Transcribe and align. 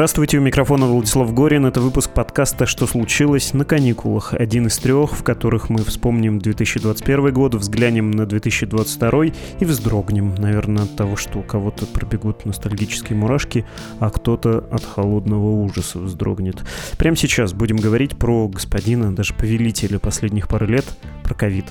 Здравствуйте, 0.00 0.38
у 0.38 0.40
микрофона 0.40 0.86
Владислав 0.86 1.34
Горин. 1.34 1.66
Это 1.66 1.82
выпуск 1.82 2.12
подкаста 2.12 2.64
«Что 2.64 2.86
случилось?» 2.86 3.52
на 3.52 3.66
каникулах. 3.66 4.32
Один 4.32 4.66
из 4.66 4.78
трех, 4.78 5.12
в 5.12 5.22
которых 5.22 5.68
мы 5.68 5.84
вспомним 5.84 6.38
2021 6.38 7.34
год, 7.34 7.54
взглянем 7.54 8.10
на 8.10 8.24
2022 8.24 9.24
и 9.26 9.64
вздрогнем, 9.66 10.34
наверное, 10.36 10.84
от 10.84 10.96
того, 10.96 11.16
что 11.16 11.40
у 11.40 11.42
кого-то 11.42 11.84
пробегут 11.84 12.46
ностальгические 12.46 13.18
мурашки, 13.18 13.66
а 13.98 14.08
кто-то 14.08 14.64
от 14.70 14.82
холодного 14.82 15.50
ужаса 15.50 15.98
вздрогнет. 15.98 16.62
Прямо 16.96 17.14
сейчас 17.14 17.52
будем 17.52 17.76
говорить 17.76 18.16
про 18.16 18.48
господина, 18.48 19.14
даже 19.14 19.34
повелителя 19.34 19.98
последних 19.98 20.48
пары 20.48 20.66
лет, 20.66 20.86
про 21.24 21.34
ковид. 21.34 21.66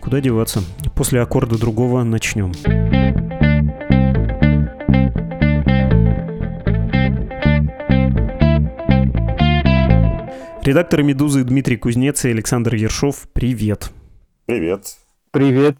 Куда 0.00 0.22
деваться? 0.22 0.62
После 0.94 1.20
аккорда 1.20 1.58
другого 1.58 2.02
начнем. 2.04 2.54
Редакторы 10.66 11.04
«Медузы» 11.04 11.44
Дмитрий 11.44 11.76
Кузнец 11.76 12.24
и 12.24 12.30
Александр 12.30 12.74
Ершов, 12.74 13.28
привет. 13.32 13.92
Привет. 14.46 14.96
Привет. 15.30 15.76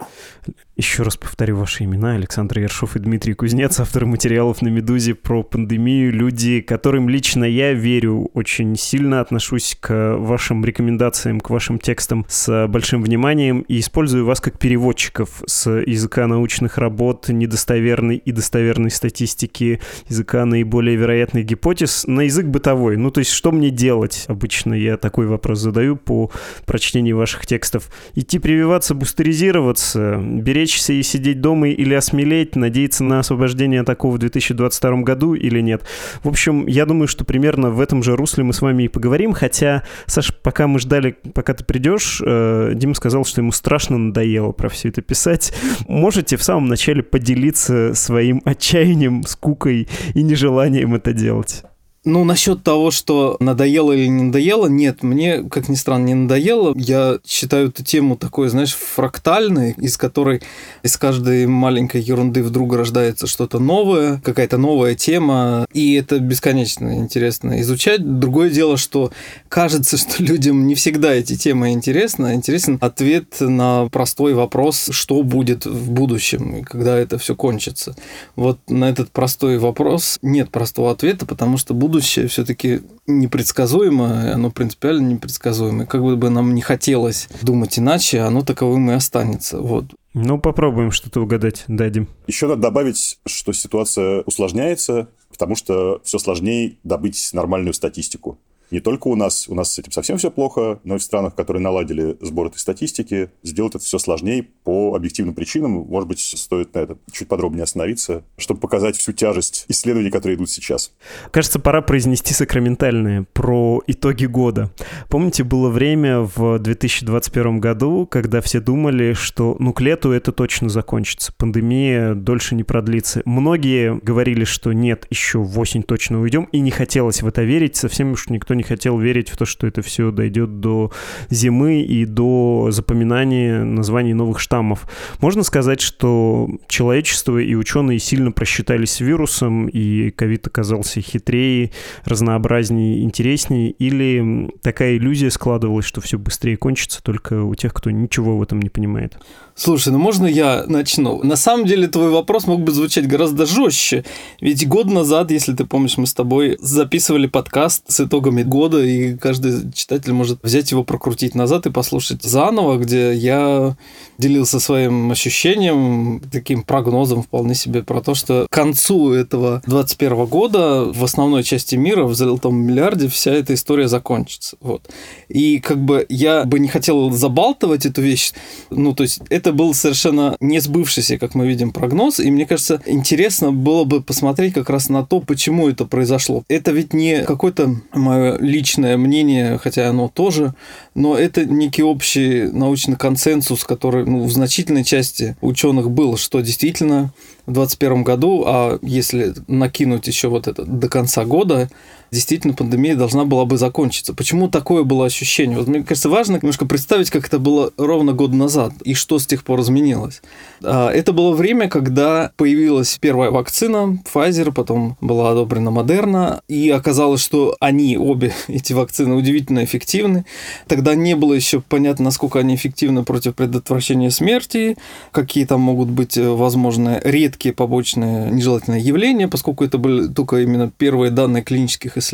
Еще 0.77 1.05
раз 1.05 1.17
повторю 1.17 1.57
ваши 1.57 1.85
имена. 1.85 2.17
Александр 2.17 2.59
Ершов 2.59 2.97
и 2.97 2.99
Дмитрий 2.99 3.33
Кузнец, 3.33 3.81
авторы 3.81 4.05
материалов 4.05 4.61
на 4.61 4.69
«Медузе» 4.69 5.15
про 5.15 5.43
пандемию. 5.43 6.13
Люди, 6.13 6.61
которым 6.61 7.09
лично 7.09 7.45
я 7.45 7.73
верю, 7.73 8.29
очень 8.35 8.77
сильно 8.77 9.23
отношусь 9.23 9.75
к 9.81 10.17
вашим 10.19 10.63
рекомендациям, 10.67 11.41
к 11.41 11.49
вашим 11.49 11.79
текстам 11.79 12.27
с 12.29 12.67
большим 12.69 13.03
вниманием 13.03 13.61
и 13.61 13.81
использую 13.81 14.27
вас 14.27 14.43
как 14.43 14.59
переводчиков 14.59 15.43
с 15.47 15.71
языка 15.71 16.27
научных 16.27 16.77
работ, 16.77 17.31
недостоверной 17.31 18.19
и 18.19 18.31
достоверной 18.31 18.91
статистики, 18.91 19.81
языка 20.11 20.45
наиболее 20.45 20.97
вероятных 20.97 21.47
гипотез 21.47 22.05
на 22.07 22.21
язык 22.21 22.49
бытовой. 22.49 22.99
Ну, 22.99 23.11
то 23.11 23.21
есть, 23.21 23.31
что 23.31 23.51
мне 23.51 23.71
делать? 23.71 24.27
Обычно 24.29 24.75
я 24.75 24.99
такой 24.99 25.27
вопрос 25.27 25.59
задаю 25.61 25.97
по 25.97 26.31
прочтению 26.67 27.17
ваших 27.17 27.47
текстов. 27.47 27.89
Идти 28.15 28.39
прививаться, 28.39 28.95
бустеризироваться, 28.95 30.19
беречь 30.23 30.66
беречься 30.67 30.93
и 30.93 31.03
сидеть 31.03 31.41
дома 31.41 31.69
или 31.69 31.95
осмелеть, 31.95 32.57
надеяться 32.57 33.05
на 33.05 33.21
освобождение 33.21 33.85
такого 33.85 34.17
в 34.17 34.19
2022 34.19 35.03
году 35.03 35.35
или 35.35 35.61
нет. 35.61 35.83
В 36.25 36.29
общем, 36.29 36.67
я 36.67 36.87
думаю, 36.87 37.07
что 37.07 37.25
примерно 37.25 37.71
в 37.71 37.81
этом 37.81 38.03
же 38.03 38.17
русле 38.17 38.43
мы 38.43 38.53
с 38.53 38.61
вами 38.61 38.85
и 38.85 38.89
поговорим, 38.89 39.33
хотя, 39.33 39.85
Саш, 40.07 40.35
пока 40.35 40.67
мы 40.67 40.81
ждали, 40.81 41.17
пока 41.35 41.55
ты 41.55 41.65
придешь, 41.65 42.21
э, 42.25 42.73
Дима 42.75 42.95
сказал, 42.95 43.25
что 43.25 43.41
ему 43.41 43.53
страшно 43.53 43.97
надоело 43.97 44.51
про 44.51 44.69
все 44.69 44.89
это 44.89 45.03
писать. 45.03 45.53
Можете 45.87 46.37
в 46.37 46.43
самом 46.43 46.67
начале 46.67 47.05
поделиться 47.05 47.95
своим 47.95 48.43
отчаянием, 48.45 49.23
скукой 49.23 49.89
и 50.15 50.23
нежеланием 50.23 50.97
это 50.97 51.13
делать? 51.13 51.63
Ну, 52.07 52.23
насчет 52.23 52.63
того, 52.63 52.93
что 52.93 53.37
надоело 53.41 53.91
или 53.91 54.07
не 54.07 54.23
надоело, 54.23 54.69
нет, 54.69 55.03
мне, 55.03 55.43
как 55.43 55.69
ни 55.69 55.75
странно, 55.75 56.07
не 56.07 56.15
надоело. 56.15 56.73
Я 56.77 57.19
считаю 57.27 57.71
эту 57.71 57.83
тему 57.83 58.17
такой, 58.17 58.49
знаешь, 58.49 58.75
фрактальной, 58.75 59.73
из 59.77 59.97
которой 59.97 60.41
из 60.85 60.97
каждой 60.97 61.47
маленькой 61.49 62.01
ерунды 62.03 62.45
вдруг 62.45 62.75
рождается 62.77 63.27
что-то 63.27 63.59
новое, 63.59 64.21
какая-то 64.23 64.57
новая 64.57 64.95
тема, 64.95 65.67
и 65.73 65.95
это 65.95 66.21
бесконечно 66.21 66.97
интересно 66.97 67.61
изучать. 67.63 68.21
Другое 68.21 68.51
дело, 68.51 68.77
что 68.77 69.11
кажется, 69.49 69.97
что 69.97 70.23
людям 70.23 70.69
не 70.69 70.77
всегда 70.77 71.13
эти 71.13 71.37
темы 71.37 71.73
интересны. 71.73 72.35
Интересен 72.35 72.79
ответ 72.81 73.41
на 73.41 73.89
простой 73.89 74.35
вопрос, 74.35 74.91
что 74.93 75.25
будет 75.25 75.67
в 75.67 75.91
будущем, 75.91 76.63
когда 76.63 76.97
это 76.97 77.19
все 77.19 77.35
кончится. 77.35 77.97
Вот 78.37 78.61
на 78.69 78.89
этот 78.89 79.11
простой 79.11 79.59
вопрос 79.59 80.21
нет 80.23 80.51
простого 80.51 80.93
ответа, 80.93 81.27
потому 81.27 81.59
что 81.59 81.75
будущее 81.75 81.96
будущее 81.97 82.29
все-таки 82.29 82.83
непредсказуемо, 83.07 84.35
оно 84.35 84.51
принципиально 84.51 85.15
непредсказуемо. 85.15 85.87
Как 85.87 86.03
бы 86.03 86.29
нам 86.29 86.55
не 86.55 86.61
хотелось 86.61 87.29
думать 87.41 87.79
иначе, 87.79 88.21
оно 88.21 88.43
таковым 88.43 88.91
и 88.91 88.95
останется. 88.95 89.61
Вот. 89.61 89.87
Ну, 90.13 90.39
попробуем 90.39 90.91
что-то 90.91 91.23
угадать, 91.23 91.65
дадим. 91.69 92.07
Еще 92.27 92.49
надо 92.49 92.61
добавить, 92.61 93.19
что 93.25 93.53
ситуация 93.55 94.23
усложняется, 94.27 95.09
потому 95.31 95.57
что 95.57 96.03
все 96.05 96.19
сложнее 96.19 96.77
добыть 96.85 97.31
нормальную 97.33 97.73
статистику. 97.73 98.39
Не 98.71 98.81
только 98.81 99.09
у 99.09 99.17
нас, 99.17 99.49
у 99.49 99.55
нас 99.55 99.73
с 99.73 99.79
этим 99.79 99.93
совсем 99.93 100.19
все 100.19 100.31
плохо, 100.31 100.81
но 100.85 100.97
и 100.97 100.99
в 100.99 101.03
странах, 101.03 101.35
которые 101.35 101.63
наладили 101.63 102.17
сбор 102.21 102.49
этой 102.49 102.59
статистики, 102.59 103.31
сделать 103.43 103.75
это 103.75 103.85
все 103.85 103.99
сложнее 103.99 104.49
по 104.65 104.95
объективным 104.95 105.35
причинам. 105.35 105.73
Может 105.73 106.09
быть, 106.09 106.21
стоит 106.21 106.75
на 106.75 106.81
это 106.81 106.99
чуть 107.13 107.29
подробнее 107.29 107.65
остановиться, 107.65 108.25
чтобы 108.37 108.61
показать 108.61 108.97
всю 108.97 109.13
тяжесть 109.13 109.65
исследований, 109.69 110.11
которые 110.11 110.37
идут 110.37 110.51
сейчас. 110.51 110.93
Кажется, 111.31 111.59
пора 111.59 111.83
произнести 111.83 112.35
сакраментальное 112.35 113.27
про 113.33 113.83
итоги 113.87 114.27
года. 114.27 114.71
Помните, 115.09 115.45
было 115.45 115.69
время 115.69 116.21
в 116.21 116.59
2021 116.59 117.61
году, 117.61 118.07
когда 118.07 118.41
все 118.41 118.61
думали, 118.61 119.13
что 119.13 119.57
ну 119.59 119.73
к 119.73 119.81
лету 119.81 120.11
это 120.11 120.33
точно 120.33 120.69
закончится, 120.69 121.33
пандемия 121.37 122.15
дольше 122.15 122.55
не 122.55 122.65
продлится. 122.65 123.23
Многие 123.25 123.99
говорили, 124.01 124.45
что 124.45 124.73
нет, 124.73 125.07
еще 125.11 125.39
в 125.39 125.59
осень 125.59 125.83
точно 125.83 126.21
уйдем, 126.21 126.45
и 126.53 126.61
не 126.61 126.71
хотелось 126.71 127.23
в 127.23 127.27
это 127.27 127.43
верить, 127.43 127.77
совсем 127.77 128.13
уж 128.13 128.29
никто 128.29 128.56
не 128.57 128.63
хотел 128.63 128.99
верить 128.99 129.29
в 129.29 129.37
то, 129.37 129.45
что 129.45 129.67
это 129.67 129.83
все 129.83 130.11
дойдет 130.11 130.61
до 130.61 130.91
зимы 131.31 131.83
и 131.83 132.05
до 132.05 132.69
запоминания 132.71 133.65
названий 133.65 134.15
новых 134.15 134.39
штаммов. 134.41 134.89
Можно 135.21 135.43
сказать, 135.43 135.81
что 135.81 136.49
человечество 136.69 137.39
и 137.39 137.55
ученые 137.55 137.99
сильно 137.99 138.33
просчитались 138.33 138.93
с 138.93 139.01
вирусом, 139.01 139.69
и 139.69 140.11
ковид 140.11 140.47
оказался 140.47 141.01
хитрее, 141.01 141.71
разнообразнее, 142.05 143.03
интереснее, 143.03 143.71
или 143.71 144.51
такая 144.63 144.97
иллюзия 144.97 145.31
складывалась, 145.31 145.87
что 145.87 146.01
все 146.01 146.19
быстрее 146.19 146.57
кончится 146.57 147.03
только 147.03 147.43
у 147.43 147.55
тех, 147.55 147.73
кто 147.75 147.91
ничего 147.91 148.37
в 148.39 148.43
этом 148.43 148.61
не 148.61 148.71
понимает? 148.71 149.19
Слушай, 149.59 149.91
ну 149.91 149.99
можно 149.99 150.27
я 150.27 150.65
начну? 150.67 151.23
На 151.23 151.37
самом 151.37 151.65
деле 151.65 151.89
твой 151.89 152.11
вопрос 152.11 152.47
мог 152.47 152.61
бы 152.61 152.73
звучать 152.73 153.09
гораздо 153.09 153.47
жестче. 153.47 154.05
Ведь 154.39 154.69
год 154.69 154.85
назад, 154.85 155.31
если 155.31 155.55
ты 155.55 155.65
помнишь, 155.65 155.97
мы 155.97 156.07
с 156.07 156.13
тобой 156.13 156.59
записывали 156.61 157.27
подкаст 157.27 157.85
с 157.89 158.01
итогами 158.01 158.43
года, 158.43 158.85
и 158.85 159.17
каждый 159.17 159.73
читатель 159.73 160.13
может 160.13 160.41
взять 160.43 160.71
его, 160.73 160.85
прокрутить 160.85 161.35
назад 161.35 161.65
и 161.65 161.71
послушать 161.71 162.23
заново, 162.23 162.77
где 162.77 163.15
я 163.15 163.79
делился 164.19 164.61
своим 164.61 165.11
ощущением, 165.11 166.21
таким 166.31 166.63
прогнозом 166.63 167.23
вполне 167.23 167.55
себе 167.55 167.83
про 167.83 168.03
то, 168.03 168.15
что 168.15 168.47
к 168.51 168.53
концу 168.53 169.13
этого 169.13 169.63
2021 169.65 170.27
года 170.27 170.85
в 170.93 171.03
основной 171.03 171.43
части 171.43 171.77
мира, 171.77 172.05
в 172.05 172.15
золотом 172.15 172.57
миллиарде, 172.57 173.09
вся 173.09 173.33
эта 173.33 173.55
история 173.55 173.89
закончится. 173.89 174.59
Вот. 174.61 174.83
И 175.29 175.61
как 175.61 175.83
бы 175.83 176.05
я 176.11 176.45
бы 176.45 176.59
не 176.59 176.69
хотел 176.69 177.11
забалтывать 177.11 177.87
эту 177.87 178.03
вещь, 178.03 178.33
ну, 178.69 178.95
то 178.95 179.03
есть 179.03 179.21
это 179.31 179.46
это 179.47 179.53
был 179.53 179.75
совершенно 179.75 180.37
не 180.41 180.59
сбывшийся, 180.59 181.19
как 181.19 181.37
мы 181.37 181.47
видим, 181.47 181.71
прогноз. 181.71 182.19
И 182.19 182.29
мне 182.33 182.47
кажется, 182.47 182.83
интересно 182.85 183.53
было 183.53 183.85
бы 183.85 184.03
посмотреть 184.03 184.55
как 184.55 184.69
раз 184.71 184.89
на 184.89 185.07
то, 185.07 185.21
почему 185.21 185.69
это 185.69 185.85
произошло. 185.85 186.43
Это 186.49 186.73
ведь 186.73 186.93
не 186.93 187.23
какое-то 187.23 187.77
мое 187.95 188.39
личное 188.39 188.97
мнение, 188.97 189.59
хотя 189.59 189.89
оно 189.89 190.09
тоже, 190.09 190.53
но 190.97 191.17
это 191.17 191.45
некий 191.45 191.85
общий 191.85 192.51
научный 192.51 192.97
консенсус, 192.97 193.63
который 193.63 194.05
ну, 194.05 194.25
в 194.25 194.33
значительной 194.33 194.83
части 194.83 195.37
ученых 195.41 195.93
был, 195.93 196.17
что 196.17 196.41
действительно 196.41 197.13
в 197.47 197.53
2021 197.53 198.03
году, 198.03 198.43
а 198.47 198.81
если 198.83 199.33
накинуть 199.47 200.09
еще 200.09 200.27
вот 200.27 200.49
это 200.49 200.65
до 200.65 200.89
конца 200.89 201.25
года, 201.25 201.71
действительно 202.17 202.55
пандемия 202.55 202.97
должна 202.97 203.27
была 203.27 203.45
бы 203.45 203.59
закончиться. 203.59 204.15
Почему 204.15 204.49
такое 204.49 204.85
было 204.85 205.05
ощущение? 205.05 205.59
Вот 205.59 205.69
мне 205.69 205.83
кажется, 205.83 206.09
важно 206.09 206.37
немножко 206.37 206.65
представить, 206.65 207.11
как 207.11 207.27
это 207.27 207.39
было 207.39 207.73
ровно 207.77 208.15
год 208.15 208.33
назад, 208.33 208.73
и 208.85 208.95
что 208.95 209.19
с 209.19 209.27
тех 209.27 209.45
пор 209.45 209.61
изменилось. 209.61 210.23
А, 210.63 210.91
это 210.91 211.13
было 211.13 211.33
время, 211.33 211.69
когда 211.69 212.31
появилась 212.37 212.97
первая 212.99 213.31
вакцина 213.31 213.99
Pfizer, 214.11 214.51
потом 214.51 214.97
была 215.03 215.33
одобрена 215.33 215.71
Модерна, 215.71 216.41
и 216.49 216.71
оказалось, 216.71 217.23
что 217.23 217.55
они, 217.61 217.99
обе 217.99 218.33
эти 218.49 218.73
вакцины, 218.73 219.15
удивительно 219.15 219.63
эффективны. 219.63 220.25
Тогда 220.67 220.95
не 220.95 221.15
было 221.17 221.35
еще 221.35 221.61
понятно, 221.61 222.07
насколько 222.07 222.39
они 222.39 222.55
эффективны 222.55 223.05
против 223.05 223.35
предотвращения 223.35 224.11
смерти, 224.11 224.79
какие 225.13 225.45
там 225.45 225.61
могут 225.61 225.89
быть 225.89 226.17
э, 226.17 226.27
возможны 226.27 226.99
редкие 227.05 227.55
побочные 227.55 228.31
нежелательные 228.31 228.81
явления, 228.81 229.29
поскольку 229.29 229.65
это 229.65 229.77
были 229.77 230.07
только 230.09 230.39
именно 230.39 230.71
первые 230.71 231.11
данные 231.11 231.43
клинических 231.43 231.99
исследований. 231.99 232.06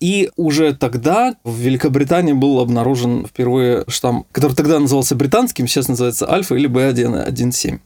И 0.00 0.30
уже 0.36 0.74
тогда 0.74 1.34
в 1.44 1.56
Великобритании 1.58 2.32
был 2.32 2.60
обнаружен 2.60 3.26
впервые 3.26 3.84
штамм, 3.88 4.26
который 4.32 4.54
тогда 4.54 4.78
назывался 4.78 5.14
британским, 5.14 5.66
сейчас 5.66 5.88
называется 5.88 6.30
альфа 6.30 6.54
или 6.54 6.68
B1.1.7. 6.68 7.80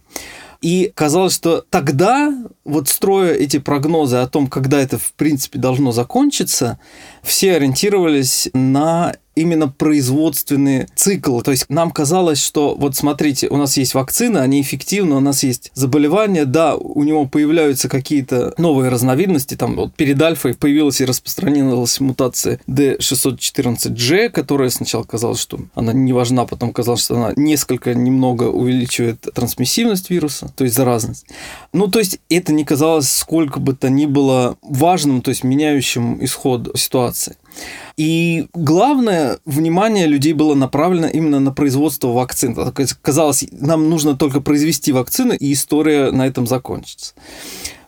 И 0.62 0.92
казалось, 0.94 1.34
что 1.34 1.64
тогда, 1.70 2.32
вот 2.64 2.88
строя 2.88 3.34
эти 3.34 3.58
прогнозы 3.58 4.18
о 4.18 4.28
том, 4.28 4.46
когда 4.46 4.80
это 4.80 4.96
в 4.96 5.12
принципе 5.14 5.58
должно 5.58 5.90
закончиться, 5.90 6.78
все 7.22 7.56
ориентировались 7.56 8.48
на 8.54 9.14
именно 9.34 9.68
производственный 9.68 10.86
цикл. 10.94 11.40
То 11.40 11.50
есть 11.50 11.66
нам 11.68 11.90
казалось, 11.90 12.42
что 12.42 12.74
вот 12.74 12.96
смотрите, 12.96 13.48
у 13.48 13.56
нас 13.56 13.76
есть 13.76 13.94
вакцины, 13.94 14.38
они 14.38 14.60
эффективны, 14.60 15.16
у 15.16 15.20
нас 15.20 15.42
есть 15.42 15.70
заболевания, 15.74 16.44
да, 16.44 16.76
у 16.76 17.02
него 17.02 17.26
появляются 17.26 17.88
какие-то 17.88 18.54
новые 18.58 18.90
разновидности, 18.90 19.54
там 19.54 19.76
вот 19.76 19.94
перед 19.94 20.20
альфой 20.20 20.54
появилась 20.54 21.00
и 21.00 21.04
распространилась 21.04 22.00
мутация 22.00 22.60
D614G, 22.68 24.28
которая 24.28 24.70
сначала 24.70 25.04
казалось, 25.04 25.40
что 25.40 25.60
она 25.74 25.92
не 25.92 26.12
важна, 26.12 26.44
потом 26.46 26.72
казалось, 26.72 27.04
что 27.04 27.16
она 27.16 27.32
несколько 27.36 27.94
немного 27.94 28.44
увеличивает 28.44 29.20
трансмиссивность 29.34 30.10
вируса, 30.10 30.52
то 30.54 30.64
есть 30.64 30.76
заразность. 30.76 31.26
Ну, 31.72 31.88
то 31.88 31.98
есть 31.98 32.18
это 32.28 32.52
не 32.52 32.64
казалось 32.64 33.10
сколько 33.10 33.60
бы 33.60 33.74
то 33.74 33.88
ни 33.88 34.06
было 34.06 34.56
важным, 34.62 35.22
то 35.22 35.30
есть 35.30 35.44
меняющим 35.44 36.22
исход 36.24 36.70
ситуации. 36.78 37.36
И 37.96 38.46
главное 38.54 39.38
внимание 39.44 40.06
людей 40.06 40.32
было 40.32 40.54
направлено 40.54 41.08
именно 41.08 41.40
на 41.40 41.52
производство 41.52 42.08
вакцин. 42.08 42.56
Казалось, 43.02 43.44
нам 43.52 43.90
нужно 43.90 44.16
только 44.16 44.40
произвести 44.40 44.92
вакцины, 44.92 45.36
и 45.38 45.52
история 45.52 46.10
на 46.10 46.26
этом 46.26 46.46
закончится. 46.46 47.14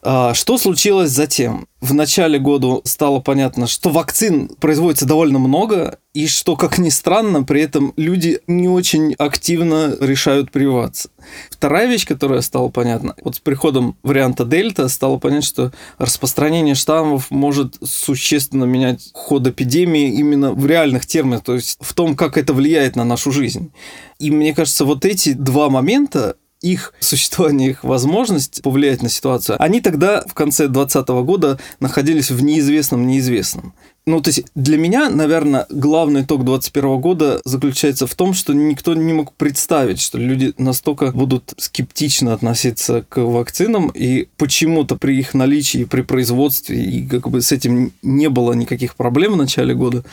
А, 0.06 0.34
что 0.34 0.58
случилось 0.58 1.10
затем? 1.10 1.66
В 1.80 1.94
начале 1.94 2.38
года 2.38 2.82
стало 2.84 3.20
понятно, 3.20 3.66
что 3.66 3.88
вакцин 3.88 4.48
производится 4.60 5.06
довольно 5.06 5.38
много, 5.38 5.98
и 6.12 6.26
что, 6.26 6.56
как 6.56 6.76
ни 6.76 6.90
странно, 6.90 7.42
при 7.42 7.62
этом 7.62 7.94
люди 7.96 8.40
не 8.46 8.68
очень 8.68 9.14
активно 9.14 9.96
решают 10.00 10.52
прививаться. 10.52 11.08
Вторая 11.50 11.86
вещь, 11.86 12.06
которая 12.06 12.42
стала 12.42 12.68
понятна, 12.68 13.14
вот 13.22 13.36
с 13.36 13.40
приходом 13.40 13.96
варианта 14.02 14.44
Дельта 14.44 14.88
стало 14.88 15.16
понятно, 15.16 15.46
что 15.46 15.72
распространение 15.96 16.74
штаммов 16.74 17.30
может 17.30 17.76
существенно 17.82 18.64
менять 18.64 19.10
ход 19.14 19.46
эпидемии 19.46 20.12
именно 20.12 20.52
в 20.52 20.66
реальных 20.66 21.06
терминах, 21.06 21.42
то 21.42 21.54
есть 21.54 21.78
в 21.80 21.94
том, 21.94 22.14
как 22.14 22.36
это 22.36 22.52
влияет 22.52 22.94
на 22.94 23.04
нашу 23.04 23.32
жизнь. 23.32 23.72
И 24.18 24.30
мне 24.30 24.54
кажется, 24.54 24.84
вот 24.84 25.06
эти 25.06 25.32
два 25.32 25.70
момента 25.70 26.36
их 26.64 26.94
существование, 26.98 27.70
их 27.70 27.84
возможность 27.84 28.62
повлиять 28.62 29.02
на 29.02 29.08
ситуацию, 29.08 29.62
они 29.62 29.80
тогда 29.80 30.24
в 30.26 30.34
конце 30.34 30.66
2020 30.68 31.08
года 31.24 31.58
находились 31.78 32.30
в 32.30 32.42
неизвестном 32.42 33.06
неизвестном. 33.06 33.74
Ну, 34.06 34.20
то 34.20 34.28
есть 34.28 34.44
для 34.54 34.76
меня, 34.76 35.08
наверное, 35.08 35.66
главный 35.70 36.22
итог 36.22 36.44
2021 36.44 37.00
года 37.00 37.40
заключается 37.44 38.06
в 38.06 38.14
том, 38.14 38.34
что 38.34 38.52
никто 38.52 38.94
не 38.94 39.14
мог 39.14 39.32
представить, 39.32 39.98
что 39.98 40.18
люди 40.18 40.52
настолько 40.58 41.10
будут 41.12 41.54
скептично 41.56 42.34
относиться 42.34 43.04
к 43.08 43.22
вакцинам, 43.22 43.88
и 43.88 44.28
почему-то 44.36 44.96
при 44.96 45.18
их 45.18 45.32
наличии, 45.32 45.84
при 45.84 46.02
производстве, 46.02 46.84
и 46.84 47.06
как 47.06 47.30
бы 47.30 47.40
с 47.40 47.50
этим 47.50 47.92
не 48.02 48.28
было 48.28 48.52
никаких 48.52 48.94
проблем 48.94 49.32
в 49.32 49.36
начале 49.36 49.74
года, 49.74 50.04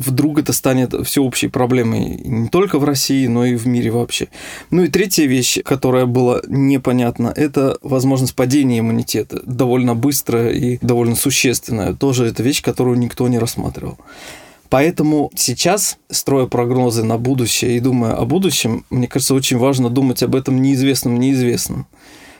вдруг 0.00 0.38
это 0.38 0.52
станет 0.52 0.94
всеобщей 1.06 1.48
проблемой 1.48 2.20
не 2.24 2.48
только 2.48 2.78
в 2.78 2.84
России, 2.84 3.26
но 3.26 3.44
и 3.44 3.54
в 3.54 3.66
мире 3.66 3.90
вообще. 3.90 4.28
Ну 4.70 4.84
и 4.84 4.88
третья 4.88 5.26
вещь, 5.26 5.58
которая 5.62 6.06
была 6.06 6.40
непонятна, 6.48 7.32
это 7.36 7.78
возможность 7.82 8.34
падения 8.34 8.78
иммунитета. 8.78 9.42
Довольно 9.44 9.94
быстрая 9.94 10.50
и 10.50 10.78
довольно 10.80 11.16
существенная. 11.16 11.94
Тоже 11.94 12.26
это 12.26 12.42
вещь, 12.42 12.62
которую 12.62 12.98
никто 12.98 13.28
не 13.28 13.38
рассматривал. 13.38 13.98
Поэтому 14.70 15.30
сейчас, 15.34 15.98
строя 16.10 16.46
прогнозы 16.46 17.02
на 17.02 17.18
будущее 17.18 17.76
и 17.76 17.80
думая 17.80 18.12
о 18.12 18.24
будущем, 18.24 18.84
мне 18.88 19.08
кажется, 19.08 19.34
очень 19.34 19.58
важно 19.58 19.90
думать 19.90 20.22
об 20.22 20.34
этом 20.36 20.62
неизвестном 20.62 21.18
неизвестном. 21.18 21.86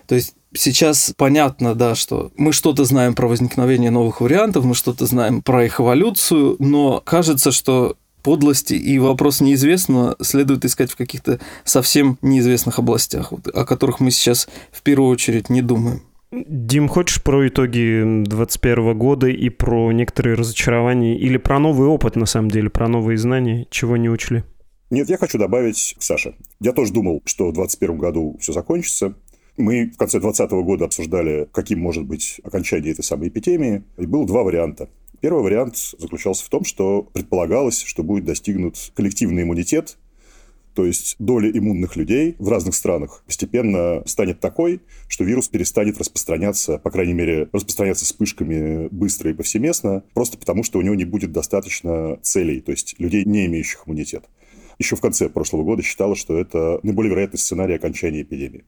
То 0.07 0.15
есть 0.15 0.35
сейчас 0.55 1.13
понятно, 1.17 1.75
да, 1.75 1.95
что 1.95 2.33
мы 2.37 2.53
что-то 2.53 2.85
знаем 2.85 3.15
про 3.15 3.29
возникновение 3.29 3.91
новых 3.91 4.21
вариантов, 4.21 4.65
мы 4.65 4.75
что-то 4.75 5.07
знаем 5.07 5.43
про 5.43 5.65
их 5.65 5.81
эволюцию, 5.81 6.57
но 6.59 7.01
кажется, 7.05 7.53
что 7.53 7.97
подлости 8.23 8.75
и 8.75 8.99
вопрос 8.99 9.41
неизвестного 9.41 10.17
следует 10.21 10.65
искать 10.65 10.91
в 10.91 10.97
каких-то 10.97 11.41
совсем 11.65 12.19
неизвестных 12.23 12.79
областях, 12.79 13.33
вот, 13.33 13.47
о 13.49 13.65
которых 13.65 14.01
мы 14.01 14.11
сейчас 14.11 14.49
в 14.73 14.83
первую 14.83 15.11
очередь 15.11 15.49
не 15.49 15.63
думаем. 15.63 16.03
Дим, 16.33 16.89
хочешь 16.89 17.23
про 17.23 17.49
итоги 17.49 18.03
2021 18.03 18.97
года 18.97 19.27
и 19.27 19.49
про 19.49 19.91
некоторые 19.91 20.37
разочарования 20.37 21.19
или 21.19 21.39
про 21.39 21.59
новый 21.59 21.89
опыт, 21.89 22.15
на 22.15 22.27
самом 22.27 22.53
деле, 22.53 22.71
про 22.71 22.87
новые 22.87 23.19
знания, 23.19 23.67
чего 23.71 23.97
не 23.97 24.09
учли? 24.09 24.45
Нет, 24.91 25.09
я 25.09 25.19
хочу 25.19 25.39
добавить 25.39 25.97
к 25.99 26.03
Саше. 26.03 26.35
Я 26.61 26.73
тоже 26.73 26.93
думал, 26.93 27.23
что 27.25 27.49
в 27.49 27.55
2021 27.55 27.99
году 27.99 28.37
все 28.41 28.53
закончится. 28.53 29.15
Мы 29.61 29.91
в 29.91 29.97
конце 29.97 30.19
2020 30.21 30.51
года 30.65 30.85
обсуждали, 30.87 31.49
каким 31.53 31.81
может 31.81 32.05
быть 32.05 32.41
окончание 32.43 32.93
этой 32.93 33.05
самой 33.05 33.29
эпидемии. 33.29 33.83
И 33.99 34.07
было 34.07 34.27
два 34.27 34.43
варианта. 34.43 34.89
Первый 35.21 35.43
вариант 35.43 35.77
заключался 35.99 36.45
в 36.45 36.49
том, 36.49 36.65
что 36.65 37.03
предполагалось, 37.03 37.83
что 37.83 38.03
будет 38.03 38.25
достигнут 38.25 38.93
коллективный 38.95 39.43
иммунитет 39.43 39.99
то 40.75 40.87
есть 40.87 41.17
доля 41.19 41.51
иммунных 41.51 41.97
людей 41.97 42.37
в 42.39 42.49
разных 42.49 42.75
странах 42.75 43.23
постепенно 43.27 44.03
станет 44.07 44.41
такой, 44.41 44.81
что 45.09 45.25
вирус 45.25 45.49
перестанет 45.49 45.99
распространяться, 45.99 46.79
по 46.79 46.91
крайней 46.91 47.13
мере, 47.13 47.49
распространяться 47.53 48.05
вспышками 48.05 48.89
быстро 48.91 49.31
и 49.31 49.35
повсеместно, 49.35 50.05
просто 50.15 50.39
потому 50.39 50.63
что 50.63 50.79
у 50.79 50.83
него 50.83 50.95
не 50.95 51.05
будет 51.05 51.33
достаточно 51.33 52.19
целей, 52.23 52.61
то 52.61 52.71
есть 52.71 52.95
людей, 52.99 53.25
не 53.25 53.47
имеющих 53.47 53.83
иммунитет. 53.87 54.25
Еще 54.79 54.97
в 54.97 55.01
конце 55.01 55.29
прошлого 55.29 55.65
года 55.65 55.83
считалось, 55.83 56.19
что 56.19 56.39
это 56.39 56.81
наиболее 56.83 57.11
вероятный 57.11 57.39
сценарий 57.39 57.75
окончания 57.75 58.23
эпидемии. 58.23 58.65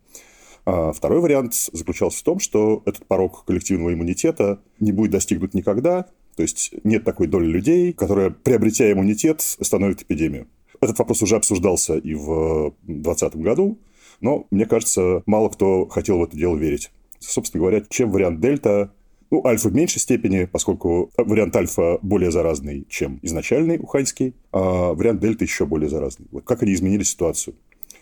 А 0.64 0.92
второй 0.92 1.20
вариант 1.20 1.54
заключался 1.72 2.20
в 2.20 2.22
том, 2.22 2.38
что 2.38 2.82
этот 2.86 3.06
порог 3.06 3.44
коллективного 3.44 3.92
иммунитета 3.92 4.60
не 4.78 4.92
будет 4.92 5.10
достигнут 5.10 5.54
никогда, 5.54 6.06
то 6.36 6.42
есть 6.42 6.74
нет 6.84 7.04
такой 7.04 7.26
доли 7.26 7.46
людей, 7.46 7.92
которая, 7.92 8.30
приобретя 8.30 8.90
иммунитет, 8.90 9.56
остановит 9.58 10.02
эпидемию. 10.02 10.46
Этот 10.80 10.98
вопрос 10.98 11.22
уже 11.22 11.36
обсуждался 11.36 11.96
и 11.96 12.14
в 12.14 12.74
2020 12.84 13.36
году, 13.36 13.78
но, 14.20 14.46
мне 14.50 14.66
кажется, 14.66 15.22
мало 15.26 15.48
кто 15.48 15.86
хотел 15.88 16.18
в 16.18 16.24
это 16.24 16.36
дело 16.36 16.56
верить. 16.56 16.90
Собственно 17.18 17.60
говоря, 17.60 17.84
чем 17.88 18.10
вариант 18.10 18.40
дельта 18.40 18.92
ну, 19.30 19.44
альфа 19.46 19.68
в 19.68 19.74
меньшей 19.74 19.98
степени, 20.00 20.44
поскольку 20.44 21.10
вариант 21.16 21.56
альфа 21.56 21.98
более 22.02 22.30
заразный, 22.30 22.86
чем 22.88 23.18
изначальный 23.22 23.78
уханьский, 23.78 24.34
а 24.52 24.92
вариант 24.92 25.20
дельта 25.20 25.44
еще 25.44 25.66
более 25.66 25.88
заразный. 25.88 26.26
Вот 26.30 26.44
как 26.44 26.62
они 26.62 26.74
изменили 26.74 27.02
ситуацию? 27.02 27.56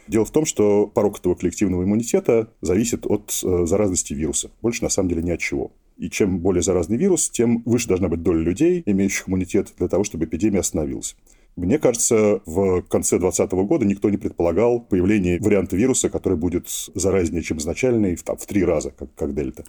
Дело 0.09 0.25
в 0.25 0.30
том, 0.30 0.45
что 0.45 0.87
порог 0.87 1.19
этого 1.19 1.35
коллективного 1.35 1.85
иммунитета 1.85 2.52
зависит 2.61 3.07
от 3.07 3.38
э, 3.45 3.66
заразности 3.66 4.12
вируса. 4.12 4.50
Больше, 4.62 4.83
на 4.83 4.90
самом 4.90 5.09
деле, 5.09 5.23
ни 5.23 5.30
от 5.30 5.40
чего. 5.40 5.73
И 5.99 6.09
чем 6.09 6.38
более 6.38 6.62
заразный 6.62 6.97
вирус, 6.97 7.28
тем 7.28 7.62
выше 7.66 7.87
должна 7.88 8.09
быть 8.09 8.23
доля 8.23 8.40
людей, 8.40 8.83
имеющих 8.87 9.28
иммунитет, 9.28 9.75
для 9.78 9.87
того, 9.87 10.02
чтобы 10.02 10.25
эпидемия 10.25 10.61
остановилась. 10.61 11.14
Мне 11.57 11.78
кажется, 11.78 12.40
в 12.47 12.83
конце 12.83 13.19
2020 13.19 13.52
года 13.69 13.85
никто 13.85 14.09
не 14.09 14.16
предполагал 14.16 14.80
появление 14.80 15.38
варианта 15.40 15.76
вируса, 15.76 16.09
который 16.09 16.38
будет 16.38 16.69
заразнее, 16.95 17.42
чем 17.42 17.59
изначальный, 17.59 18.16
в, 18.16 18.23
там, 18.23 18.38
в 18.38 18.47
три 18.47 18.64
раза, 18.64 18.92
как, 18.92 19.14
как 19.14 19.35
дельта. 19.35 19.64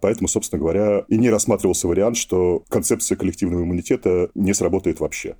Поэтому, 0.00 0.28
собственно 0.28 0.60
говоря, 0.60 1.04
и 1.08 1.18
не 1.18 1.28
рассматривался 1.28 1.88
вариант, 1.88 2.16
что 2.16 2.64
концепция 2.68 3.16
коллективного 3.16 3.62
иммунитета 3.62 4.30
не 4.34 4.54
сработает 4.54 5.00
вообще. 5.00 5.36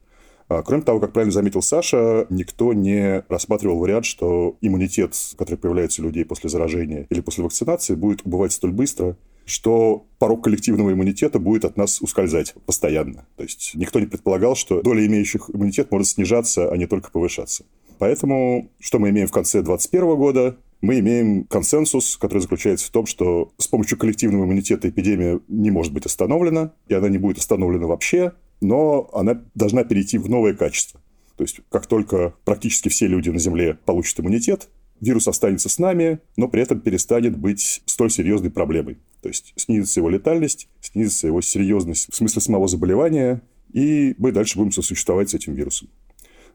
А, 0.48 0.62
кроме 0.62 0.82
того, 0.82 1.00
как 1.00 1.12
правильно 1.12 1.32
заметил 1.32 1.60
Саша, 1.60 2.26
никто 2.30 2.72
не 2.72 3.24
рассматривал 3.28 3.78
вариант, 3.78 4.04
что 4.04 4.56
иммунитет, 4.60 5.16
который 5.36 5.56
появляется 5.56 6.02
у 6.02 6.04
людей 6.04 6.24
после 6.24 6.48
заражения 6.48 7.06
или 7.10 7.20
после 7.20 7.42
вакцинации, 7.42 7.94
будет 7.94 8.24
убывать 8.24 8.52
столь 8.52 8.72
быстро, 8.72 9.16
что 9.44 10.06
порог 10.18 10.44
коллективного 10.44 10.92
иммунитета 10.92 11.38
будет 11.38 11.64
от 11.64 11.76
нас 11.76 12.00
ускользать 12.00 12.54
постоянно. 12.66 13.26
То 13.36 13.42
есть 13.42 13.72
никто 13.74 13.98
не 13.98 14.06
предполагал, 14.06 14.54
что 14.54 14.82
доля 14.82 15.04
имеющих 15.06 15.50
иммунитет 15.52 15.90
может 15.90 16.08
снижаться, 16.08 16.70
а 16.70 16.76
не 16.76 16.86
только 16.86 17.10
повышаться. 17.10 17.64
Поэтому 17.98 18.70
что 18.78 18.98
мы 18.98 19.10
имеем 19.10 19.26
в 19.26 19.32
конце 19.32 19.62
2021 19.62 20.16
года? 20.16 20.56
Мы 20.82 20.98
имеем 20.98 21.44
консенсус, 21.44 22.18
который 22.18 22.40
заключается 22.40 22.86
в 22.86 22.90
том, 22.90 23.06
что 23.06 23.52
с 23.56 23.66
помощью 23.66 23.98
коллективного 23.98 24.44
иммунитета 24.44 24.88
эпидемия 24.90 25.40
не 25.48 25.70
может 25.70 25.92
быть 25.92 26.04
остановлена, 26.04 26.72
и 26.88 26.94
она 26.94 27.08
не 27.08 27.18
будет 27.18 27.38
остановлена 27.38 27.86
вообще, 27.86 28.32
но 28.60 29.10
она 29.12 29.42
должна 29.54 29.84
перейти 29.84 30.18
в 30.18 30.28
новое 30.28 30.54
качество. 30.54 31.00
То 31.36 31.44
есть, 31.44 31.60
как 31.68 31.86
только 31.86 32.34
практически 32.44 32.88
все 32.88 33.06
люди 33.06 33.28
на 33.30 33.38
Земле 33.38 33.78
получат 33.84 34.20
иммунитет, 34.20 34.68
вирус 35.00 35.28
останется 35.28 35.68
с 35.68 35.78
нами, 35.78 36.20
но 36.36 36.48
при 36.48 36.62
этом 36.62 36.80
перестанет 36.80 37.36
быть 37.36 37.82
столь 37.84 38.10
серьезной 38.10 38.50
проблемой. 38.50 38.98
То 39.20 39.28
есть 39.28 39.52
снизится 39.56 40.00
его 40.00 40.08
летальность, 40.08 40.68
снизится 40.80 41.26
его 41.26 41.40
серьезность 41.40 42.10
в 42.10 42.16
смысле 42.16 42.40
самого 42.40 42.68
заболевания, 42.68 43.42
и 43.72 44.14
мы 44.18 44.32
дальше 44.32 44.58
будем 44.58 44.72
сосуществовать 44.72 45.30
с 45.30 45.34
этим 45.34 45.54
вирусом. 45.54 45.88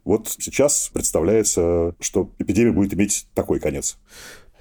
Вот 0.03 0.35
сейчас 0.39 0.89
представляется, 0.91 1.95
что 1.99 2.31
эпидемия 2.39 2.71
будет 2.71 2.93
иметь 2.95 3.27
такой 3.35 3.59
конец. 3.59 3.97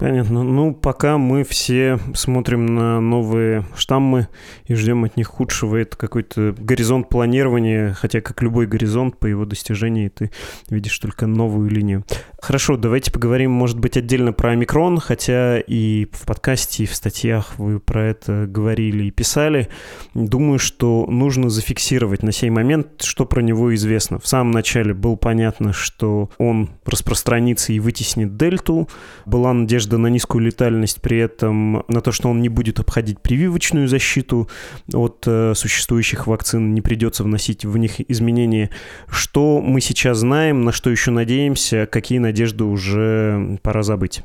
Понятно. 0.00 0.42
Ну, 0.42 0.72
пока 0.72 1.18
мы 1.18 1.44
все 1.44 1.98
смотрим 2.14 2.64
на 2.64 3.02
новые 3.02 3.66
штаммы 3.76 4.28
и 4.64 4.72
ждем 4.72 5.04
от 5.04 5.18
них 5.18 5.26
худшего, 5.26 5.76
это 5.76 5.94
какой-то 5.94 6.54
горизонт 6.56 7.10
планирования, 7.10 7.92
хотя 7.92 8.22
как 8.22 8.40
любой 8.40 8.66
горизонт, 8.66 9.18
по 9.18 9.26
его 9.26 9.44
достижении 9.44 10.08
ты 10.08 10.30
видишь 10.70 10.98
только 10.98 11.26
новую 11.26 11.68
линию. 11.68 12.06
Хорошо, 12.40 12.78
давайте 12.78 13.12
поговорим, 13.12 13.50
может 13.50 13.78
быть, 13.78 13.98
отдельно 13.98 14.32
про 14.32 14.52
омикрон, 14.52 14.98
хотя 14.98 15.60
и 15.60 16.06
в 16.12 16.24
подкасте, 16.24 16.84
и 16.84 16.86
в 16.86 16.94
статьях 16.94 17.58
вы 17.58 17.78
про 17.78 18.06
это 18.06 18.46
говорили 18.48 19.04
и 19.04 19.10
писали. 19.10 19.68
Думаю, 20.14 20.58
что 20.58 21.04
нужно 21.10 21.50
зафиксировать 21.50 22.22
на 22.22 22.32
сей 22.32 22.48
момент, 22.48 23.02
что 23.02 23.26
про 23.26 23.42
него 23.42 23.74
известно. 23.74 24.18
В 24.18 24.26
самом 24.26 24.52
начале 24.52 24.94
было 24.94 25.16
понятно, 25.16 25.74
что 25.74 26.30
он 26.38 26.70
распространится 26.86 27.74
и 27.74 27.80
вытеснит 27.80 28.38
дельту. 28.38 28.88
Была 29.26 29.52
надежда 29.52 29.89
надежда 29.90 29.98
на 29.98 30.06
низкую 30.08 30.44
летальность, 30.44 31.00
при 31.00 31.18
этом 31.18 31.84
на 31.88 32.00
то, 32.00 32.12
что 32.12 32.28
он 32.28 32.40
не 32.40 32.48
будет 32.48 32.78
обходить 32.78 33.20
прививочную 33.20 33.88
защиту 33.88 34.48
от 34.92 35.24
э, 35.26 35.54
существующих 35.54 36.26
вакцин, 36.26 36.74
не 36.74 36.80
придется 36.80 37.24
вносить 37.24 37.64
в 37.64 37.76
них 37.76 38.00
изменения. 38.10 38.70
Что 39.08 39.60
мы 39.60 39.80
сейчас 39.80 40.18
знаем, 40.18 40.62
на 40.64 40.72
что 40.72 40.90
еще 40.90 41.10
надеемся, 41.10 41.86
какие 41.86 42.18
надежды 42.18 42.64
уже 42.64 43.58
пора 43.62 43.82
забыть? 43.82 44.22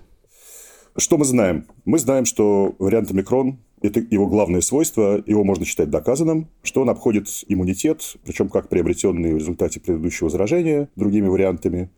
Что 0.98 1.18
мы 1.18 1.26
знаем? 1.26 1.66
Мы 1.86 2.00
знаем, 2.00 2.26
что 2.26 2.76
вариант 2.80 3.12
омикрон 3.12 3.60
это 3.82 4.00
его 4.00 4.28
главное 4.28 4.62
свойство, 4.62 5.22
его 5.28 5.44
можно 5.44 5.66
считать 5.66 5.90
доказанным, 5.90 6.48
что 6.64 6.82
он 6.82 6.90
обходит 6.90 7.28
иммунитет, 7.48 8.18
причем 8.24 8.50
как 8.50 8.70
приобретенный 8.70 9.34
в 9.34 9.38
результате 9.38 9.80
предыдущего 9.80 10.30
заражения 10.30 10.88
другими 10.96 11.28
вариантами, 11.28 11.90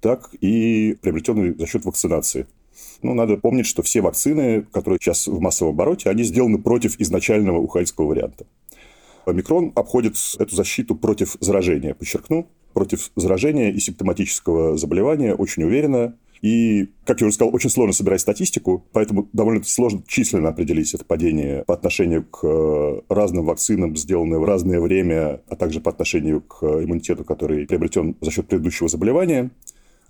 так 0.00 0.30
и 0.40 0.96
приобретенный 1.00 1.54
за 1.58 1.66
счет 1.66 1.84
вакцинации. 1.84 2.46
Ну, 3.02 3.14
надо 3.14 3.36
помнить, 3.36 3.66
что 3.66 3.82
все 3.82 4.00
вакцины, 4.00 4.62
которые 4.72 4.98
сейчас 5.00 5.26
в 5.26 5.40
массовом 5.40 5.74
обороте, 5.74 6.08
они 6.08 6.22
сделаны 6.22 6.58
против 6.58 6.98
изначального 7.00 7.58
уханьского 7.58 8.06
варианта. 8.06 8.46
Омикрон 9.26 9.72
обходит 9.74 10.16
эту 10.38 10.54
защиту 10.54 10.94
против 10.94 11.36
заражения, 11.40 11.94
подчеркну, 11.94 12.48
против 12.72 13.10
заражения 13.16 13.70
и 13.70 13.78
симптоматического 13.78 14.76
заболевания 14.76 15.34
очень 15.34 15.64
уверенно. 15.64 16.16
И, 16.40 16.88
как 17.04 17.20
я 17.20 17.28
уже 17.28 17.36
сказал, 17.36 17.54
очень 17.54 17.70
сложно 17.70 17.92
собирать 17.92 18.20
статистику, 18.20 18.84
поэтому 18.92 19.28
довольно 19.32 19.62
сложно 19.62 20.02
численно 20.08 20.48
определить 20.48 20.92
это 20.92 21.04
падение 21.04 21.62
по 21.64 21.74
отношению 21.74 22.24
к 22.24 22.44
э, 22.44 23.00
разным 23.08 23.44
вакцинам, 23.44 23.96
сделанным 23.96 24.40
в 24.40 24.44
разное 24.44 24.80
время, 24.80 25.40
а 25.48 25.54
также 25.54 25.80
по 25.80 25.90
отношению 25.90 26.40
к 26.40 26.64
иммунитету, 26.64 27.22
который 27.22 27.64
приобретен 27.64 28.16
за 28.20 28.32
счет 28.32 28.48
предыдущего 28.48 28.88
заболевания 28.88 29.50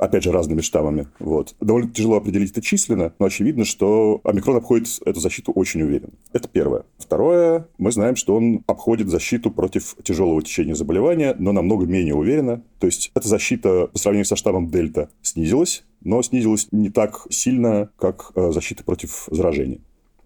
опять 0.02 0.25
же, 0.25 0.32
разными 0.32 0.61
штаммами. 0.61 1.06
Вот. 1.21 1.54
Довольно 1.61 1.88
тяжело 1.88 2.16
определить 2.16 2.50
это 2.50 2.61
численно, 2.61 3.12
но 3.18 3.26
очевидно, 3.26 3.64
что 3.64 4.21
омикрон 4.25 4.56
обходит 4.56 4.88
эту 5.04 5.21
защиту 5.21 5.52
очень 5.52 5.82
уверенно. 5.82 6.12
Это 6.32 6.49
первое. 6.49 6.85
Второе, 6.99 7.68
мы 7.78 7.92
знаем, 7.92 8.16
что 8.16 8.35
он 8.35 8.64
обходит 8.66 9.09
защиту 9.09 9.52
против 9.52 9.97
тяжелого 10.02 10.42
течения 10.42 10.75
заболевания, 10.75 11.37
но 11.38 11.52
намного 11.52 11.87
менее 11.87 12.14
уверенно. 12.14 12.62
То 12.80 12.87
есть 12.87 13.12
эта 13.14 13.28
защита 13.28 13.87
по 13.87 13.99
сравнению 13.99 14.26
со 14.26 14.35
штаммом 14.35 14.68
дельта 14.71 15.09
снизилась, 15.23 15.85
но 16.00 16.21
снизилась 16.23 16.66
не 16.73 16.90
так 16.90 17.26
сильно, 17.30 17.90
как 17.97 18.32
э, 18.35 18.50
защита 18.50 18.82
против 18.82 19.28
заражения. 19.30 19.78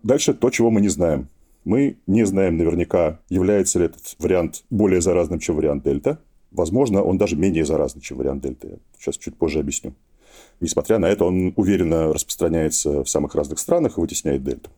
Дальше 0.02 0.32
то, 0.32 0.48
чего 0.48 0.70
мы 0.70 0.80
не 0.80 0.88
знаем. 0.88 1.28
Мы 1.64 1.98
не 2.06 2.24
знаем 2.24 2.56
наверняка, 2.56 3.20
является 3.28 3.78
ли 3.78 3.86
этот 3.86 4.14
вариант 4.20 4.64
более 4.70 5.02
заразным, 5.02 5.38
чем 5.40 5.56
вариант 5.56 5.82
дельта. 5.82 6.20
Возможно, 6.50 7.02
он 7.02 7.18
даже 7.18 7.36
менее 7.36 7.64
заразный, 7.64 8.02
чем 8.02 8.18
вариант 8.18 8.42
дельты. 8.42 8.68
Я 8.68 8.76
сейчас 8.98 9.18
чуть 9.18 9.36
позже 9.36 9.60
объясню. 9.60 9.94
Несмотря 10.60 10.98
на 10.98 11.06
это, 11.06 11.24
он 11.24 11.52
уверенно 11.56 12.12
распространяется 12.12 13.04
в 13.04 13.08
самых 13.08 13.34
разных 13.34 13.58
странах 13.58 13.98
и 13.98 14.00
вытесняет 14.00 14.42
дельту. 14.42 14.70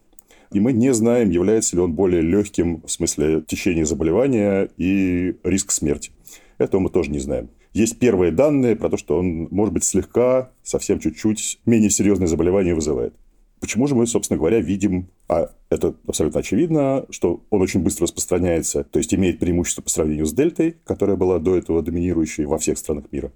И 0.52 0.60
мы 0.60 0.72
не 0.72 0.92
знаем, 0.94 1.30
является 1.30 1.76
ли 1.76 1.82
он 1.82 1.92
более 1.92 2.22
легким 2.22 2.82
в 2.82 2.90
смысле 2.90 3.42
течения 3.46 3.84
заболевания 3.84 4.70
и 4.76 5.36
риск 5.44 5.72
смерти. 5.72 6.10
Этого 6.56 6.80
мы 6.80 6.90
тоже 6.90 7.10
не 7.10 7.18
знаем. 7.18 7.50
Есть 7.74 7.98
первые 7.98 8.32
данные 8.32 8.74
про 8.74 8.88
то, 8.88 8.96
что 8.96 9.18
он, 9.18 9.48
может 9.50 9.74
быть, 9.74 9.84
слегка, 9.84 10.50
совсем 10.62 10.98
чуть-чуть 10.98 11.60
менее 11.66 11.90
серьезное 11.90 12.26
заболевание 12.26 12.74
вызывает. 12.74 13.14
Почему 13.60 13.86
же 13.86 13.94
мы, 13.94 14.06
собственно 14.06 14.38
говоря, 14.38 14.60
видим, 14.60 15.08
а 15.28 15.50
это 15.68 15.94
абсолютно 16.06 16.40
очевидно, 16.40 17.06
что 17.10 17.42
он 17.50 17.62
очень 17.62 17.80
быстро 17.80 18.04
распространяется, 18.04 18.84
то 18.84 18.98
есть 18.98 19.12
имеет 19.14 19.38
преимущество 19.38 19.82
по 19.82 19.90
сравнению 19.90 20.26
с 20.26 20.32
дельтой, 20.32 20.76
которая 20.84 21.16
была 21.16 21.38
до 21.38 21.56
этого 21.56 21.82
доминирующей 21.82 22.44
во 22.44 22.58
всех 22.58 22.78
странах 22.78 23.04
мира. 23.10 23.32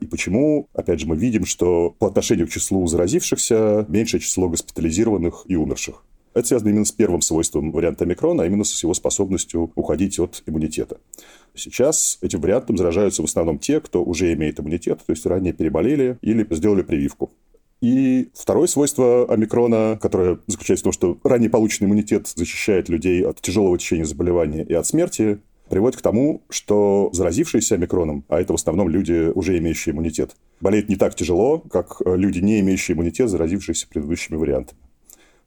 И 0.00 0.06
почему, 0.06 0.66
опять 0.72 1.00
же, 1.00 1.06
мы 1.06 1.16
видим, 1.16 1.44
что 1.44 1.94
по 1.98 2.06
отношению 2.06 2.46
к 2.46 2.50
числу 2.50 2.86
заразившихся 2.86 3.86
меньшее 3.88 4.20
число 4.20 4.48
госпитализированных 4.48 5.44
и 5.46 5.56
умерших. 5.56 6.04
Это 6.32 6.46
связано 6.46 6.68
именно 6.68 6.84
с 6.84 6.92
первым 6.92 7.22
свойством 7.22 7.72
варианта 7.72 8.04
омикрона, 8.04 8.44
а 8.44 8.46
именно 8.46 8.62
с 8.62 8.82
его 8.82 8.94
способностью 8.94 9.72
уходить 9.74 10.18
от 10.20 10.42
иммунитета. 10.46 10.98
Сейчас 11.54 12.18
этим 12.22 12.40
вариантом 12.40 12.76
заражаются 12.76 13.22
в 13.22 13.24
основном 13.24 13.58
те, 13.58 13.80
кто 13.80 14.04
уже 14.04 14.32
имеет 14.32 14.60
иммунитет, 14.60 15.00
то 15.04 15.12
есть 15.12 15.26
ранее 15.26 15.52
переболели 15.52 16.18
или 16.22 16.46
сделали 16.50 16.82
прививку. 16.82 17.32
И 17.80 18.28
второе 18.34 18.66
свойство 18.66 19.24
омикрона, 19.32 19.98
которое 20.00 20.38
заключается 20.46 20.82
в 20.82 20.84
том, 20.84 20.92
что 20.92 21.18
ранее 21.24 21.48
полученный 21.48 21.86
иммунитет 21.86 22.26
защищает 22.26 22.88
людей 22.88 23.24
от 23.24 23.40
тяжелого 23.40 23.78
течения 23.78 24.04
заболевания 24.04 24.64
и 24.64 24.74
от 24.74 24.86
смерти, 24.86 25.40
приводит 25.70 25.98
к 25.98 26.02
тому, 26.02 26.42
что 26.50 27.08
заразившиеся 27.12 27.76
омикроном, 27.76 28.24
а 28.28 28.40
это 28.40 28.52
в 28.52 28.56
основном 28.56 28.88
люди, 28.88 29.30
уже 29.34 29.56
имеющие 29.56 29.94
иммунитет, 29.94 30.36
болеют 30.60 30.88
не 30.88 30.96
так 30.96 31.14
тяжело, 31.14 31.60
как 31.60 32.02
люди, 32.04 32.40
не 32.40 32.60
имеющие 32.60 32.96
иммунитет, 32.96 33.30
заразившиеся 33.30 33.88
предыдущими 33.88 34.36
вариантами. 34.36 34.78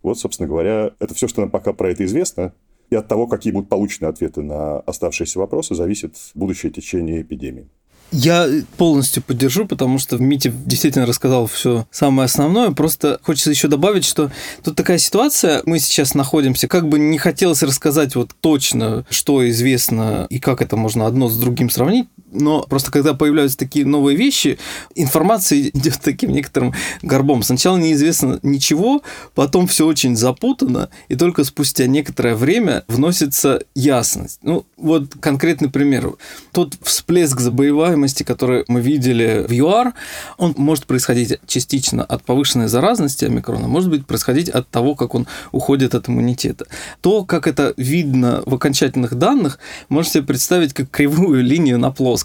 Вот, 0.01 0.17
собственно 0.17 0.47
говоря, 0.47 0.91
это 0.99 1.13
все, 1.13 1.27
что 1.27 1.41
нам 1.41 1.51
пока 1.51 1.73
про 1.73 1.91
это 1.91 2.03
известно. 2.05 2.53
И 2.89 2.95
от 2.95 3.07
того, 3.07 3.27
какие 3.27 3.53
будут 3.53 3.69
получены 3.69 4.07
ответы 4.07 4.41
на 4.41 4.79
оставшиеся 4.79 5.39
вопросы, 5.39 5.75
зависит 5.75 6.15
будущее 6.35 6.71
течение 6.71 7.21
эпидемии. 7.21 7.67
Я 8.13 8.47
полностью 8.77 9.23
поддержу, 9.23 9.65
потому 9.65 9.97
что 9.97 10.17
Митя 10.17 10.53
действительно 10.65 11.07
рассказал 11.07 11.47
все 11.47 11.87
самое 11.89 12.25
основное. 12.25 12.69
Просто 12.69 13.19
хочется 13.23 13.49
еще 13.49 13.67
добавить, 13.67 14.05
что 14.05 14.31
тут 14.63 14.75
такая 14.75 14.99
ситуация, 14.99 15.63
мы 15.65 15.79
сейчас 15.79 16.13
находимся, 16.13 16.67
как 16.67 16.87
бы 16.87 16.99
не 16.99 17.17
хотелось 17.17 17.63
рассказать 17.63 18.15
вот 18.15 18.29
точно, 18.39 19.03
что 19.09 19.49
известно 19.49 20.27
и 20.29 20.39
как 20.39 20.61
это 20.61 20.77
можно 20.77 21.07
одно 21.07 21.27
с 21.27 21.37
другим 21.37 21.71
сравнить, 21.71 22.07
но 22.33 22.63
просто 22.63 22.91
когда 22.91 23.13
появляются 23.13 23.57
такие 23.57 23.85
новые 23.85 24.17
вещи, 24.17 24.59
информация 24.95 25.59
идет 25.73 25.99
таким 26.01 26.31
некоторым 26.31 26.73
горбом. 27.01 27.43
Сначала 27.43 27.77
неизвестно 27.77 28.39
ничего, 28.43 29.01
потом 29.35 29.67
все 29.67 29.85
очень 29.85 30.15
запутано, 30.15 30.89
и 31.07 31.15
только 31.15 31.43
спустя 31.43 31.87
некоторое 31.87 32.35
время 32.35 32.83
вносится 32.87 33.61
ясность. 33.75 34.39
Ну, 34.43 34.65
вот 34.77 35.13
конкретный 35.19 35.69
пример. 35.69 36.13
Тот 36.51 36.75
всплеск 36.81 37.39
заболеваемости 37.39 38.23
которые 38.23 38.65
мы 38.67 38.81
видели 38.81 39.45
в 39.47 39.51
ЮАР, 39.51 39.93
он 40.37 40.53
может 40.57 40.85
происходить 40.85 41.39
частично 41.45 42.03
от 42.03 42.23
повышенной 42.23 42.67
заразности 42.67 43.25
омикрона, 43.25 43.67
может 43.67 43.89
быть 43.89 44.05
происходить 44.05 44.49
от 44.49 44.67
того, 44.69 44.95
как 44.95 45.15
он 45.15 45.27
уходит 45.51 45.95
от 45.95 46.09
иммунитета. 46.09 46.65
То, 47.01 47.25
как 47.25 47.47
это 47.47 47.73
видно 47.77 48.41
в 48.45 48.55
окончательных 48.55 49.15
данных, 49.15 49.59
можете 49.89 50.21
представить 50.21 50.73
как 50.73 50.89
кривую 50.89 51.43
линию 51.51 51.77
на 51.77 51.91
плоскости. 51.91 52.22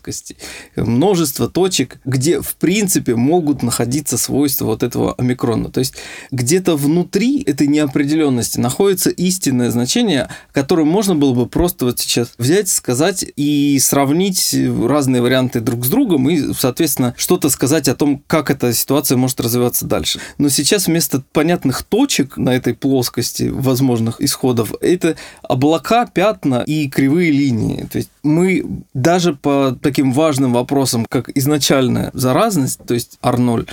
Множество 0.76 1.49
точек, 1.49 2.00
где 2.05 2.40
в 2.40 2.55
принципе 2.57 3.14
могут 3.14 3.62
находиться 3.62 4.19
свойства 4.19 4.67
вот 4.67 4.83
этого 4.83 5.14
омикрона. 5.14 5.71
То 5.71 5.81
есть 5.81 5.95
где-то 6.31 6.76
внутри 6.76 7.43
этой 7.43 7.67
неопределенности 7.67 8.59
находится 8.59 9.11
истинное 9.11 9.71
значение, 9.71 10.28
которое 10.52 10.85
можно 10.85 11.14
было 11.14 11.35
бы 11.35 11.47
просто 11.47 11.85
вот 11.85 11.99
сейчас 12.00 12.31
взять, 12.38 12.69
сказать 12.69 13.25
и 13.37 13.78
сравнить 13.81 14.55
разные 14.85 15.23
варианты 15.23 15.61
друг 15.61 15.85
с 15.85 15.88
другом 15.88 16.28
и, 16.31 16.52
соответственно, 16.55 17.14
что-то 17.17 17.50
сказать 17.50 17.88
о 17.88 17.95
том, 17.95 18.23
как 18.26 18.50
эта 18.50 18.73
ситуация 18.73 19.17
может 19.17 19.40
развиваться 19.40 19.87
дальше. 19.87 20.21
Но 20.38 20.49
сейчас 20.49 20.87
вместо 20.87 21.23
понятных 21.33 21.83
точек 21.83 22.37
на 22.37 22.50
этой 22.50 22.75
плоскости 22.75 23.45
возможных 23.45 24.21
исходов, 24.21 24.73
это 24.81 25.17
облака, 25.43 26.07
пятна 26.07 26.62
и 26.67 26.88
кривые 26.88 27.31
линии. 27.31 27.87
То 27.90 27.99
есть 27.99 28.11
мы 28.23 28.64
даже 28.95 29.35
по 29.35 29.76
таким 29.88 30.12
важным 30.12 30.52
вопросом, 30.52 31.07
как 31.09 31.30
изначальная 31.35 32.11
заразность, 32.12 32.78
то 32.87 32.92
есть 32.92 33.18
R0, 33.23 33.66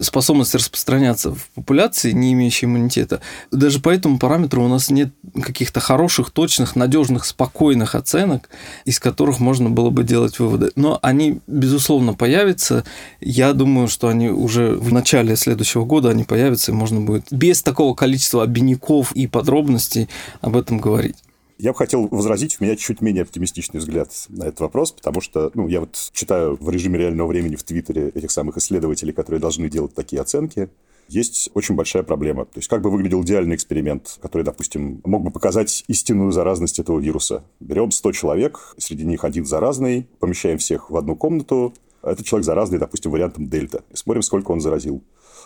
способность 0.00 0.54
распространяться 0.54 1.34
в 1.34 1.48
популяции, 1.54 2.12
не 2.12 2.34
имеющей 2.34 2.66
иммунитета, 2.66 3.22
даже 3.50 3.80
по 3.80 3.88
этому 3.88 4.18
параметру 4.18 4.62
у 4.62 4.68
нас 4.68 4.90
нет 4.90 5.14
каких-то 5.42 5.80
хороших, 5.80 6.30
точных, 6.30 6.76
надежных, 6.76 7.24
спокойных 7.24 7.94
оценок, 7.94 8.50
из 8.84 9.00
которых 9.00 9.40
можно 9.40 9.70
было 9.70 9.88
бы 9.88 10.04
делать 10.04 10.38
выводы. 10.38 10.72
Но 10.76 10.98
они, 11.00 11.40
безусловно, 11.46 12.12
появятся. 12.12 12.84
Я 13.22 13.54
думаю, 13.54 13.88
что 13.88 14.08
они 14.08 14.28
уже 14.28 14.74
в 14.74 14.92
начале 14.92 15.36
следующего 15.36 15.86
года 15.86 16.10
они 16.10 16.24
появятся, 16.24 16.72
и 16.72 16.74
можно 16.74 17.00
будет 17.00 17.24
без 17.30 17.62
такого 17.62 17.94
количества 17.94 18.42
обиняков 18.42 19.12
и 19.12 19.26
подробностей 19.26 20.10
об 20.42 20.54
этом 20.54 20.80
говорить. 20.80 21.16
Я 21.62 21.70
бы 21.70 21.78
хотел 21.78 22.08
возразить, 22.08 22.56
у 22.58 22.64
меня 22.64 22.74
чуть 22.74 23.00
менее 23.00 23.22
оптимистичный 23.22 23.78
взгляд 23.78 24.10
на 24.30 24.48
этот 24.48 24.58
вопрос, 24.58 24.90
потому 24.90 25.20
что, 25.20 25.52
ну, 25.54 25.68
я 25.68 25.78
вот 25.78 25.96
читаю 26.10 26.56
в 26.60 26.68
режиме 26.68 26.98
реального 26.98 27.28
времени 27.28 27.54
в 27.54 27.62
Твиттере 27.62 28.08
этих 28.08 28.32
самых 28.32 28.56
исследователей, 28.56 29.12
которые 29.12 29.40
должны 29.40 29.70
делать 29.70 29.94
такие 29.94 30.20
оценки, 30.20 30.70
есть 31.06 31.50
очень 31.54 31.76
большая 31.76 32.02
проблема. 32.02 32.46
То 32.46 32.58
есть, 32.58 32.66
как 32.66 32.82
бы 32.82 32.90
выглядел 32.90 33.22
идеальный 33.22 33.54
эксперимент, 33.54 34.18
который, 34.20 34.42
допустим, 34.42 35.02
мог 35.04 35.22
бы 35.22 35.30
показать 35.30 35.84
истинную 35.86 36.32
заразность 36.32 36.80
этого 36.80 36.98
вируса. 36.98 37.44
Берем 37.60 37.92
100 37.92 38.10
человек, 38.10 38.74
среди 38.78 39.04
них 39.04 39.22
один 39.22 39.46
заразный, 39.46 40.08
помещаем 40.18 40.58
всех 40.58 40.90
в 40.90 40.96
одну 40.96 41.14
комнату, 41.14 41.74
этот 42.02 42.26
человек 42.26 42.44
заразный, 42.44 42.80
допустим, 42.80 43.12
вариантом 43.12 43.46
дельта, 43.46 43.84
и 43.92 43.94
смотрим, 43.94 44.22
сколько 44.22 44.50
он 44.50 44.60
заразил. 44.60 45.00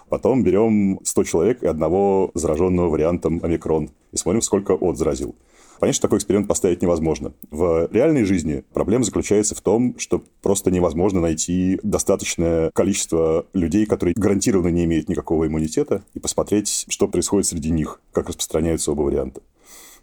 Потом 0.09 0.45
берем 0.45 0.99
100 1.05 1.25
человек 1.25 1.63
и 1.63 1.67
одного 1.67 2.31
зараженного 2.33 2.89
вариантом 2.89 3.39
омикрон, 3.43 3.91
и 4.13 4.17
смотрим, 4.17 4.41
сколько 4.41 4.73
он 4.73 4.97
заразил. 4.97 5.35
Понятно, 5.79 5.95
что 5.95 6.03
такой 6.03 6.19
эксперимент 6.19 6.49
поставить 6.49 6.83
невозможно. 6.83 7.33
В 7.51 7.89
реальной 7.93 8.25
жизни 8.25 8.65
проблема 8.73 9.05
заключается 9.05 9.55
в 9.55 9.61
том, 9.61 9.99
что 9.99 10.23
просто 10.43 10.71
невозможно 10.71 11.21
найти 11.21 11.79
достаточное 11.83 12.71
количество 12.73 13.47
людей, 13.53 13.87
которые 13.87 14.15
гарантированно 14.17 14.69
не 14.69 14.85
имеют 14.85 15.09
никакого 15.09 15.47
иммунитета, 15.47 16.03
и 16.15 16.19
посмотреть, 16.19 16.87
что 16.89 17.09
происходит 17.09 17.47
среди 17.47 17.71
них, 17.71 18.01
как 18.13 18.29
распространяются 18.29 18.93
оба 18.93 19.03
варианта. 19.03 19.43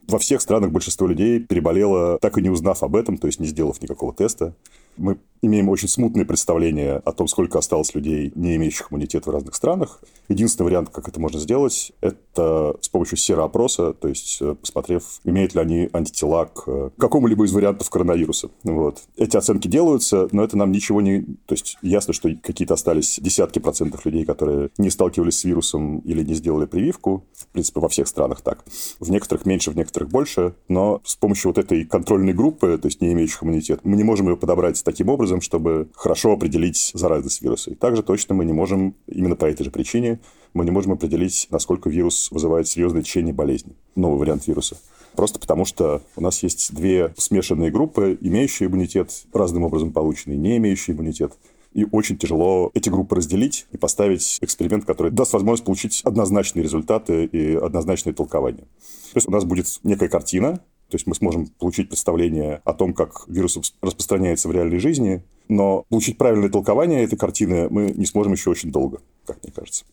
Во 0.08 0.20
всех 0.20 0.42
странах 0.42 0.72
большинство 0.72 1.08
людей 1.08 1.40
переболело, 1.40 2.20
так 2.20 2.38
и 2.38 2.42
не 2.42 2.50
узнав 2.50 2.84
об 2.84 2.96
этом, 2.96 3.18
то 3.18 3.28
есть 3.28 3.40
не 3.40 3.48
сделав 3.48 3.82
никакого 3.82 4.14
теста. 4.14 4.54
Мы 4.98 5.18
имеем 5.44 5.70
очень 5.70 5.88
смутное 5.88 6.26
представление 6.26 6.96
о 6.96 7.12
том, 7.12 7.28
сколько 7.28 7.60
осталось 7.60 7.94
людей, 7.94 8.32
не 8.34 8.56
имеющих 8.56 8.92
иммунитет 8.92 9.28
в 9.28 9.30
разных 9.30 9.56
странах. 9.56 10.02
Единственный 10.30 10.66
вариант, 10.66 10.90
как 10.90 11.08
это 11.08 11.20
можно 11.20 11.40
сделать, 11.40 11.92
это 12.02 12.76
с 12.80 12.90
помощью 12.90 13.18
сероопроса, 13.18 13.94
то 13.94 14.08
есть 14.08 14.38
э, 14.42 14.56
посмотрев, 14.56 15.04
имеют 15.26 15.54
ли 15.54 15.62
они 15.62 15.90
антитела 15.92 16.46
к 16.46 16.64
э, 16.66 16.90
какому-либо 16.98 17.46
из 17.46 17.52
вариантов 17.52 17.90
коронавируса. 17.90 18.50
Вот. 18.64 19.02
Эти 19.18 19.36
оценки 19.36 19.68
делаются, 19.68 20.30
но 20.32 20.44
это 20.44 20.58
нам 20.58 20.72
ничего 20.72 21.02
не... 21.02 21.22
То 21.46 21.54
есть 21.54 21.78
ясно, 21.82 22.14
что 22.14 22.30
какие-то 22.42 22.74
остались 22.74 23.20
десятки 23.22 23.60
процентов 23.60 24.06
людей, 24.06 24.26
которые 24.26 24.70
не 24.78 24.90
сталкивались 24.90 25.40
с 25.40 25.44
вирусом 25.44 26.00
или 26.00 26.24
не 26.24 26.36
сделали 26.36 26.66
прививку. 26.66 27.26
В 27.36 27.48
принципе, 27.48 27.82
во 27.82 27.90
всех 27.90 28.08
странах 28.08 28.42
так. 28.42 28.64
В 29.00 29.12
некоторых 29.12 29.46
меньше, 29.46 29.72
в 29.72 29.76
некоторых 29.76 30.10
больше. 30.10 30.56
Но 30.70 31.02
с 31.04 31.16
помощью 31.16 31.50
вот 31.50 31.58
этой 31.58 31.84
контрольной 31.86 32.34
группы, 32.34 32.78
то 32.82 32.88
есть 32.88 33.02
не 33.02 33.12
имеющих 33.12 33.44
иммунитет, 33.44 33.82
мы 33.84 33.98
не 33.98 34.04
можем 34.04 34.30
ее 34.30 34.38
подобрать 34.38 34.82
таким 34.84 35.10
образом, 35.10 35.33
чтобы 35.42 35.90
хорошо 35.94 36.34
определить 36.34 36.92
заразность 36.94 37.42
вируса. 37.42 37.72
И 37.72 37.76
также 37.76 38.04
точно 38.04 38.36
мы 38.36 38.46
не 38.46 38.54
можем, 38.54 38.96
именно 39.08 39.36
по 39.36 39.46
этой 39.46 39.64
же 39.64 39.72
причине, 39.72 40.20
мы 40.54 40.66
не 40.66 40.72
можем 40.72 40.92
определить, 40.94 41.48
насколько 41.50 41.90
вирус 41.90 42.30
вызывает 42.32 42.68
серьезное 42.68 43.02
течение 43.02 43.34
болезни, 43.34 43.76
новый 43.96 44.20
вариант 44.20 44.48
вируса. 44.48 44.78
Просто 45.16 45.40
потому, 45.40 45.66
что 45.66 46.02
у 46.16 46.22
нас 46.22 46.42
есть 46.44 46.74
две 46.74 47.14
смешанные 47.18 47.72
группы, 47.72 48.18
имеющие 48.20 48.68
иммунитет, 48.68 49.26
разным 49.32 49.64
образом 49.64 49.92
полученный, 49.92 50.38
не 50.38 50.58
имеющие 50.58 50.96
иммунитет. 50.96 51.34
И 51.74 51.86
очень 51.92 52.18
тяжело 52.18 52.70
эти 52.76 52.90
группы 52.90 53.16
разделить 53.16 53.66
и 53.72 53.78
поставить 53.78 54.38
эксперимент, 54.42 54.86
который 54.86 55.12
даст 55.12 55.34
возможность 55.34 55.66
получить 55.66 56.02
однозначные 56.04 56.62
результаты 56.62 57.26
и 57.26 57.56
однозначные 57.56 58.14
толкования. 58.14 58.68
То 59.14 59.18
есть 59.18 59.28
у 59.28 59.32
нас 59.32 59.44
будет 59.44 59.66
некая 59.84 60.08
картина, 60.08 60.60
то 60.94 60.98
есть 60.98 61.08
мы 61.08 61.16
сможем 61.16 61.48
получить 61.48 61.90
представление 61.90 62.62
о 62.66 62.74
том, 62.76 62.94
как 62.94 63.24
вирус 63.28 63.58
распространяется 63.82 64.48
в 64.48 64.52
реальной 64.52 64.78
жизни, 64.78 65.24
но 65.50 65.88
получить 65.90 66.20
правильное 66.20 66.50
толкование 66.50 67.04
этой 67.04 67.18
картины 67.18 67.68
мы 67.72 67.90
не 67.90 68.06
сможем 68.06 68.34
еще 68.34 68.52
очень 68.52 68.72
долго, 68.72 69.02
как 69.26 69.42
мне 69.42 69.52
кажется. 69.52 69.86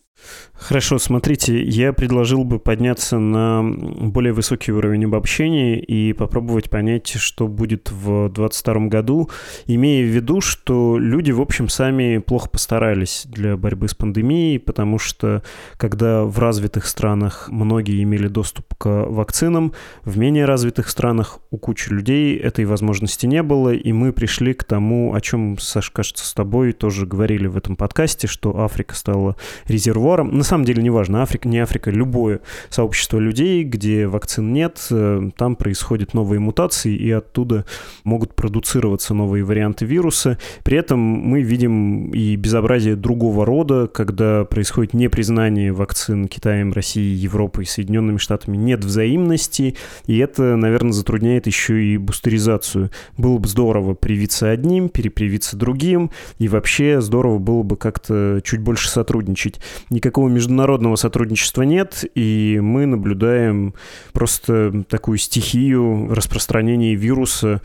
Хорошо, 0.53 0.99
смотрите, 0.99 1.61
я 1.63 1.91
предложил 1.91 2.43
бы 2.43 2.59
подняться 2.59 3.17
на 3.17 3.63
более 3.63 4.31
высокий 4.31 4.71
уровень 4.71 5.05
обобщения 5.05 5.79
и 5.79 6.13
попробовать 6.13 6.69
понять, 6.69 7.07
что 7.07 7.47
будет 7.47 7.89
в 7.91 8.29
2022 8.29 8.87
году, 8.87 9.29
имея 9.65 10.05
в 10.05 10.09
виду, 10.09 10.39
что 10.39 10.99
люди, 10.99 11.31
в 11.31 11.41
общем, 11.41 11.67
сами 11.67 12.19
плохо 12.19 12.47
постарались 12.47 13.23
для 13.25 13.57
борьбы 13.57 13.87
с 13.87 13.95
пандемией, 13.95 14.59
потому 14.59 14.99
что 14.99 15.41
когда 15.77 16.23
в 16.25 16.37
развитых 16.37 16.85
странах 16.85 17.49
многие 17.49 18.03
имели 18.03 18.27
доступ 18.27 18.75
к 18.77 18.87
вакцинам, 18.87 19.73
в 20.05 20.19
менее 20.19 20.45
развитых 20.45 20.89
странах 20.89 21.39
у 21.49 21.57
кучи 21.57 21.89
людей 21.89 22.37
этой 22.37 22.65
возможности 22.65 23.25
не 23.25 23.41
было, 23.41 23.73
и 23.73 23.91
мы 23.91 24.13
пришли 24.13 24.53
к 24.53 24.63
тому, 24.63 25.15
о 25.15 25.21
чем, 25.21 25.57
Саш, 25.57 25.89
кажется, 25.89 26.23
с 26.23 26.33
тобой 26.33 26.71
тоже 26.73 27.07
говорили 27.07 27.47
в 27.47 27.57
этом 27.57 27.75
подкасте, 27.75 28.27
что 28.27 28.59
Африка 28.59 28.95
стала 28.95 29.35
резервом 29.65 30.10
разговорам. 30.11 30.37
На 30.37 30.43
самом 30.43 30.65
деле, 30.65 30.83
неважно, 30.83 31.21
Африка, 31.21 31.47
не 31.47 31.59
Африка, 31.59 31.91
любое 31.91 32.41
сообщество 32.69 33.17
людей, 33.17 33.63
где 33.63 34.07
вакцин 34.07 34.53
нет, 34.53 34.79
э, 34.91 35.29
там 35.37 35.55
происходят 35.55 36.13
новые 36.13 36.39
мутации, 36.39 36.95
и 36.95 37.11
оттуда 37.11 37.65
могут 38.03 38.35
продуцироваться 38.35 39.13
новые 39.13 39.43
варианты 39.43 39.85
вируса. 39.85 40.37
При 40.63 40.77
этом 40.77 40.99
мы 40.99 41.41
видим 41.41 42.11
и 42.11 42.35
безобразие 42.35 42.95
другого 42.95 43.45
рода, 43.45 43.87
когда 43.87 44.45
происходит 44.45 44.93
непризнание 44.93 45.71
вакцин 45.71 46.27
Китаем, 46.27 46.73
Россией, 46.73 47.15
Европой, 47.15 47.65
Соединенными 47.65 48.17
Штатами, 48.17 48.57
нет 48.57 48.83
взаимности, 48.83 49.75
и 50.07 50.17
это, 50.17 50.55
наверное, 50.55 50.93
затрудняет 50.93 51.47
еще 51.47 51.83
и 51.83 51.97
бустеризацию. 51.97 52.89
Было 53.17 53.37
бы 53.37 53.47
здорово 53.47 53.93
привиться 53.93 54.49
одним, 54.49 54.89
перепривиться 54.89 55.57
другим, 55.57 56.11
и 56.39 56.47
вообще 56.47 57.01
здорово 57.01 57.39
было 57.39 57.63
бы 57.63 57.77
как-то 57.77 58.41
чуть 58.43 58.59
больше 58.59 58.89
сотрудничать 58.89 59.59
никакого 59.91 60.29
международного 60.29 60.95
сотрудничества 60.95 61.61
нет, 61.61 62.03
и 62.15 62.59
мы 62.61 62.85
наблюдаем 62.85 63.75
просто 64.13 64.83
такую 64.89 65.17
стихию 65.17 66.07
распространения 66.09 66.95
вируса. 66.95 67.61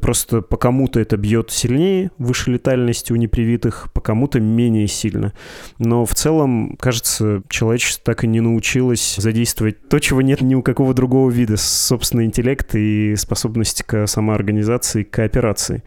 Просто 0.00 0.42
по 0.42 0.56
кому-то 0.56 1.00
это 1.00 1.16
бьет 1.16 1.50
сильнее, 1.50 2.10
выше 2.18 2.50
летальности 2.50 3.12
у 3.12 3.16
непривитых, 3.16 3.90
по 3.94 4.00
кому-то 4.00 4.40
менее 4.40 4.88
сильно. 4.88 5.32
Но 5.78 6.04
в 6.04 6.14
целом, 6.14 6.76
кажется, 6.78 7.42
человечество 7.48 8.04
так 8.04 8.24
и 8.24 8.26
не 8.26 8.40
научилось 8.40 9.16
задействовать 9.16 9.88
то, 9.88 9.98
чего 9.98 10.20
нет 10.20 10.40
ни 10.40 10.54
у 10.54 10.62
какого 10.62 10.94
другого 10.94 11.30
вида, 11.30 11.56
собственный 11.56 12.24
интеллект 12.24 12.74
и 12.74 13.14
способность 13.16 13.82
к 13.84 14.06
самоорганизации, 14.06 15.04
к 15.04 15.10
кооперации. 15.10 15.82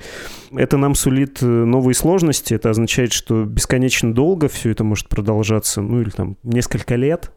Это 0.53 0.77
нам 0.77 0.95
сулит 0.95 1.41
новые 1.41 1.95
сложности, 1.95 2.53
это 2.53 2.69
означает, 2.69 3.13
что 3.13 3.43
бесконечно 3.43 4.13
долго 4.13 4.47
все 4.47 4.71
это 4.71 4.83
может 4.83 5.09
продолжаться, 5.09 5.80
ну 5.81 6.01
или 6.01 6.09
там 6.09 6.37
несколько 6.43 6.95
лет? 6.95 7.31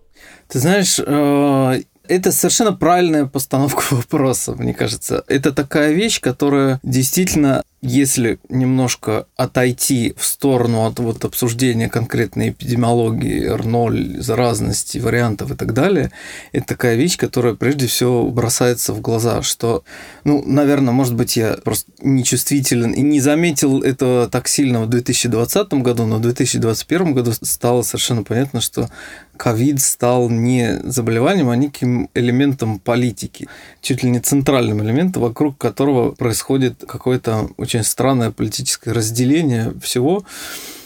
Ты 0.49 0.59
знаешь, 0.59 1.01
э, 1.05 1.83
это 2.09 2.33
совершенно 2.33 2.73
правильная 2.73 3.27
постановка 3.27 3.83
вопроса, 3.91 4.53
мне 4.53 4.75
кажется. 4.75 5.25
Это 5.27 5.53
такая 5.53 5.93
вещь, 5.93 6.21
которая 6.21 6.81
действительно 6.83 7.65
если 7.85 8.39
немножко 8.49 9.27
отойти 9.37 10.15
в 10.17 10.25
сторону 10.25 10.87
от 10.87 10.99
вот 11.01 11.23
обсуждения 11.27 11.91
конкретной 11.91 12.49
эпидемиологии, 12.49 13.55
R0, 13.55 14.23
заразности, 14.23 14.97
вариантов 14.97 15.51
и 15.51 15.55
так 15.55 15.75
далее, 15.75 16.11
это 16.53 16.69
такая 16.69 16.97
вещь, 16.97 17.19
которая 17.19 17.53
прежде 17.55 17.87
всего 17.87 18.31
бросается 18.31 18.95
в 18.95 19.03
глаза, 19.03 19.43
что, 19.43 19.85
ну, 20.25 20.43
наверное, 20.47 20.95
может 20.95 21.15
быть, 21.15 21.37
я 21.37 21.59
просто 21.63 21.93
нечувствителен 22.01 22.93
и 22.93 23.03
не 23.03 23.21
заметил 23.21 23.83
этого 23.83 24.31
так 24.31 24.49
сильно 24.49 24.81
в 24.81 24.89
2020 24.89 25.75
году, 25.75 26.07
но 26.07 26.17
в 26.17 26.21
2021 26.23 27.13
году 27.13 27.33
стало 27.43 27.83
совершенно 27.83 28.23
понятно, 28.23 28.63
что 28.63 28.89
ковид 29.37 29.81
стал 29.83 30.31
не 30.31 30.81
заболеванием, 30.85 31.51
а 31.51 31.57
неким 31.57 32.09
элементом 32.15 32.79
политики, 32.79 33.49
чуть 33.83 34.03
ли 34.03 34.11
не 34.11 34.21
центральным 34.21 34.83
элементом, 34.83 35.23
вокруг 35.23 35.59
которого 35.59 36.13
происходит 36.13 36.85
какое-то 36.87 37.51
очень 37.57 37.74
странное 37.83 38.31
политическое 38.31 38.93
разделение 38.93 39.73
всего. 39.81 40.25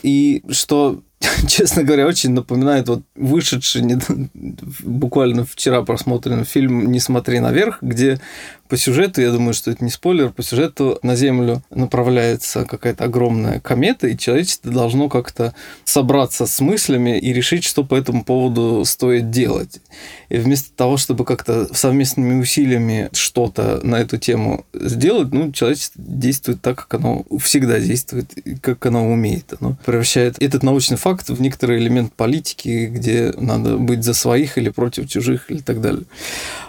И 0.03 0.43
что 0.51 1.03
честно 1.49 1.83
говоря, 1.83 2.07
очень 2.07 2.31
напоминает 2.31 2.89
вот 2.89 3.03
вышедший 3.17 3.83
не, 3.83 3.99
буквально 4.83 5.45
вчера 5.45 5.83
просмотренный 5.83 6.45
фильм 6.45 6.91
«Не 6.93 7.01
смотри 7.01 7.41
наверх», 7.41 7.79
где 7.83 8.21
По 8.69 8.77
сюжету, 8.77 9.23
я 9.23 9.33
думаю, 9.33 9.55
что 9.55 9.71
это 9.71 9.83
не 9.83 9.91
спойлер, 9.91 10.31
по 10.31 10.43
сюжету 10.43 10.99
на 11.03 11.17
Землю 11.17 11.63
направляется 11.71 12.65
какая-то 12.65 13.05
огромная 13.05 13.61
комета, 13.61 14.09
и 14.09 14.19
человечество 14.19 14.71
должно 14.71 15.09
как-то 15.09 15.55
собраться 15.85 16.47
с 16.47 16.61
мыслями 16.61 17.19
и 17.19 17.33
решить, 17.33 17.65
что 17.65 17.83
по 17.83 17.95
этому 17.95 18.25
поводу 18.25 18.85
стоит 18.85 19.31
делать. 19.31 19.81
И 20.29 20.37
вместо 20.37 20.71
того, 20.77 20.99
чтобы 20.99 21.25
как-то 21.25 21.73
совместными 21.75 22.41
усилиями 22.41 23.09
что-то 23.13 23.81
на 23.83 23.97
эту 23.97 24.19
тему 24.19 24.67
сделать, 24.75 25.33
ну, 25.33 25.51
человечество 25.53 26.03
действует 26.07 26.61
так, 26.61 26.87
как 26.87 27.01
оно 27.01 27.25
всегда 27.41 27.81
действует, 27.81 28.35
как 28.61 28.85
оно 28.85 29.11
умеет. 29.11 29.55
Оно 29.61 29.79
превращает 29.87 30.37
этот 30.43 30.63
научный 30.63 30.99
факт 30.99 31.31
в 31.31 31.41
некоторый 31.41 31.79
элемент 31.79 32.13
политики, 32.13 32.87
где 32.93 33.33
надо 33.39 33.79
быть 33.79 34.05
за 34.05 34.13
своих 34.13 34.59
или 34.59 34.69
против 34.69 35.09
чужих 35.09 35.51
и 35.51 35.61
так 35.61 35.81
далее. 35.81 36.05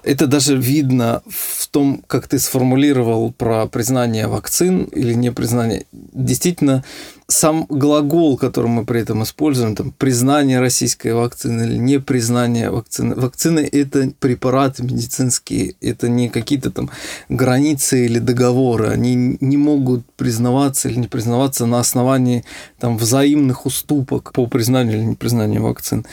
Это 0.04 0.28
даже 0.28 0.56
видно 0.56 1.22
в 1.28 1.68
том, 1.68 1.89
как 2.08 2.28
ты 2.28 2.40
сформулировал 2.40 3.32
про 3.32 3.68
признание 3.68 4.28
вакцин 4.28 4.84
или 4.84 5.14
не 5.14 5.32
признание. 5.32 5.86
Действительно, 5.92 6.84
сам 7.28 7.66
глагол, 7.70 8.38
который 8.38 8.68
мы 8.68 8.86
при 8.86 9.02
этом 9.02 9.24
используем, 9.24 9.76
там, 9.76 9.92
признание 9.92 10.60
российской 10.60 11.14
вакцины 11.14 11.64
или 11.64 11.78
не 11.78 12.00
признание 12.00 12.72
вакцины. 12.72 13.16
Вакцины– 13.16 13.60
это 13.72 14.12
препараты 14.20 14.84
медицинские, 14.84 15.76
это 15.80 16.10
не 16.10 16.30
какие-то 16.30 16.72
там 16.72 16.90
границы 17.30 18.06
или 18.06 18.20
договоры. 18.20 18.88
Они 18.88 19.38
не 19.40 19.58
могут 19.58 20.06
признаваться 20.18 20.90
или 20.90 20.98
не 20.98 21.08
признаваться 21.08 21.68
на 21.68 21.80
основании 21.80 22.44
там, 22.80 22.98
взаимных 22.98 23.66
уступок 23.66 24.34
по 24.34 24.48
признанию 24.48 24.98
или 24.98 25.06
непризнанию 25.06 25.62
вакцин 25.62 26.06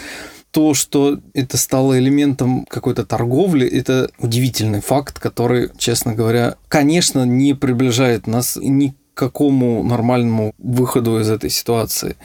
то, 0.57 0.73
что 0.73 1.21
это 1.35 1.59
стало 1.59 1.99
элементом 1.99 2.65
какой-то 2.65 3.05
торговли, 3.05 3.69
это 3.69 4.11
удивительный 4.19 4.81
факт, 4.81 5.19
который, 5.19 5.69
честно 5.77 6.15
говоря, 6.15 6.55
конечно, 6.69 7.27
не 7.27 7.53
приближает 7.53 8.27
нас 8.27 8.57
ни 8.59 8.89
к 8.89 8.95
какому 9.19 9.83
нормальному 9.83 10.55
выходу 10.57 11.21
из 11.21 11.29
этой 11.29 11.51
ситуации. 11.51 12.17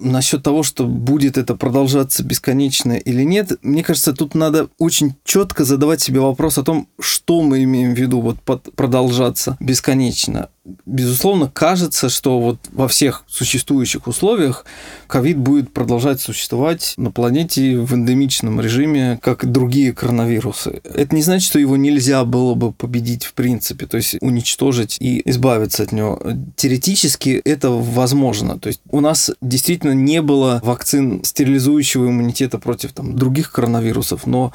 Насчет 0.00 0.42
того, 0.42 0.64
что 0.64 0.86
будет 0.86 1.38
это 1.38 1.54
продолжаться 1.54 2.24
бесконечно 2.24 2.94
или 2.94 3.22
нет, 3.22 3.52
мне 3.62 3.84
кажется, 3.84 4.12
тут 4.12 4.34
надо 4.34 4.70
очень 4.80 5.14
четко 5.22 5.64
задавать 5.64 6.00
себе 6.00 6.18
вопрос 6.18 6.58
о 6.58 6.64
том, 6.64 6.88
что 6.98 7.42
мы 7.42 7.62
имеем 7.62 7.94
в 7.94 7.98
виду 7.98 8.20
вот 8.20 8.40
под 8.40 8.74
продолжаться 8.74 9.56
бесконечно 9.60 10.48
безусловно, 10.86 11.50
кажется, 11.52 12.08
что 12.08 12.40
вот 12.40 12.58
во 12.72 12.88
всех 12.88 13.24
существующих 13.28 14.06
условиях 14.06 14.64
ковид 15.06 15.38
будет 15.38 15.72
продолжать 15.72 16.20
существовать 16.20 16.94
на 16.96 17.10
планете 17.10 17.78
в 17.78 17.94
эндемичном 17.94 18.60
режиме, 18.60 19.18
как 19.22 19.44
и 19.44 19.46
другие 19.46 19.92
коронавирусы. 19.92 20.80
Это 20.84 21.14
не 21.14 21.22
значит, 21.22 21.48
что 21.48 21.58
его 21.58 21.76
нельзя 21.76 22.24
было 22.24 22.54
бы 22.54 22.72
победить 22.72 23.24
в 23.24 23.34
принципе, 23.34 23.86
то 23.86 23.96
есть 23.96 24.16
уничтожить 24.20 24.96
и 25.00 25.22
избавиться 25.30 25.82
от 25.82 25.92
него. 25.92 26.20
Теоретически 26.56 27.40
это 27.44 27.70
возможно. 27.70 28.58
То 28.58 28.68
есть 28.68 28.80
у 28.90 29.00
нас 29.00 29.30
действительно 29.40 29.92
не 29.92 30.22
было 30.22 30.60
вакцин 30.62 31.24
стерилизующего 31.24 32.08
иммунитета 32.08 32.58
против 32.58 32.92
там, 32.92 33.16
других 33.16 33.52
коронавирусов, 33.52 34.26
но 34.26 34.52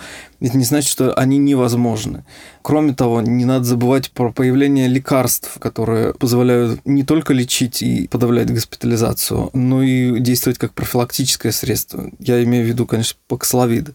это 0.47 0.57
не 0.57 0.65
значит, 0.65 0.91
что 0.91 1.13
они 1.13 1.37
невозможны. 1.37 2.25
Кроме 2.61 2.93
того, 2.93 3.21
не 3.21 3.45
надо 3.45 3.63
забывать 3.63 4.11
про 4.11 4.31
появление 4.31 4.89
лекарств, 4.89 5.57
которые 5.59 6.13
позволяют 6.13 6.81
не 6.85 7.03
только 7.03 7.33
лечить 7.33 7.81
и 7.81 8.09
подавлять 8.09 8.51
госпитализацию, 8.51 9.49
но 9.53 9.81
и 9.81 10.19
действовать 10.19 10.59
как 10.59 10.73
профилактическое 10.73 11.53
средство. 11.53 12.11
Я 12.19 12.43
имею 12.43 12.65
в 12.65 12.67
виду, 12.67 12.85
конечно, 12.85 13.17
паксловид. 13.29 13.91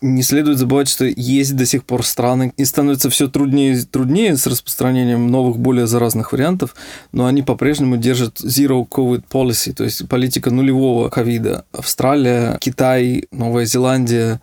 Не 0.00 0.22
следует 0.22 0.58
забывать, 0.58 0.88
что 0.88 1.04
есть 1.04 1.54
до 1.54 1.64
сих 1.64 1.84
пор 1.84 2.04
страны, 2.04 2.52
и 2.56 2.64
становится 2.64 3.08
все 3.08 3.28
труднее 3.28 3.76
и 3.76 3.82
труднее 3.82 4.36
с 4.36 4.46
распространением 4.48 5.28
новых, 5.28 5.58
более 5.58 5.86
заразных 5.86 6.32
вариантов, 6.32 6.74
но 7.12 7.26
они 7.26 7.42
по-прежнему 7.42 7.96
держат 7.96 8.40
zero 8.40 8.86
COVID 8.86 9.24
policy, 9.30 9.72
то 9.72 9.84
есть 9.84 10.08
политика 10.08 10.50
нулевого 10.50 11.08
ковида. 11.08 11.64
Австралия, 11.72 12.58
Китай, 12.60 13.28
Новая 13.30 13.64
Зеландия, 13.64 14.40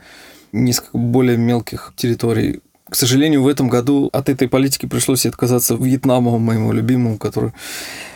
несколько 0.52 0.98
более 0.98 1.38
мелких 1.38 1.94
территорий. 1.96 2.62
К 2.90 2.96
сожалению, 2.96 3.42
в 3.42 3.48
этом 3.48 3.70
году 3.70 4.10
от 4.12 4.28
этой 4.28 4.50
политики 4.50 4.86
пришлось 4.86 5.26
отказаться 5.26 5.76
Вьетнаму, 5.76 6.38
моему 6.40 6.74
любимому, 6.74 7.18
который 7.18 7.54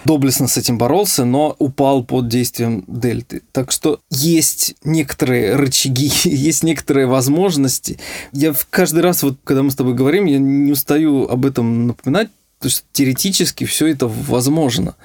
доблестно 0.04 0.48
с 0.48 0.58
этим 0.58 0.78
боролся, 0.78 1.24
но 1.24 1.56
упал 1.60 2.04
под 2.04 2.28
действием 2.28 2.84
дельты. 2.88 3.42
Так 3.54 3.72
что 3.72 4.02
есть 4.10 4.76
некоторые 4.84 5.56
рычаги, 5.56 6.12
есть 6.26 6.64
некоторые 6.64 7.08
возможности. 7.08 8.00
Я 8.34 8.54
каждый 8.70 9.00
раз, 9.00 9.24
вот, 9.24 9.38
когда 9.46 9.64
мы 9.64 9.72
с 9.72 9.76
тобой 9.76 9.94
говорим, 9.94 10.26
я 10.26 10.40
не 10.40 10.74
устаю 10.74 11.26
об 11.26 11.46
этом 11.46 11.88
напоминать, 11.88 12.28
то 12.66 12.70
есть 12.70 12.84
теоретически 12.94 13.64
все 13.64 13.86
это 13.86 14.08
возможно. 14.08 14.96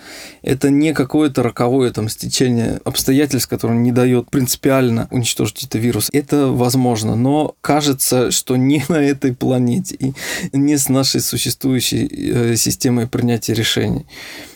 Это 0.40 0.70
не 0.70 0.94
какое-то 0.94 1.42
роковое 1.42 1.90
там 1.90 2.08
стечение 2.08 2.80
обстоятельств, 2.86 3.50
которое 3.50 3.78
не 3.78 3.92
дает 3.92 4.30
принципиально 4.30 5.08
уничтожить 5.10 5.64
этот 5.64 5.74
вирус. 5.74 6.08
Это 6.10 6.46
возможно, 6.46 7.16
но 7.16 7.54
кажется, 7.60 8.30
что 8.30 8.56
не 8.56 8.82
на 8.88 8.94
этой 8.94 9.34
планете 9.34 9.94
и 9.94 10.14
не 10.54 10.78
с 10.78 10.88
нашей 10.88 11.20
существующей 11.20 12.06
э, 12.10 12.56
системой 12.56 13.06
принятия 13.06 13.52
решений. 13.52 14.06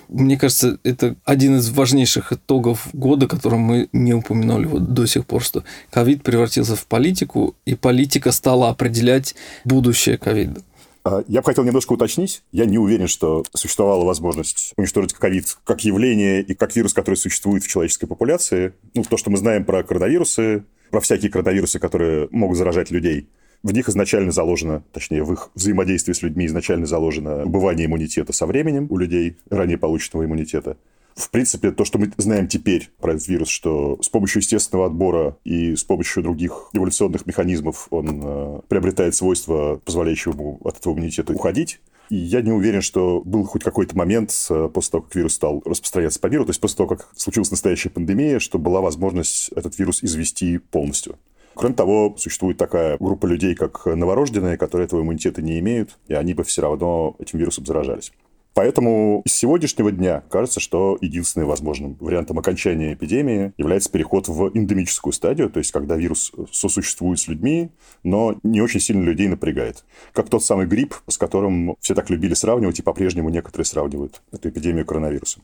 Мне 0.08 0.38
кажется, 0.38 0.78
это 0.82 1.14
один 1.26 1.58
из 1.58 1.68
важнейших 1.68 2.32
итогов 2.32 2.88
года, 2.94 3.26
который 3.26 3.58
мы 3.58 3.90
не 3.92 4.14
упомянули 4.14 4.64
вот 4.64 4.94
до 4.94 5.04
сих 5.04 5.26
пор, 5.26 5.42
что 5.42 5.62
ковид 5.90 6.22
превратился 6.22 6.74
в 6.74 6.86
политику, 6.86 7.54
и 7.66 7.74
политика 7.74 8.32
стала 8.32 8.70
определять 8.70 9.34
будущее 9.64 10.16
ковида. 10.16 10.62
А, 11.04 11.22
я 11.28 11.40
бы 11.42 11.44
хотел 11.44 11.64
немножко 11.64 11.92
уточнить. 11.92 12.42
Я 12.50 12.64
не 12.64 12.78
уверен, 12.78 13.08
что 13.08 13.44
существовала 13.54 14.04
возможность 14.04 14.72
уничтожить 14.76 15.12
ковид 15.12 15.56
как 15.64 15.84
явление 15.84 16.42
и 16.42 16.54
как 16.54 16.74
вирус, 16.74 16.94
который 16.94 17.16
существует 17.16 17.62
в 17.62 17.68
человеческой 17.68 18.06
популяции. 18.06 18.72
Ну, 18.94 19.04
то, 19.04 19.18
что 19.18 19.30
мы 19.30 19.36
знаем 19.36 19.64
про 19.66 19.82
коронавирусы, 19.82 20.64
про 20.90 21.00
всякие 21.00 21.30
коронавирусы, 21.30 21.78
которые 21.78 22.28
могут 22.30 22.56
заражать 22.56 22.90
людей. 22.90 23.28
В 23.62 23.72
них 23.72 23.88
изначально 23.88 24.30
заложено, 24.30 24.82
точнее, 24.92 25.24
в 25.24 25.32
их 25.32 25.50
взаимодействии 25.54 26.12
с 26.12 26.22
людьми 26.22 26.46
изначально 26.46 26.86
заложено 26.86 27.44
убывание 27.44 27.86
иммунитета 27.86 28.32
со 28.32 28.46
временем 28.46 28.86
у 28.90 28.98
людей, 28.98 29.38
ранее 29.50 29.78
полученного 29.78 30.24
иммунитета. 30.24 30.76
В 31.14 31.30
принципе, 31.30 31.70
то, 31.70 31.84
что 31.84 31.98
мы 31.98 32.10
знаем 32.16 32.48
теперь 32.48 32.90
про 33.00 33.12
этот 33.12 33.28
вирус, 33.28 33.48
что 33.48 33.98
с 34.02 34.08
помощью 34.08 34.42
естественного 34.42 34.86
отбора 34.86 35.36
и 35.44 35.76
с 35.76 35.84
помощью 35.84 36.24
других 36.24 36.70
эволюционных 36.72 37.24
механизмов 37.26 37.86
он 37.90 38.20
э, 38.22 38.60
приобретает 38.68 39.14
свойства, 39.14 39.80
позволяющие 39.84 40.32
ему 40.32 40.60
от 40.64 40.78
этого 40.78 40.94
иммунитета 40.94 41.32
уходить. 41.32 41.80
И 42.10 42.16
я 42.16 42.42
не 42.42 42.50
уверен, 42.50 42.82
что 42.82 43.22
был 43.24 43.44
хоть 43.44 43.62
какой-то 43.62 43.96
момент 43.96 44.32
э, 44.50 44.68
после 44.74 44.90
того, 44.90 45.04
как 45.04 45.14
вирус 45.14 45.34
стал 45.34 45.62
распространяться 45.64 46.18
по 46.18 46.26
миру, 46.26 46.44
то 46.44 46.50
есть 46.50 46.60
после 46.60 46.78
того, 46.78 46.88
как 46.88 47.08
случилась 47.16 47.50
настоящая 47.52 47.90
пандемия, 47.90 48.40
что 48.40 48.58
была 48.58 48.80
возможность 48.80 49.50
этот 49.50 49.78
вирус 49.78 50.02
извести 50.02 50.58
полностью. 50.58 51.16
Кроме 51.54 51.76
того, 51.76 52.16
существует 52.18 52.58
такая 52.58 52.96
группа 52.98 53.26
людей, 53.26 53.54
как 53.54 53.86
новорожденные, 53.86 54.58
которые 54.58 54.86
этого 54.86 55.02
иммунитета 55.02 55.40
не 55.40 55.60
имеют, 55.60 55.96
и 56.08 56.14
они 56.14 56.34
бы 56.34 56.42
все 56.42 56.62
равно 56.62 57.14
этим 57.20 57.38
вирусом 57.38 57.64
заражались. 57.64 58.12
Поэтому 58.54 59.22
с 59.26 59.32
сегодняшнего 59.32 59.90
дня 59.90 60.22
кажется, 60.30 60.60
что 60.60 60.96
единственным 61.00 61.48
возможным 61.48 61.96
вариантом 61.98 62.38
окончания 62.38 62.94
эпидемии 62.94 63.52
является 63.58 63.90
переход 63.90 64.28
в 64.28 64.56
эндемическую 64.56 65.12
стадию, 65.12 65.50
то 65.50 65.58
есть 65.58 65.72
когда 65.72 65.96
вирус 65.96 66.32
сосуществует 66.52 67.18
с 67.18 67.26
людьми, 67.26 67.70
но 68.04 68.38
не 68.44 68.60
очень 68.60 68.78
сильно 68.78 69.02
людей 69.02 69.26
напрягает. 69.26 69.84
Как 70.12 70.28
тот 70.30 70.44
самый 70.44 70.66
грипп, 70.66 70.94
с 71.08 71.18
которым 71.18 71.74
все 71.80 71.96
так 71.96 72.10
любили 72.10 72.34
сравнивать, 72.34 72.78
и 72.78 72.82
по-прежнему 72.82 73.28
некоторые 73.28 73.66
сравнивают 73.66 74.22
эту 74.30 74.50
эпидемию 74.50 74.86
коронавируса. 74.86 75.40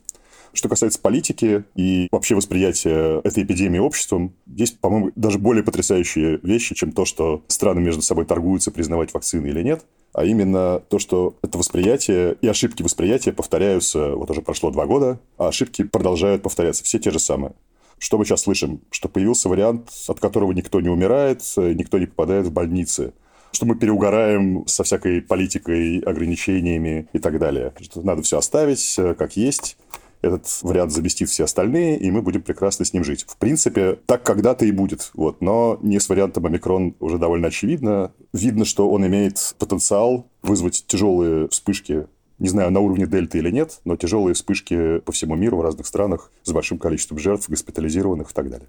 Что 0.53 0.69
касается 0.69 1.01
политики 1.01 1.65
и 1.75 2.09
вообще 2.11 2.35
восприятия 2.35 3.21
этой 3.23 3.43
эпидемии 3.43 3.79
обществом, 3.79 4.35
есть, 4.47 4.79
по-моему, 4.79 5.11
даже 5.17 5.39
более 5.39 5.65
потрясающие 5.65 6.39
вещи, 6.43 6.75
чем 6.75 6.93
то, 6.93 7.05
что 7.05 7.43
страны 7.49 7.81
между 7.81 8.03
собой 8.03 8.25
торгуются, 8.25 8.71
признавать 8.71 9.13
вакцины 9.15 9.49
или 9.49 9.63
нет 9.63 9.85
а 10.13 10.25
именно 10.25 10.81
то, 10.89 10.99
что 10.99 11.37
это 11.43 11.59
восприятие 11.59 12.37
и 12.41 12.49
ошибки 12.49 12.83
восприятия 12.83 13.33
повторяются, 13.33 14.15
вот 14.15 14.31
уже 14.31 14.43
прошло 14.43 14.71
два 14.71 14.87
года, 14.87 15.21
а 15.39 15.49
ошибки 15.49 15.85
продолжают 15.85 16.43
повторяться, 16.43 16.85
все 16.85 16.99
те 16.99 17.11
же 17.11 17.19
самые. 17.19 17.53
Что 17.99 18.17
мы 18.17 18.25
сейчас 18.25 18.43
слышим? 18.43 18.81
Что 18.91 19.09
появился 19.09 19.49
вариант, 19.49 19.91
от 20.09 20.21
которого 20.21 20.53
никто 20.53 20.81
не 20.81 20.89
умирает, 20.89 21.43
никто 21.57 21.99
не 21.99 22.07
попадает 22.07 22.47
в 22.47 22.53
больницы 22.53 23.13
что 23.53 23.67
мы 23.67 23.75
переугораем 23.75 24.65
со 24.69 24.85
всякой 24.85 25.21
политикой, 25.21 25.99
ограничениями 25.99 27.09
и 27.13 27.19
так 27.19 27.39
далее. 27.41 27.73
Что 27.81 28.01
надо 28.03 28.23
все 28.23 28.39
оставить 28.39 28.95
как 29.19 29.37
есть 29.37 29.77
этот 30.23 30.47
вариант 30.63 30.93
заместит 30.93 31.29
все 31.29 31.45
остальные, 31.45 31.99
и 31.99 32.11
мы 32.11 32.23
будем 32.23 32.43
прекрасно 32.43 32.85
с 32.85 32.93
ним 32.93 33.05
жить. 33.05 33.25
В 33.27 33.37
принципе, 33.37 33.99
так 34.07 34.23
когда-то 34.23 34.65
и 34.65 34.73
будет. 34.73 35.11
Вот. 35.15 35.41
Но 35.41 35.79
не 35.83 35.99
с 35.99 36.09
вариантом 36.09 36.47
омикрон 36.47 36.95
уже 37.01 37.19
довольно 37.19 37.49
очевидно. 37.49 38.13
Видно, 38.33 38.65
что 38.65 38.91
он 38.91 39.07
имеет 39.07 39.55
потенциал 39.59 40.27
вызвать 40.43 40.85
тяжелые 40.87 41.49
вспышки 41.49 42.07
Не 42.41 42.49
знаю, 42.49 42.73
на 42.73 42.81
уровне 42.81 43.07
дельты 43.07 43.39
или 43.39 43.51
нет, 43.51 43.81
но 43.85 43.97
тяжелые 43.97 44.35
вспышки 44.35 44.99
по 45.01 45.13
всему 45.13 45.37
миру 45.37 45.59
в 45.59 45.61
разных 45.61 45.87
странах 45.87 46.31
с 46.43 46.53
большим 46.53 46.79
количеством 46.79 47.19
жертв, 47.19 47.49
госпитализированных 47.49 48.31
и 48.31 48.35
так 48.35 48.51
далее. 48.51 48.69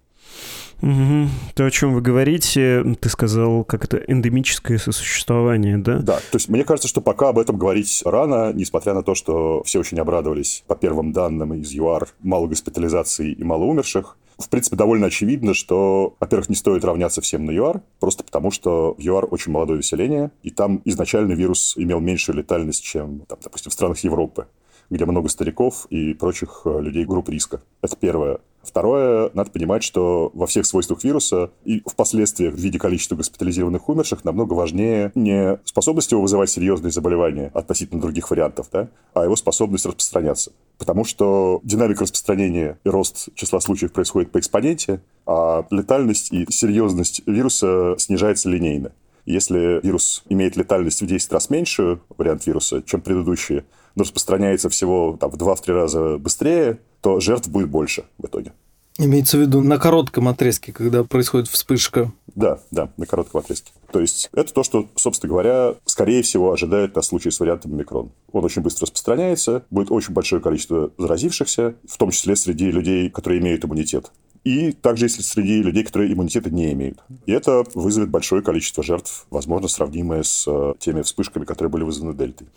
Угу. 0.81 1.29
То, 1.55 1.65
о 1.65 1.71
чем 1.71 1.93
вы 1.93 2.01
говорите, 2.01 2.83
ты 2.99 3.09
сказал, 3.09 3.63
как 3.63 3.85
это 3.85 3.97
эндемическое 3.97 4.77
сосуществование, 4.77 5.77
да? 5.77 5.99
Да, 5.99 6.17
то 6.17 6.35
есть 6.35 6.49
мне 6.49 6.63
кажется, 6.63 6.87
что 6.87 7.01
пока 7.01 7.29
об 7.29 7.39
этом 7.39 7.57
говорить 7.57 8.01
рано, 8.03 8.51
несмотря 8.51 8.93
на 8.93 9.03
то, 9.03 9.15
что 9.15 9.63
все 9.63 9.79
очень 9.79 9.99
обрадовались 9.99 10.63
по 10.67 10.75
первым 10.75 11.13
данным 11.13 11.53
из 11.53 11.71
ЮАР, 11.71 12.09
мало 12.21 12.47
госпитализаций 12.47 13.31
и 13.31 13.43
мало 13.43 13.63
умерших, 13.63 14.17
в 14.41 14.49
принципе, 14.49 14.75
довольно 14.75 15.07
очевидно, 15.07 15.53
что, 15.53 16.15
во-первых, 16.19 16.49
не 16.49 16.55
стоит 16.55 16.83
равняться 16.83 17.21
всем 17.21 17.45
на 17.45 17.51
ЮАР, 17.51 17.81
просто 17.99 18.23
потому 18.23 18.51
что 18.51 18.95
ЮАР 18.97 19.27
очень 19.31 19.51
молодое 19.51 19.77
население, 19.77 20.31
и 20.43 20.49
там 20.49 20.81
изначально 20.85 21.33
вирус 21.33 21.75
имел 21.77 21.99
меньшую 21.99 22.37
летальность, 22.37 22.83
чем, 22.83 23.21
там, 23.21 23.39
допустим, 23.41 23.71
в 23.71 23.73
странах 23.73 23.99
Европы 23.99 24.47
где 24.91 25.05
много 25.05 25.29
стариков 25.29 25.87
и 25.89 26.13
прочих 26.13 26.63
э, 26.65 26.81
людей 26.81 27.05
групп 27.05 27.29
риска. 27.29 27.61
Это 27.81 27.95
первое. 27.95 28.39
Второе, 28.61 29.31
надо 29.33 29.49
понимать, 29.49 29.83
что 29.83 30.29
во 30.35 30.45
всех 30.45 30.67
свойствах 30.67 31.03
вируса 31.03 31.49
и 31.63 31.81
впоследствии 31.85 32.47
в 32.47 32.55
виде 32.55 32.77
количества 32.77 33.15
госпитализированных 33.15 33.89
умерших 33.89 34.23
намного 34.23 34.53
важнее 34.53 35.11
не 35.15 35.59
способность 35.63 36.11
его 36.11 36.21
вызывать 36.21 36.49
серьезные 36.51 36.91
заболевания 36.91 37.49
относительно 37.55 38.01
других 38.01 38.29
вариантов, 38.29 38.67
да, 38.71 38.89
а 39.13 39.23
его 39.23 39.35
способность 39.35 39.85
распространяться. 39.85 40.51
Потому 40.81 41.05
что 41.05 41.59
динамика 41.63 42.01
распространения 42.01 42.79
и 42.83 42.89
рост 42.89 43.29
числа 43.35 43.59
случаев 43.59 43.93
происходит 43.93 44.31
по 44.31 44.39
экспоненте, 44.39 44.99
а 45.27 45.63
летальность 45.69 46.33
и 46.33 46.47
серьезность 46.49 47.21
вируса 47.27 47.93
снижается 47.99 48.49
линейно. 48.49 48.91
Если 49.27 49.79
вирус 49.83 50.23
имеет 50.27 50.55
летальность 50.55 51.03
в 51.03 51.05
10 51.05 51.33
раз 51.33 51.51
меньшую, 51.51 52.01
вариант 52.17 52.47
вируса, 52.47 52.81
чем 52.81 53.01
предыдущие, 53.01 53.63
но 53.93 54.01
распространяется 54.01 54.69
всего 54.69 55.17
там, 55.19 55.29
в 55.29 55.35
2-3 55.35 55.71
раза 55.71 56.17
быстрее, 56.17 56.79
то 57.01 57.19
жертв 57.19 57.49
будет 57.49 57.69
больше 57.69 58.05
в 58.17 58.25
итоге. 58.25 58.51
Имеется 58.97 59.37
в 59.37 59.41
виду 59.41 59.61
на 59.61 59.77
коротком 59.77 60.27
отрезке, 60.27 60.73
когда 60.73 61.03
происходит 61.03 61.47
вспышка. 61.47 62.11
Да, 62.35 62.59
да, 62.71 62.89
на 62.97 63.05
коротком 63.05 63.39
отрезке. 63.39 63.71
То 63.91 63.99
есть 63.99 64.29
это 64.33 64.53
то, 64.53 64.63
что, 64.63 64.87
собственно 64.95 65.29
говоря, 65.29 65.75
скорее 65.85 66.21
всего 66.21 66.51
ожидает 66.51 66.95
на 66.95 67.01
случай 67.01 67.31
с 67.31 67.39
вариантом 67.39 67.75
микрон. 67.75 68.11
Он 68.31 68.45
очень 68.45 68.61
быстро 68.61 68.83
распространяется, 68.85 69.63
будет 69.69 69.91
очень 69.91 70.13
большое 70.13 70.41
количество 70.41 70.91
заразившихся, 70.97 71.75
в 71.87 71.97
том 71.97 72.11
числе 72.11 72.35
среди 72.35 72.71
людей, 72.71 73.09
которые 73.09 73.39
имеют 73.41 73.65
иммунитет 73.65 74.11
и 74.43 74.71
также 74.71 75.05
если 75.05 75.21
среди 75.21 75.61
людей, 75.61 75.83
которые 75.83 76.11
иммунитета 76.11 76.49
не 76.49 76.73
имеют. 76.73 76.99
И 77.25 77.31
это 77.31 77.63
вызовет 77.75 78.09
большое 78.09 78.41
количество 78.41 78.83
жертв, 78.83 79.27
возможно, 79.29 79.67
сравнимое 79.67 80.23
с 80.23 80.45
э, 80.47 80.73
теми 80.79 81.03
вспышками, 81.03 81.45
которые 81.45 81.69
были 81.69 81.83
вызваны 81.83 82.15
дельтой. 82.15 82.47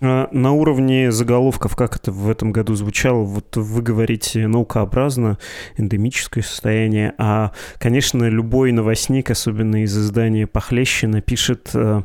А 0.00 0.28
на 0.30 0.52
уровне 0.52 1.10
заголовков, 1.10 1.74
как 1.74 1.96
это 1.96 2.12
в 2.12 2.30
этом 2.30 2.52
году 2.52 2.74
звучало, 2.74 3.22
вот 3.24 3.56
вы 3.56 3.82
говорите 3.82 4.46
наукообразно, 4.46 5.38
эндемическое 5.76 6.44
состояние, 6.44 7.14
а, 7.18 7.52
конечно, 7.78 8.28
любой 8.28 8.70
новостник, 8.70 9.30
особенно 9.30 9.82
из 9.82 9.96
издания 9.98 10.46
«Похлеще», 10.46 11.08
напишет 11.08 11.70
э, 11.74 12.02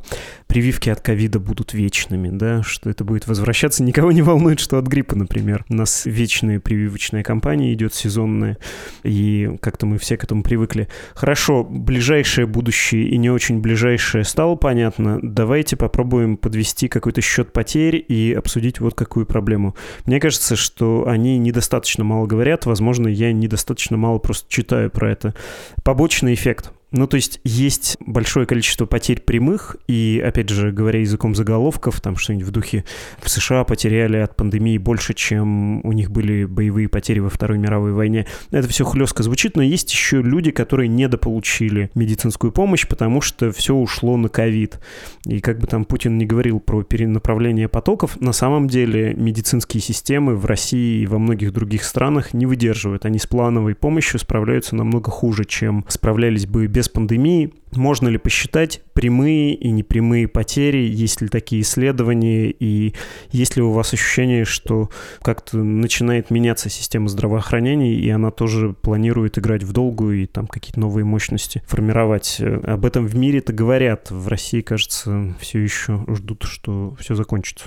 прививки 0.47 0.89
от 0.89 1.01
ковида 1.01 1.39
будут 1.39 1.73
вечными, 1.73 2.29
да, 2.29 2.63
что 2.63 2.89
это 2.89 3.03
будет 3.03 3.27
возвращаться. 3.27 3.83
Никого 3.83 4.11
не 4.11 4.21
волнует, 4.21 4.59
что 4.59 4.77
от 4.77 4.87
гриппа, 4.87 5.15
например. 5.15 5.65
У 5.69 5.75
нас 5.75 6.05
вечная 6.05 6.59
прививочная 6.59 7.23
кампания 7.23 7.73
идет 7.73 7.93
сезонная, 7.93 8.57
и 9.03 9.57
как-то 9.61 9.85
мы 9.85 9.97
все 9.97 10.17
к 10.17 10.23
этому 10.23 10.43
привыкли. 10.43 10.87
Хорошо, 11.13 11.63
ближайшее 11.63 12.47
будущее 12.47 13.09
и 13.09 13.17
не 13.17 13.29
очень 13.29 13.59
ближайшее 13.59 14.23
стало 14.23 14.55
понятно. 14.55 15.19
Давайте 15.21 15.75
попробуем 15.75 16.37
подвести 16.37 16.87
какой-то 16.87 17.21
счет 17.21 17.53
потерь 17.53 18.03
и 18.07 18.33
обсудить 18.33 18.79
вот 18.79 18.95
какую 18.95 19.25
проблему. 19.25 19.75
Мне 20.05 20.19
кажется, 20.19 20.55
что 20.55 21.07
они 21.07 21.37
недостаточно 21.37 22.03
мало 22.03 22.25
говорят, 22.25 22.65
возможно, 22.65 23.07
я 23.07 23.33
недостаточно 23.33 23.97
мало 23.97 24.19
просто 24.19 24.49
читаю 24.49 24.89
про 24.89 25.11
это. 25.11 25.35
Побочный 25.83 26.33
эффект. 26.33 26.71
Ну, 26.91 27.05
то 27.05 27.15
есть 27.15 27.41
есть 27.43 27.97
большое 27.99 28.45
количество 28.45 28.85
потерь 28.85 29.19
прямых, 29.19 29.75
и, 29.87 30.23
опять 30.25 30.47
же, 30.47 30.71
говоря 30.71 31.01
языком 31.01 31.35
заголовков, 31.35 31.99
там 31.99 32.15
что-нибудь 32.15 32.47
в 32.47 32.51
духе 32.51 32.85
в 33.21 33.29
США 33.29 33.65
потеряли 33.65 34.17
от 34.17 34.37
пандемии 34.37 34.77
больше, 34.77 35.13
чем 35.13 35.85
у 35.85 35.91
них 35.91 36.11
были 36.11 36.45
боевые 36.45 36.87
потери 36.87 37.19
во 37.19 37.29
Второй 37.29 37.57
мировой 37.57 37.91
войне. 37.91 38.25
Это 38.51 38.69
все 38.69 38.85
хлестко 38.85 39.21
звучит, 39.21 39.57
но 39.57 39.63
есть 39.63 39.91
еще 39.91 40.21
люди, 40.21 40.51
которые 40.51 40.87
недополучили 40.87 41.91
медицинскую 41.93 42.53
помощь, 42.53 42.87
потому 42.87 43.19
что 43.19 43.51
все 43.51 43.75
ушло 43.75 44.15
на 44.15 44.29
ковид. 44.29 44.79
И 45.25 45.41
как 45.41 45.59
бы 45.59 45.67
там 45.67 45.83
Путин 45.83 46.17
не 46.17 46.25
говорил 46.25 46.61
про 46.61 46.83
перенаправление 46.83 47.67
потоков, 47.67 48.19
на 48.21 48.31
самом 48.31 48.69
деле 48.69 49.13
медицинские 49.13 49.81
системы 49.81 50.37
в 50.37 50.45
России 50.45 51.01
и 51.01 51.05
во 51.05 51.19
многих 51.19 51.51
других 51.51 51.83
странах 51.83 52.33
не 52.33 52.45
выдерживают. 52.45 53.05
Они 53.05 53.19
с 53.19 53.27
плановой 53.27 53.75
помощью 53.75 54.19
справляются 54.19 54.73
намного 54.73 55.11
хуже, 55.11 55.43
чем 55.43 55.83
справлялись 55.89 56.45
бы 56.45 56.76
без 56.77 56.89
пандемии. 56.89 57.53
Можно 57.73 58.07
ли 58.07 58.17
посчитать 58.17 58.81
прямые 58.93 59.53
и 59.53 59.69
непрямые 59.69 60.27
потери? 60.27 60.77
Есть 60.77 61.21
ли 61.21 61.27
такие 61.27 61.61
исследования? 61.61 62.49
И 62.49 62.93
есть 63.31 63.55
ли 63.55 63.61
у 63.61 63.71
вас 63.71 63.93
ощущение, 63.93 64.45
что 64.45 64.89
как-то 65.21 65.57
начинает 65.57 66.31
меняться 66.31 66.69
система 66.69 67.07
здравоохранения, 67.09 67.93
и 67.93 68.09
она 68.09 68.31
тоже 68.31 68.73
планирует 68.73 69.37
играть 69.37 69.63
в 69.63 69.73
долгую 69.73 70.23
и 70.23 70.25
там 70.25 70.47
какие-то 70.47 70.79
новые 70.79 71.05
мощности 71.05 71.61
формировать? 71.67 72.39
Об 72.39 72.85
этом 72.85 73.05
в 73.05 73.15
мире-то 73.15 73.53
говорят. 73.53 74.09
В 74.09 74.27
России, 74.27 74.61
кажется, 74.61 75.35
все 75.39 75.59
еще 75.59 76.05
ждут, 76.07 76.43
что 76.43 76.95
все 76.99 77.15
закончится. 77.15 77.65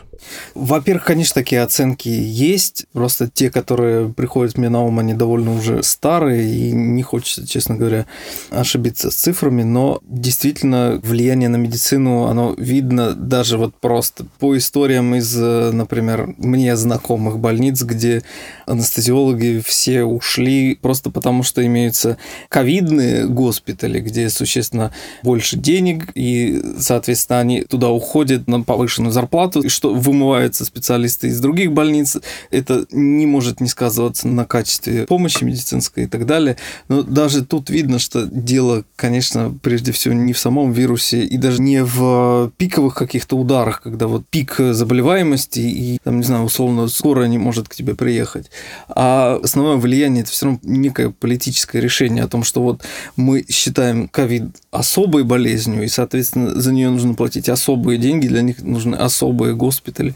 Во-первых, 0.54 1.04
конечно, 1.04 1.34
такие 1.34 1.62
оценки 1.62 2.08
есть. 2.08 2.86
Просто 2.92 3.28
те, 3.28 3.50
которые 3.50 4.12
приходят 4.12 4.58
мне 4.58 4.68
на 4.68 4.82
ум, 4.82 4.98
они 4.98 5.14
довольно 5.14 5.54
уже 5.54 5.82
старые, 5.82 6.52
и 6.52 6.72
не 6.72 7.02
хочется, 7.02 7.46
честно 7.46 7.76
говоря, 7.76 8.06
ошибиться 8.50 9.10
с 9.10 9.14
цифрами, 9.14 9.62
но 9.62 9.89
действительно 10.02 11.00
влияние 11.02 11.48
на 11.48 11.56
медицину, 11.56 12.24
оно 12.24 12.54
видно 12.56 13.14
даже 13.14 13.58
вот 13.58 13.74
просто 13.74 14.26
по 14.38 14.56
историям 14.56 15.14
из, 15.14 15.34
например, 15.36 16.34
мне 16.38 16.76
знакомых 16.76 17.38
больниц, 17.38 17.82
где 17.82 18.22
анестезиологи 18.66 19.62
все 19.64 20.04
ушли 20.04 20.76
просто 20.80 21.10
потому, 21.10 21.42
что 21.42 21.64
имеются 21.64 22.18
ковидные 22.48 23.26
госпитали, 23.26 24.00
где 24.00 24.28
существенно 24.30 24.92
больше 25.22 25.56
денег, 25.56 26.10
и, 26.14 26.62
соответственно, 26.78 27.40
они 27.40 27.62
туда 27.62 27.90
уходят 27.90 28.46
на 28.46 28.62
повышенную 28.62 29.12
зарплату, 29.12 29.62
и 29.62 29.68
что 29.68 29.94
вымываются 29.94 30.64
специалисты 30.64 31.28
из 31.28 31.40
других 31.40 31.72
больниц. 31.72 32.18
Это 32.50 32.86
не 32.90 33.26
может 33.26 33.60
не 33.60 33.68
сказываться 33.68 34.28
на 34.28 34.44
качестве 34.44 35.06
помощи 35.06 35.44
медицинской 35.44 36.04
и 36.04 36.06
так 36.06 36.26
далее. 36.26 36.56
Но 36.88 37.02
даже 37.02 37.44
тут 37.44 37.70
видно, 37.70 37.98
что 37.98 38.26
дело, 38.26 38.84
конечно, 38.96 39.54
прежде 39.62 39.79
прежде 39.80 39.92
всего 39.92 40.14
не 40.14 40.34
в 40.34 40.38
самом 40.38 40.72
вирусе 40.72 41.24
и 41.24 41.38
даже 41.38 41.62
не 41.62 41.82
в 41.82 42.52
пиковых 42.58 42.94
каких-то 42.94 43.36
ударах, 43.36 43.80
когда 43.80 44.08
вот 44.08 44.26
пик 44.28 44.56
заболеваемости 44.58 45.60
и, 45.60 45.98
там, 46.04 46.18
не 46.18 46.22
знаю, 46.22 46.44
условно, 46.44 46.86
скоро 46.88 47.24
не 47.24 47.38
может 47.38 47.66
к 47.66 47.74
тебе 47.74 47.94
приехать. 47.94 48.50
А 48.88 49.40
основное 49.42 49.76
влияние– 49.76 50.22
это 50.24 50.32
все 50.32 50.46
равно 50.46 50.60
некое 50.64 51.10
политическое 51.10 51.80
решение 51.80 52.24
о 52.24 52.28
том, 52.28 52.44
что 52.44 52.62
вот 52.62 52.82
мы 53.16 53.46
считаем 53.48 54.08
ковид 54.08 54.44
особой 54.70 55.24
болезнью, 55.24 55.82
и, 55.84 55.88
соответственно, 55.88 56.60
за 56.60 56.72
нее 56.72 56.90
нужно 56.90 57.14
платить 57.14 57.48
особые 57.48 57.96
деньги, 57.96 58.28
для 58.28 58.42
них 58.42 58.62
нужны 58.62 58.96
особые 58.96 59.54
госпитали 59.54 60.14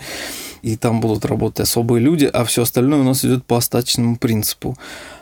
и 0.65 0.77
там 0.77 1.01
будут 1.01 1.27
работать 1.27 1.61
особые 1.61 2.03
люди, 2.03 2.25
а 2.25 2.45
все 2.47 2.63
остальное 2.63 3.01
у 3.01 3.05
нас 3.05 3.23
идет 3.23 3.45
по 3.45 3.59
остаточному 3.59 4.17
принципу. 4.17 4.79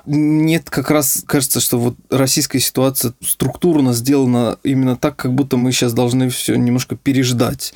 Нет, 0.06 0.70
как 0.70 0.88
раз 0.92 1.24
кажется, 1.26 1.58
что 1.58 1.78
вот 1.78 1.96
российская 2.10 2.60
ситуация 2.60 3.12
структурно 3.20 3.92
сделана 3.92 4.58
именно 4.62 4.96
так, 4.96 5.16
как 5.16 5.34
будто 5.34 5.56
мы 5.56 5.72
сейчас 5.72 5.94
должны 5.94 6.28
все 6.28 6.54
немножко 6.54 6.94
переждать. 6.94 7.74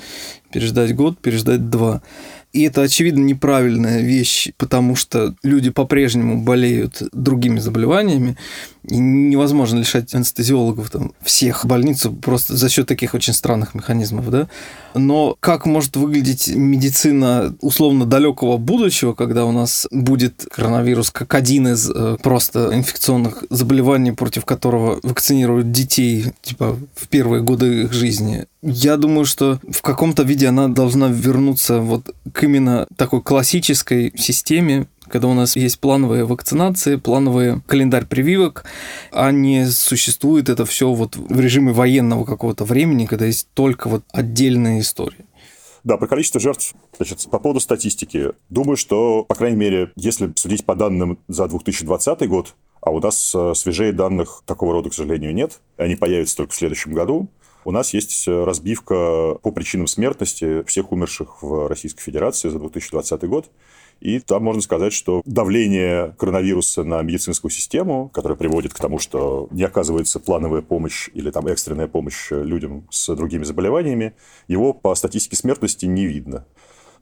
Переждать 0.53 0.95
год, 0.95 1.19
переждать 1.19 1.69
два. 1.69 2.03
И 2.57 2.63
это, 2.63 2.81
очевидно, 2.81 3.23
неправильная 3.23 4.01
вещь, 4.01 4.49
потому 4.57 4.97
что 4.97 5.35
люди 5.43 5.69
по-прежнему 5.69 6.41
болеют 6.41 7.03
другими 7.13 7.59
заболеваниями. 7.59 8.39
И 8.89 8.97
невозможно 8.97 9.81
лишать 9.81 10.15
анестезиологов 10.15 10.89
там, 10.89 11.13
всех 11.21 11.67
больниц 11.67 12.07
просто 12.23 12.57
за 12.57 12.71
счет 12.71 12.87
таких 12.87 13.13
очень 13.13 13.35
странных 13.35 13.75
механизмов. 13.75 14.31
Да? 14.31 14.49
Но 14.95 15.37
как 15.39 15.67
может 15.67 15.97
выглядеть 15.97 16.49
медицина 16.49 17.55
условно 17.61 18.07
далекого 18.07 18.57
будущего, 18.57 19.13
когда 19.13 19.45
у 19.45 19.53
нас 19.53 19.87
будет 19.91 20.47
коронавирус 20.51 21.11
как 21.11 21.35
один 21.35 21.69
из 21.69 21.91
э, 21.91 22.17
просто 22.23 22.71
инфекционных 22.73 23.45
заболеваний, 23.51 24.13
против 24.13 24.47
которого 24.47 24.99
вакцинируют 25.03 25.73
детей 25.73 26.33
типа 26.41 26.79
в 26.95 27.09
первые 27.09 27.43
годы 27.43 27.83
их 27.83 27.93
жизни? 27.93 28.47
Я 28.63 28.97
думаю, 28.97 29.27
что 29.27 29.61
в 29.69 29.83
каком-то 29.83 30.23
виде 30.23 30.49
она 30.49 30.69
должна 30.69 31.09
вернуться 31.09 31.81
вот 31.81 32.11
к 32.33 32.45
именно 32.47 32.87
такой 32.97 33.23
классической 33.23 34.13
системе, 34.17 34.87
когда 35.09 35.29
у 35.29 35.35
нас 35.35 35.57
есть 35.57 35.79
плановые 35.79 36.25
вакцинации, 36.25 36.97
плановый 36.97 37.61
календарь 37.67 38.07
прививок, 38.07 38.65
а 39.13 39.31
не 39.31 39.67
существует 39.67 40.49
это 40.49 40.65
все 40.65 40.93
вот 40.93 41.17
в 41.17 41.41
режиме 41.41 41.73
военного 41.73 42.25
какого-то 42.25 42.65
времени, 42.65 43.07
когда 43.07 43.27
есть 43.27 43.49
только 43.55 43.89
вот 43.89 44.03
отдельные 44.13 44.81
истории. 44.81 45.27
Да, 45.85 45.99
про 45.99 46.09
количество 46.09 46.41
жертв. 46.41 46.75
Значит, 46.97 47.29
по 47.31 47.39
поводу 47.39 47.61
статистики. 47.61 48.33
Думаю, 48.49 48.77
что, 48.77 49.23
по 49.23 49.37
крайней 49.37 49.57
мере, 49.57 49.93
если 49.95 50.33
судить 50.35 50.65
по 50.65 50.75
данным 50.75 51.21
за 51.29 51.47
2020 51.47 52.29
год, 52.29 52.55
а 52.81 52.91
у 52.91 53.01
нас 53.01 53.33
э, 53.35 53.53
свежее 53.55 53.93
данных 53.93 54.43
такого 54.47 54.73
рода, 54.73 54.91
к 54.91 54.95
сожалению, 54.95 55.33
нет. 55.33 55.61
Они 55.77 55.95
появятся 55.95 56.39
только 56.39 56.53
в 56.53 56.57
следующем 56.57 56.93
году. 56.93 57.29
У 57.67 57.73
нас 57.73 57.93
есть 57.93 58.29
э, 58.29 58.45
разбивка 58.45 59.39
по 59.43 59.51
причинам 59.51 59.89
смертности 59.89 60.63
всех 60.69 60.93
умерших 60.93 61.43
в 61.43 61.67
Российской 61.67 62.01
Федерации 62.01 62.49
за 62.49 62.61
2020 62.61 63.25
год. 63.25 63.51
И 63.99 64.21
там 64.21 64.45
можно 64.45 64.63
сказать, 64.63 64.93
что 64.93 65.21
давление 65.25 66.15
коронавируса 66.17 66.85
на 66.85 67.03
медицинскую 67.03 67.51
систему, 67.51 68.09
которое 68.15 68.37
приводит 68.37 68.73
к 68.73 68.79
тому, 68.79 69.01
что 69.01 69.49
не 69.51 69.65
оказывается 69.65 70.21
плановая 70.21 70.63
помощь 70.63 71.11
или 71.13 71.33
там 71.33 71.49
экстренная 71.49 71.89
помощь 71.89 72.31
людям 72.31 72.87
с 72.89 73.13
другими 73.17 73.43
заболеваниями, 73.43 74.15
его 74.47 74.73
по 74.73 74.95
статистике 74.95 75.35
смертности 75.35 75.87
не 75.87 76.07
видно 76.07 76.47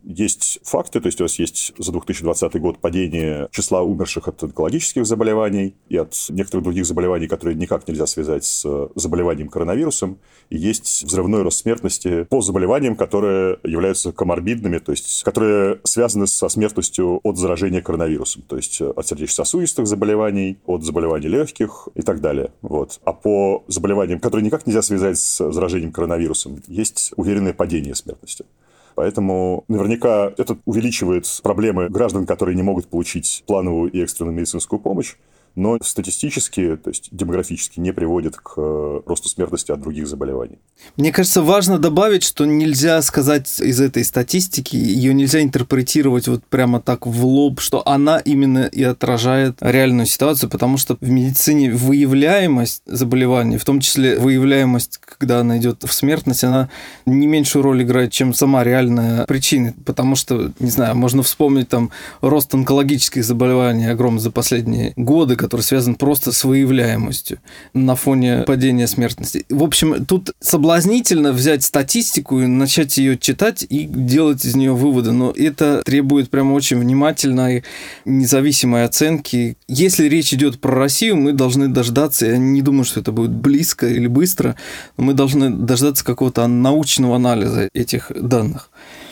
есть 0.04 0.60
факты, 0.62 1.00
то 1.00 1.06
есть 1.06 1.20
у 1.20 1.24
нас 1.24 1.38
есть 1.38 1.72
за 1.78 1.92
2020 1.92 2.60
год 2.60 2.78
падение 2.78 3.48
числа 3.50 3.82
умерших 3.82 4.28
от 4.28 4.42
онкологических 4.42 5.06
заболеваний 5.06 5.74
и 5.88 5.96
от 5.96 6.14
некоторых 6.28 6.64
других 6.64 6.86
заболеваний, 6.86 7.26
которые 7.26 7.56
никак 7.56 7.88
нельзя 7.88 8.06
связать 8.06 8.44
с 8.44 8.90
заболеванием 8.94 9.48
коронавирусом. 9.48 10.18
И 10.50 10.58
есть 10.58 11.04
взрывной 11.04 11.42
рост 11.42 11.60
смертности 11.60 12.24
по 12.24 12.40
заболеваниям, 12.40 12.96
которые 12.96 13.58
являются 13.64 14.12
коморбидными, 14.12 14.78
то 14.78 14.92
есть 14.92 15.22
которые 15.22 15.80
связаны 15.84 16.26
со 16.26 16.48
смертностью 16.48 17.20
от 17.22 17.38
заражения 17.38 17.80
коронавирусом, 17.80 18.42
то 18.42 18.56
есть 18.56 18.80
от 18.80 19.06
сердечно-сосудистых 19.06 19.86
заболеваний, 19.86 20.58
от 20.66 20.82
заболеваний 20.82 21.28
легких 21.28 21.88
и 21.94 22.02
так 22.02 22.20
далее. 22.20 22.52
Вот. 22.62 23.00
А 23.04 23.12
по 23.12 23.64
заболеваниям, 23.68 24.20
которые 24.20 24.44
никак 24.44 24.66
нельзя 24.66 24.82
связать 24.82 25.18
с 25.18 25.50
заражением 25.50 25.92
коронавирусом, 25.92 26.62
есть 26.66 27.12
уверенное 27.16 27.54
падение 27.54 27.94
смертности. 27.94 28.44
Поэтому 28.94 29.64
наверняка 29.68 30.32
это 30.36 30.56
увеличивает 30.64 31.26
проблемы 31.42 31.88
граждан, 31.88 32.26
которые 32.26 32.54
не 32.54 32.62
могут 32.62 32.86
получить 32.88 33.42
плановую 33.46 33.90
и 33.90 34.00
экстренную 34.00 34.34
медицинскую 34.36 34.80
помощь 34.80 35.16
но 35.56 35.78
статистически, 35.82 36.76
то 36.76 36.90
есть 36.90 37.08
демографически 37.12 37.78
не 37.80 37.92
приводит 37.92 38.36
к 38.36 38.54
э, 38.56 39.00
росту 39.06 39.28
смертности 39.28 39.70
от 39.70 39.80
других 39.80 40.06
заболеваний. 40.08 40.58
Мне 40.96 41.12
кажется, 41.12 41.42
важно 41.42 41.78
добавить, 41.78 42.24
что 42.24 42.44
нельзя 42.44 43.00
сказать 43.02 43.60
из 43.60 43.80
этой 43.80 44.04
статистики, 44.04 44.76
ее 44.76 45.14
нельзя 45.14 45.42
интерпретировать 45.42 46.26
вот 46.28 46.44
прямо 46.44 46.80
так 46.80 47.06
в 47.06 47.24
лоб, 47.24 47.60
что 47.60 47.86
она 47.86 48.18
именно 48.18 48.66
и 48.66 48.82
отражает 48.82 49.56
реальную 49.60 50.06
ситуацию, 50.06 50.50
потому 50.50 50.76
что 50.76 50.96
в 51.00 51.08
медицине 51.08 51.70
выявляемость 51.70 52.82
заболеваний, 52.86 53.56
в 53.56 53.64
том 53.64 53.80
числе 53.80 54.18
выявляемость, 54.18 54.98
когда 54.98 55.40
она 55.40 55.58
идет 55.58 55.84
в 55.84 55.92
смертность, 55.92 56.42
она 56.42 56.68
не 57.06 57.26
меньшую 57.26 57.62
роль 57.62 57.82
играет, 57.82 58.10
чем 58.12 58.34
сама 58.34 58.64
реальная 58.64 59.24
причина, 59.26 59.74
потому 59.84 60.16
что, 60.16 60.52
не 60.58 60.70
знаю, 60.70 60.96
можно 60.96 61.22
вспомнить 61.22 61.68
там 61.68 61.90
рост 62.20 62.52
онкологических 62.54 63.24
заболеваний 63.24 63.86
огромный 63.86 64.20
за 64.20 64.30
последние 64.30 64.92
годы, 64.96 65.36
который 65.44 65.60
связан 65.60 65.94
просто 65.94 66.32
с 66.32 66.42
выявляемостью 66.42 67.38
на 67.74 67.96
фоне 67.96 68.44
падения 68.46 68.86
смертности. 68.86 69.44
В 69.50 69.62
общем, 69.62 70.06
тут 70.06 70.30
соблазнительно 70.40 71.32
взять 71.32 71.62
статистику 71.64 72.40
и 72.40 72.46
начать 72.46 72.96
ее 72.96 73.18
читать 73.18 73.66
и 73.68 73.84
делать 73.84 74.42
из 74.46 74.56
нее 74.56 74.72
выводы, 74.72 75.12
но 75.12 75.32
это 75.36 75.82
требует 75.84 76.30
прямо 76.30 76.54
очень 76.54 76.78
внимательной, 76.78 77.62
независимой 78.06 78.84
оценки. 78.84 79.58
Если 79.68 80.08
речь 80.08 80.32
идет 80.32 80.60
про 80.60 80.74
Россию, 80.74 81.16
мы 81.16 81.32
должны 81.34 81.68
дождаться, 81.68 82.24
я 82.24 82.38
не 82.38 82.62
думаю, 82.62 82.84
что 82.84 83.00
это 83.00 83.12
будет 83.12 83.32
близко 83.32 83.86
или 83.86 84.06
быстро, 84.06 84.56
но 84.96 85.04
мы 85.04 85.12
должны 85.12 85.50
дождаться 85.50 86.06
какого-то 86.06 86.46
научного 86.46 87.16
анализа 87.16 87.68
этих 87.74 88.10
данных. 88.18 88.70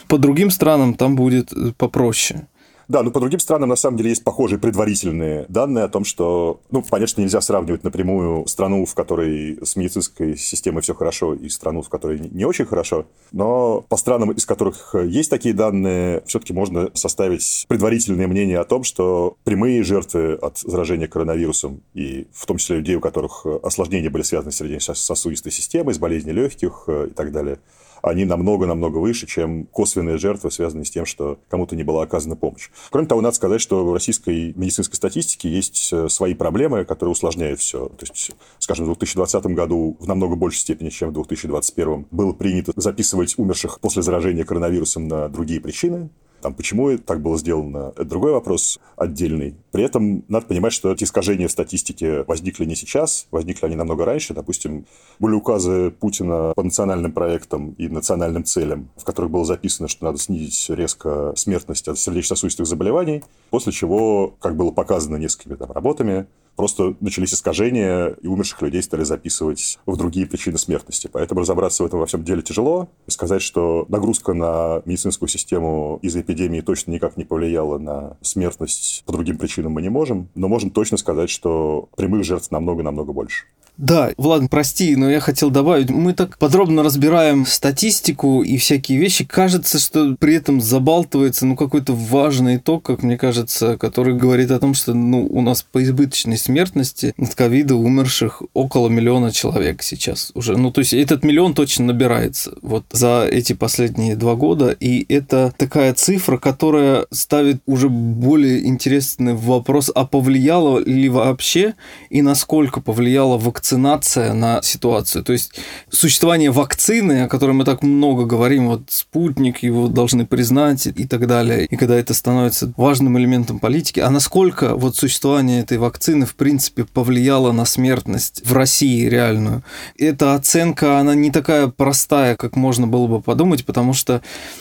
По 0.08 0.16
другим 0.16 0.50
странам 0.50 0.94
там 0.94 1.14
будет 1.14 1.52
попроще. 1.76 2.46
Да, 2.92 3.02
но 3.02 3.10
по 3.10 3.20
другим 3.20 3.40
странам 3.40 3.70
на 3.70 3.76
самом 3.76 3.96
деле 3.96 4.10
есть 4.10 4.22
похожие 4.22 4.58
предварительные 4.58 5.46
данные 5.48 5.84
о 5.84 5.88
том, 5.88 6.04
что, 6.04 6.60
ну, 6.70 6.82
конечно, 6.82 7.22
нельзя 7.22 7.40
сравнивать 7.40 7.84
напрямую 7.84 8.46
страну, 8.46 8.84
в 8.84 8.94
которой 8.94 9.58
с 9.64 9.76
медицинской 9.76 10.36
системой 10.36 10.82
все 10.82 10.92
хорошо, 10.92 11.32
и 11.32 11.48
страну, 11.48 11.80
в 11.80 11.88
которой 11.88 12.18
не 12.18 12.44
очень 12.44 12.66
хорошо, 12.66 13.06
но 13.32 13.82
по 13.88 13.96
странам, 13.96 14.32
из 14.32 14.44
которых 14.44 14.94
есть 15.06 15.30
такие 15.30 15.54
данные, 15.54 16.22
все-таки 16.26 16.52
можно 16.52 16.90
составить 16.92 17.64
предварительное 17.66 18.28
мнение 18.28 18.58
о 18.58 18.64
том, 18.64 18.84
что 18.84 19.38
прямые 19.44 19.82
жертвы 19.84 20.34
от 20.34 20.58
заражения 20.58 21.08
коронавирусом, 21.08 21.80
и 21.94 22.26
в 22.34 22.44
том 22.44 22.58
числе 22.58 22.76
людей, 22.76 22.96
у 22.96 23.00
которых 23.00 23.46
осложнения 23.62 24.10
были 24.10 24.22
связаны 24.22 24.52
с 24.52 24.56
сердечно-сосудистой 24.56 25.50
системой, 25.50 25.94
с 25.94 25.98
болезнью 25.98 26.34
легких 26.34 26.84
э, 26.88 27.06
и 27.10 27.14
так 27.14 27.32
далее– 27.32 27.58
они 28.02 28.24
намного-намного 28.24 28.98
выше, 28.98 29.26
чем 29.26 29.66
косвенные 29.66 30.18
жертвы, 30.18 30.50
связанные 30.50 30.84
с 30.84 30.90
тем, 30.90 31.06
что 31.06 31.38
кому-то 31.48 31.76
не 31.76 31.84
была 31.84 32.02
оказана 32.02 32.36
помощь. 32.36 32.68
Кроме 32.90 33.06
того, 33.06 33.20
надо 33.20 33.36
сказать, 33.36 33.60
что 33.60 33.84
в 33.84 33.92
российской 33.94 34.52
медицинской 34.54 34.96
статистике 34.96 35.48
есть 35.48 35.90
э, 35.92 36.08
свои 36.08 36.34
проблемы, 36.34 36.84
которые 36.84 37.12
усложняют 37.12 37.60
все. 37.60 37.88
То 37.88 38.04
есть, 38.04 38.32
скажем, 38.58 38.86
в 38.86 38.88
2020 38.88 39.46
году 39.46 39.96
в 40.00 40.06
намного 40.06 40.34
большей 40.34 40.58
степени, 40.58 40.90
чем 40.90 41.10
в 41.10 41.12
2021, 41.14 42.06
было 42.10 42.32
принято 42.32 42.72
записывать 42.76 43.38
умерших 43.38 43.80
после 43.80 44.02
заражения 44.02 44.44
коронавирусом 44.44 45.06
на 45.06 45.28
другие 45.28 45.60
причины. 45.60 46.10
Там, 46.42 46.54
почему 46.54 46.98
так 46.98 47.22
было 47.22 47.38
сделано, 47.38 47.92
это 47.94 48.04
другой 48.04 48.32
вопрос 48.32 48.80
отдельный. 48.96 49.54
При 49.70 49.84
этом 49.84 50.24
надо 50.28 50.46
понимать, 50.46 50.72
что 50.72 50.92
эти 50.92 51.04
искажения 51.04 51.46
в 51.46 51.52
статистике 51.52 52.24
возникли 52.24 52.64
не 52.64 52.74
сейчас, 52.74 53.28
возникли 53.30 53.66
они 53.66 53.76
намного 53.76 54.04
раньше. 54.04 54.34
Допустим, 54.34 54.84
были 55.20 55.34
указы 55.34 55.92
Путина 55.92 56.52
по 56.56 56.62
национальным 56.62 57.12
проектам 57.12 57.74
и 57.78 57.88
национальным 57.88 58.44
целям, 58.44 58.90
в 58.96 59.04
которых 59.04 59.30
было 59.30 59.44
записано, 59.44 59.88
что 59.88 60.04
надо 60.04 60.18
снизить 60.18 60.68
резко 60.68 61.32
смертность 61.36 61.86
от 61.86 61.98
сердечно-сосудистых 61.98 62.66
заболеваний, 62.66 63.22
после 63.50 63.72
чего, 63.72 64.34
как 64.40 64.56
было 64.56 64.72
показано 64.72 65.16
несколькими 65.16 65.54
там, 65.54 65.70
работами, 65.70 66.26
просто 66.56 66.96
начались 67.00 67.34
искажения, 67.34 68.08
и 68.20 68.26
умерших 68.26 68.62
людей 68.62 68.82
стали 68.82 69.04
записывать 69.04 69.78
в 69.86 69.96
другие 69.96 70.26
причины 70.26 70.58
смертности. 70.58 71.08
Поэтому 71.12 71.40
разобраться 71.40 71.82
в 71.82 71.86
этом 71.86 72.00
во 72.00 72.06
всем 72.06 72.24
деле 72.24 72.42
тяжело. 72.42 72.88
Сказать, 73.06 73.42
что 73.42 73.86
нагрузка 73.88 74.34
на 74.34 74.82
медицинскую 74.84 75.28
систему 75.28 75.98
из-за 76.02 76.20
эпидемии 76.20 76.60
точно 76.60 76.92
никак 76.92 77.16
не 77.16 77.24
повлияла 77.24 77.78
на 77.78 78.16
смертность 78.20 79.02
по 79.06 79.12
другим 79.12 79.38
причинам 79.38 79.72
мы 79.72 79.82
не 79.82 79.88
можем, 79.88 80.28
но 80.34 80.48
можем 80.48 80.70
точно 80.70 80.96
сказать, 80.96 81.30
что 81.30 81.88
прямых 81.96 82.24
жертв 82.24 82.50
намного-намного 82.50 83.12
больше. 83.12 83.46
Да, 83.78 84.12
Влад, 84.18 84.48
прости, 84.50 84.94
но 84.96 85.10
я 85.10 85.18
хотел 85.18 85.50
добавить, 85.50 85.88
мы 85.88 86.12
так 86.12 86.38
подробно 86.38 86.82
разбираем 86.82 87.46
статистику 87.46 88.42
и 88.42 88.56
всякие 88.58 88.98
вещи. 88.98 89.24
Кажется, 89.24 89.78
что 89.78 90.14
при 90.20 90.34
этом 90.34 90.60
забалтывается 90.60 91.46
ну, 91.46 91.56
какой-то 91.56 91.94
важный 91.94 92.56
итог, 92.56 92.84
как 92.84 93.02
мне 93.02 93.16
кажется, 93.16 93.78
который 93.78 94.14
говорит 94.14 94.50
о 94.50 94.60
том, 94.60 94.74
что 94.74 94.92
ну, 94.92 95.26
у 95.26 95.40
нас 95.40 95.62
по 95.62 95.82
избыточной 95.82 96.36
смертности 96.36 97.14
от 97.18 97.34
ковида 97.34 97.74
умерших 97.74 98.42
около 98.52 98.88
миллиона 98.88 99.32
человек 99.32 99.82
сейчас 99.82 100.32
уже. 100.34 100.56
Ну, 100.56 100.70
то 100.70 100.80
есть 100.80 100.92
этот 100.92 101.24
миллион 101.24 101.54
точно 101.54 101.86
набирается 101.86 102.54
вот 102.60 102.84
за 102.92 103.26
эти 103.28 103.54
последние 103.54 104.14
два 104.16 104.36
года. 104.36 104.76
И 104.78 105.04
это 105.12 105.54
такая 105.56 105.94
цифра, 105.94 106.36
которая 106.36 107.06
ставит 107.10 107.62
уже 107.66 107.88
более 107.88 108.66
интересный 108.66 109.34
вопрос, 109.34 109.90
а 109.92 110.06
повлияло 110.06 110.78
ли 110.78 111.08
вообще 111.08 111.74
и 112.10 112.22
насколько 112.22 112.80
повлияло 112.80 113.38
вакцинация 113.38 113.71
вакцинация 113.72 114.34
на 114.34 114.60
ситуацию. 114.62 115.24
То 115.24 115.32
есть 115.32 115.52
существование 115.90 116.50
вакцины, 116.50 117.22
о 117.22 117.28
которой 117.28 117.52
мы 117.52 117.64
так 117.64 117.82
много 117.82 118.24
говорим, 118.24 118.68
вот 118.68 118.82
спутник, 118.88 119.62
его 119.62 119.88
должны 119.88 120.26
признать 120.26 120.86
и 120.86 121.06
так 121.06 121.26
далее. 121.26 121.64
И 121.64 121.76
когда 121.76 121.96
это 121.96 122.12
становится 122.14 122.72
важным 122.76 123.18
элементом 123.18 123.58
политики, 123.58 124.00
а 124.00 124.10
насколько 124.10 124.76
вот 124.76 124.96
существование 124.96 125.60
этой 125.60 125.78
вакцины 125.78 126.26
в 126.26 126.34
принципе 126.34 126.84
повлияло 126.84 127.52
на 127.52 127.64
смертность 127.64 128.42
в 128.44 128.52
России 128.52 129.08
реальную. 129.08 129.62
Эта 129.98 130.34
оценка, 130.34 130.98
она 130.98 131.14
не 131.14 131.30
такая 131.30 131.68
простая, 131.68 132.36
как 132.36 132.56
можно 132.56 132.86
было 132.86 133.06
бы 133.06 133.22
подумать, 133.22 133.64
потому 133.64 133.94
что 133.94 134.20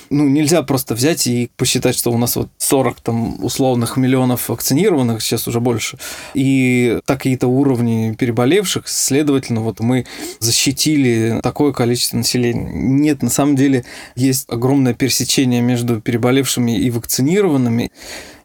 ну, 0.09 0.27
нельзя 0.27 0.61
просто 0.63 0.95
взять 0.95 1.27
и 1.27 1.49
посчитать, 1.57 1.97
что 1.97 2.11
у 2.11 2.17
нас 2.17 2.35
вот 2.35 2.49
40 2.57 3.01
там 3.01 3.43
условных 3.43 3.97
миллионов 3.97 4.49
вакцинированных, 4.49 5.21
сейчас 5.21 5.47
уже 5.47 5.59
больше, 5.59 5.97
и 6.33 6.99
такие-то 7.05 7.47
уровни 7.47 8.15
переболевших, 8.17 8.87
следовательно, 8.91 9.61
вот 9.61 9.79
мы 9.79 10.05
защитили 10.39 11.39
такое 11.41 11.73
количество 11.73 12.17
населения. 12.17 12.69
Нет, 12.73 13.21
на 13.21 13.29
самом 13.29 13.55
деле 13.55 13.85
есть 14.15 14.45
огромное 14.49 14.93
пересечение 14.93 15.61
между 15.61 16.01
переболевшими 16.01 16.77
и 16.77 16.89
вакцинированными. 16.89 17.91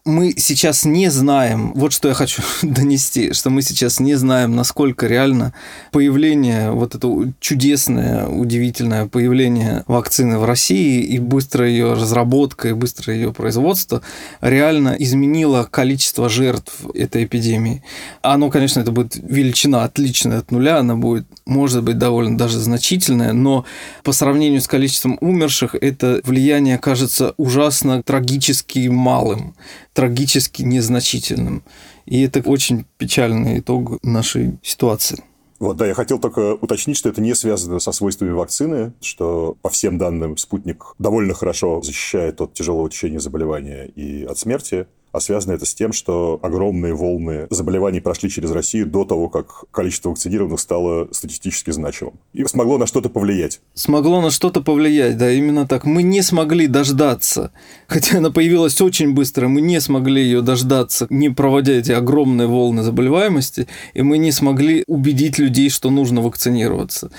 Мы 0.07 0.33
сейчас 0.37 0.85
не 0.85 1.09
знаем, 1.11 1.73
вот 1.75 1.91
что 1.91 2.07
я 2.07 2.13
хочу 2.13 2.41
донести, 2.61 3.33
что 3.33 3.49
мы 3.49 3.61
сейчас 3.61 3.99
не 3.99 4.15
знаем, 4.15 4.55
насколько 4.55 5.05
реально 5.05 5.53
появление, 5.91 6.71
вот 6.71 6.95
это 6.95 7.33
чудесное, 7.39 8.25
удивительное 8.25 9.07
появление 9.07 9.83
вакцины 9.87 10.39
в 10.39 10.45
России 10.45 11.03
и 11.03 11.19
быстрая 11.19 11.69
ее 11.69 11.93
разработка 11.93 12.69
и 12.69 12.73
быстрое 12.73 13.17
ее 13.17 13.33
производство 13.33 14.01
реально 14.39 14.95
изменило 14.97 15.67
количество 15.69 16.29
жертв 16.29 16.73
этой 16.93 17.25
эпидемии. 17.25 17.83
Оно, 18.21 18.49
конечно, 18.49 18.79
это 18.79 18.91
будет 18.91 19.17
величина 19.17 19.83
отличная 19.83 20.39
от 20.39 20.51
нуля, 20.51 20.77
она 20.77 20.95
будет, 20.95 21.27
может 21.45 21.83
быть, 21.83 21.97
довольно 21.97 22.37
даже 22.37 22.59
значительная, 22.59 23.33
но 23.33 23.65
по 24.03 24.13
сравнению 24.13 24.61
с 24.61 24.67
количеством 24.67 25.17
умерших 25.19 25.75
это 25.75 26.21
влияние 26.23 26.77
кажется 26.77 27.33
ужасно 27.37 28.01
трагически 28.03 28.87
малым 28.87 29.53
трагически 29.97 30.61
незначительным. 30.61 31.63
И 32.05 32.21
это 32.21 32.47
очень 32.47 32.85
печальный 32.99 33.57
итог 33.57 33.97
нашей 34.03 34.59
ситуации. 34.61 35.23
Вот, 35.57 35.75
да, 35.77 35.87
я 35.87 35.95
хотел 35.95 36.19
только 36.19 36.53
уточнить, 36.53 36.97
что 36.97 37.09
это 37.09 37.19
не 37.19 37.33
связано 37.33 37.79
со 37.79 37.91
свойствами 37.91 38.29
вакцины, 38.29 38.93
что 39.01 39.57
по 39.63 39.69
всем 39.69 39.97
данным 39.97 40.37
спутник 40.37 40.93
довольно 40.99 41.33
хорошо 41.33 41.81
защищает 41.81 42.39
от 42.41 42.53
тяжелого 42.53 42.87
течения 42.91 43.17
заболевания 43.17 43.85
и 43.85 44.23
от 44.23 44.37
смерти 44.37 44.85
а 45.17 45.19
связано 45.19 45.53
это 45.53 45.65
с 45.65 45.73
тем, 45.73 45.93
что 45.93 46.39
огромные 46.43 46.93
волны 46.93 47.47
заболеваний 47.49 47.99
прошли 47.99 48.29
через 48.29 48.51
Россию 48.51 48.85
до 48.85 49.03
того, 49.03 49.29
как 49.29 49.65
количество 49.71 50.09
вакцинированных 50.11 50.59
стало 50.59 51.07
статистически 51.11 51.71
значимым. 51.71 52.13
И 52.33 52.45
смогло 52.45 52.77
на 52.77 52.85
что-то 52.85 53.09
повлиять. 53.09 53.59
Смогло 53.73 54.21
на 54.21 54.29
что-то 54.29 54.61
повлиять, 54.61 55.17
да, 55.17 55.31
именно 55.31 55.67
так. 55.67 55.85
Мы 55.85 56.03
не 56.03 56.21
смогли 56.21 56.67
дождаться, 56.67 57.51
хотя 57.87 58.19
она 58.19 58.29
появилась 58.29 58.79
очень 58.79 59.13
быстро, 59.13 59.47
мы 59.47 59.61
не 59.61 59.81
смогли 59.81 60.21
ее 60.21 60.41
дождаться, 60.41 61.07
не 61.09 61.29
проводя 61.31 61.73
эти 61.73 61.91
огромные 61.91 62.47
волны 62.47 62.83
заболеваемости, 62.83 63.67
и 63.95 64.03
мы 64.03 64.19
не 64.19 64.31
смогли 64.31 64.83
убедить 64.85 65.39
людей, 65.39 65.71
что 65.71 65.89
нужно 65.89 66.21
вакцинироваться. 66.21 67.09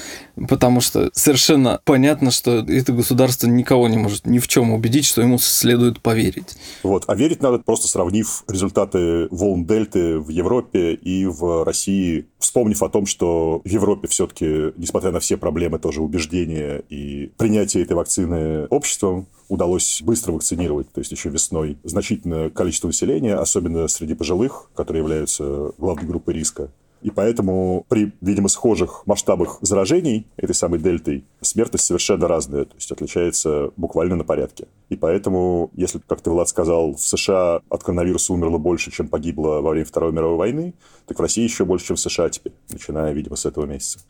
Потому 0.49 0.80
что 0.80 1.11
совершенно 1.14 1.80
понятно, 1.84 2.30
что 2.30 2.59
это 2.59 2.92
государство 2.92 3.49
никого 3.49 3.88
не 3.88 3.99
может 3.99 4.24
ни 4.24 4.38
в 4.38 4.46
чем 4.46 4.70
убедить, 4.70 5.05
что 5.05 5.20
ему 5.20 5.38
следует 5.38 6.01
поверить. 6.01 6.57
Вот. 6.84 7.05
А 7.09 7.16
верить 7.16 7.42
надо 7.42 7.59
просто 7.59 7.88
сравнив 7.89 8.45
результаты 8.47 9.28
волн 9.30 9.64
дельты 9.64 10.18
в 10.18 10.28
Европе 10.28 10.95
и 10.95 11.26
в 11.26 11.64
России, 11.64 12.26
вспомнив 12.39 12.82
о 12.82 12.89
том, 12.89 13.07
что 13.07 13.61
в 13.64 13.68
Европе 13.68 14.09
все-таки, 14.09 14.72
несмотря 14.76 15.11
на 15.11 15.20
все 15.20 15.36
проблемы, 15.36 15.78
тоже 15.78 16.03
убеждения 16.03 16.82
и 16.89 17.32
принятие 17.36 17.82
этой 17.82 17.95
вакцины 17.95 18.66
обществом, 18.66 19.26
удалось 19.49 20.03
быстро 20.03 20.32
вакцинировать, 20.32 20.93
то 20.93 21.01
есть 21.01 21.11
еще 21.11 21.30
весной, 21.30 21.78
значительное 21.82 22.51
количество 22.51 22.89
населения, 22.89 23.34
особенно 23.34 23.89
среди 23.89 24.14
пожилых, 24.14 24.70
которые 24.74 25.03
являются 25.03 25.72
главной 25.78 26.07
группой 26.07 26.34
риска. 26.34 26.70
И 27.03 27.11
поэтому 27.11 27.84
при, 27.88 28.12
видимо, 28.20 28.49
схожих 28.49 29.03
масштабах 29.07 29.59
заражений 29.61 30.26
этой 30.36 30.55
самой 30.55 30.80
дельтой 30.80 31.24
смертность 31.40 31.84
совершенно 31.84 32.26
разная, 32.28 32.64
то 32.64 32.74
есть 32.74 32.90
отличается 32.90 33.70
буквально 33.76 34.16
на 34.16 34.24
порядке. 34.24 34.66
И 34.88 34.96
поэтому, 34.96 35.70
если, 35.74 36.01
как 36.07 36.20
ты, 36.20 36.30
Влад, 36.30 36.49
сказал, 36.49 36.94
в 36.94 37.01
США 37.01 37.61
от 37.68 37.82
коронавируса 37.82 38.32
умерло 38.32 38.59
больше, 38.59 38.90
чем 38.90 39.09
погибло 39.09 39.61
во 39.61 39.70
время 39.70 39.86
Второй 39.86 40.12
мировой 40.12 40.36
войны, 40.36 40.74
так 41.09 41.18
в 41.18 41.22
России 41.22 41.42
еще 41.42 41.64
больше, 41.64 41.86
чем 41.86 41.96
в 41.96 42.00
США 42.00 42.28
теперь, 42.28 42.52
начиная, 42.70 43.12
видимо, 43.12 43.36
с 43.36 43.46
этого 43.46 43.64
месяца. 43.64 44.00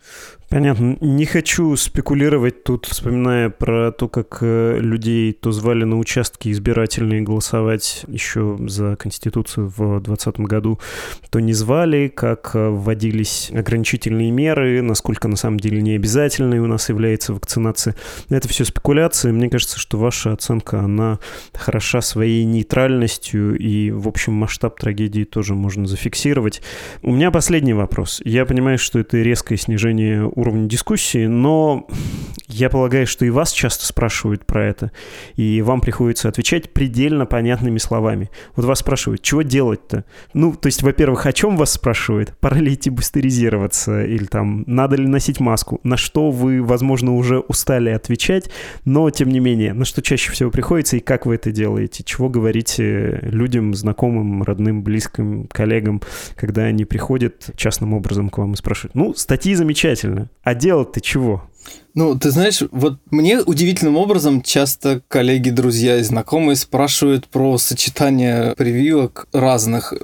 Понятно. 0.48 0.96
Не 1.00 1.26
хочу 1.26 1.76
спекулировать 1.76 2.64
тут, 2.64 2.86
вспоминая 2.86 3.50
про 3.50 3.92
то, 3.92 4.08
как 4.08 4.38
э, 4.40 4.78
людей 4.80 5.32
то 5.32 5.52
звали 5.52 5.84
на 5.84 5.98
участки 5.98 6.50
избирательные 6.50 7.22
голосовать 7.22 8.04
еще 8.08 8.58
за 8.66 8.96
Конституцию 8.96 9.68
в 9.68 10.00
2020 10.00 10.40
году, 10.40 10.80
то 11.30 11.38
не 11.38 11.52
звали, 11.52 12.08
как 12.08 12.50
э, 12.54 12.68
вводились 12.68 13.50
ограничительные 13.54 14.30
меры, 14.32 14.82
насколько 14.82 15.28
на 15.28 15.36
самом 15.36 15.60
деле 15.60 15.80
не 15.80 15.94
обязательной 15.94 16.58
у 16.58 16.66
нас 16.66 16.88
является 16.88 17.32
вакцинация. 17.32 17.94
Это 18.28 18.48
все 18.48 18.64
спекуляции. 18.64 19.30
Мне 19.30 19.48
кажется, 19.48 19.78
что 19.78 19.98
ваша 19.98 20.32
оценка, 20.32 20.80
она 20.80 21.20
хороша 21.54 22.00
своей 22.00 22.44
нейтральностью, 22.44 23.56
и, 23.56 23.92
в 23.92 24.08
общем, 24.08 24.32
масштаб 24.32 24.78
трагедии 24.80 25.24
тоже 25.24 25.54
можно 25.54 25.86
зафиксировать. 25.86 26.60
У 27.02 27.12
меня 27.12 27.30
последний 27.30 27.74
вопрос. 27.74 28.20
Я 28.24 28.44
понимаю, 28.46 28.78
что 28.78 28.98
это 28.98 29.18
резкое 29.18 29.56
снижение 29.56 30.30
уровня 30.34 30.66
дискуссии, 30.66 31.26
но 31.26 31.86
я 32.48 32.70
полагаю, 32.70 33.06
что 33.06 33.26
и 33.26 33.30
вас 33.30 33.52
часто 33.52 33.84
спрашивают 33.84 34.46
про 34.46 34.64
это, 34.64 34.90
и 35.36 35.60
вам 35.60 35.82
приходится 35.82 36.28
отвечать 36.28 36.72
предельно 36.72 37.26
понятными 37.26 37.76
словами. 37.76 38.30
Вот 38.56 38.64
вас 38.64 38.78
спрашивают, 38.78 39.20
чего 39.20 39.42
делать-то? 39.42 40.04
Ну, 40.32 40.54
то 40.54 40.66
есть, 40.66 40.82
во-первых, 40.82 41.26
о 41.26 41.32
чем 41.32 41.56
вас 41.56 41.72
спрашивают? 41.72 42.34
Пора 42.40 42.56
ли 42.56 42.72
идти 42.72 42.88
бустеризироваться? 42.88 44.02
Или 44.02 44.24
там, 44.24 44.64
надо 44.66 44.96
ли 44.96 45.06
носить 45.06 45.40
маску? 45.40 45.80
На 45.82 45.98
что 45.98 46.30
вы, 46.30 46.62
возможно, 46.62 47.14
уже 47.14 47.38
устали 47.40 47.90
отвечать, 47.90 48.50
но, 48.86 49.10
тем 49.10 49.28
не 49.28 49.40
менее, 49.40 49.74
на 49.74 49.84
что 49.84 50.00
чаще 50.00 50.32
всего 50.32 50.50
приходится 50.50 50.96
и 50.96 51.00
как 51.00 51.26
вы 51.26 51.34
это 51.34 51.52
делаете? 51.52 52.02
Чего 52.02 52.30
говорите 52.30 53.20
людям, 53.22 53.74
знакомым, 53.74 54.42
родным, 54.42 54.82
близким, 54.82 55.48
коллегам, 55.48 56.00
когда 56.34 56.62
они 56.62 56.77
приходят 56.84 57.50
частным 57.56 57.94
образом 57.94 58.30
к 58.30 58.38
вам 58.38 58.54
и 58.54 58.56
спрашивают, 58.56 58.94
ну, 58.94 59.14
статьи 59.14 59.54
замечательно, 59.54 60.30
а 60.42 60.54
делать-то 60.54 61.00
чего? 61.00 61.48
Ну, 61.94 62.18
ты 62.18 62.30
знаешь, 62.30 62.62
вот 62.70 62.98
мне 63.10 63.40
удивительным 63.40 63.96
образом 63.96 64.42
часто 64.42 65.00
коллеги, 65.08 65.50
друзья 65.50 65.96
и 65.96 66.02
знакомые 66.02 66.54
спрашивают 66.54 67.26
про 67.26 67.58
сочетание 67.58 68.54
прививок 68.56 69.26
разных, 69.32 69.94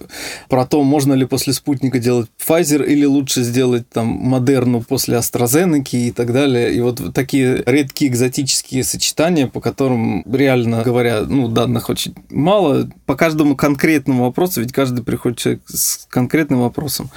про 0.48 0.66
то, 0.66 0.82
можно 0.82 1.12
ли 1.12 1.26
после 1.26 1.52
спутника 1.52 1.98
делать 1.98 2.30
Pfizer 2.38 2.84
или 2.84 3.04
лучше 3.04 3.42
сделать 3.42 3.88
там 3.90 4.06
Модерну 4.06 4.80
после 4.82 5.18
AstraZeneca 5.18 5.96
и 5.96 6.10
так 6.10 6.32
далее. 6.32 6.74
И 6.74 6.80
вот 6.80 7.00
такие 7.14 7.62
редкие 7.66 8.10
экзотические 8.10 8.82
сочетания, 8.82 9.46
по 9.46 9.60
которым 9.60 10.24
реально 10.32 10.82
говоря, 10.82 11.20
ну, 11.20 11.48
данных 11.48 11.90
очень 11.90 12.14
мало, 12.30 12.88
по 13.06 13.14
каждому 13.14 13.56
конкретному 13.56 14.24
вопросу, 14.24 14.62
ведь 14.62 14.72
каждый 14.72 15.04
приходит 15.04 15.38
человек 15.38 15.62
с 15.68 16.06
конкретным 16.08 16.62
вопросом. 16.62 17.10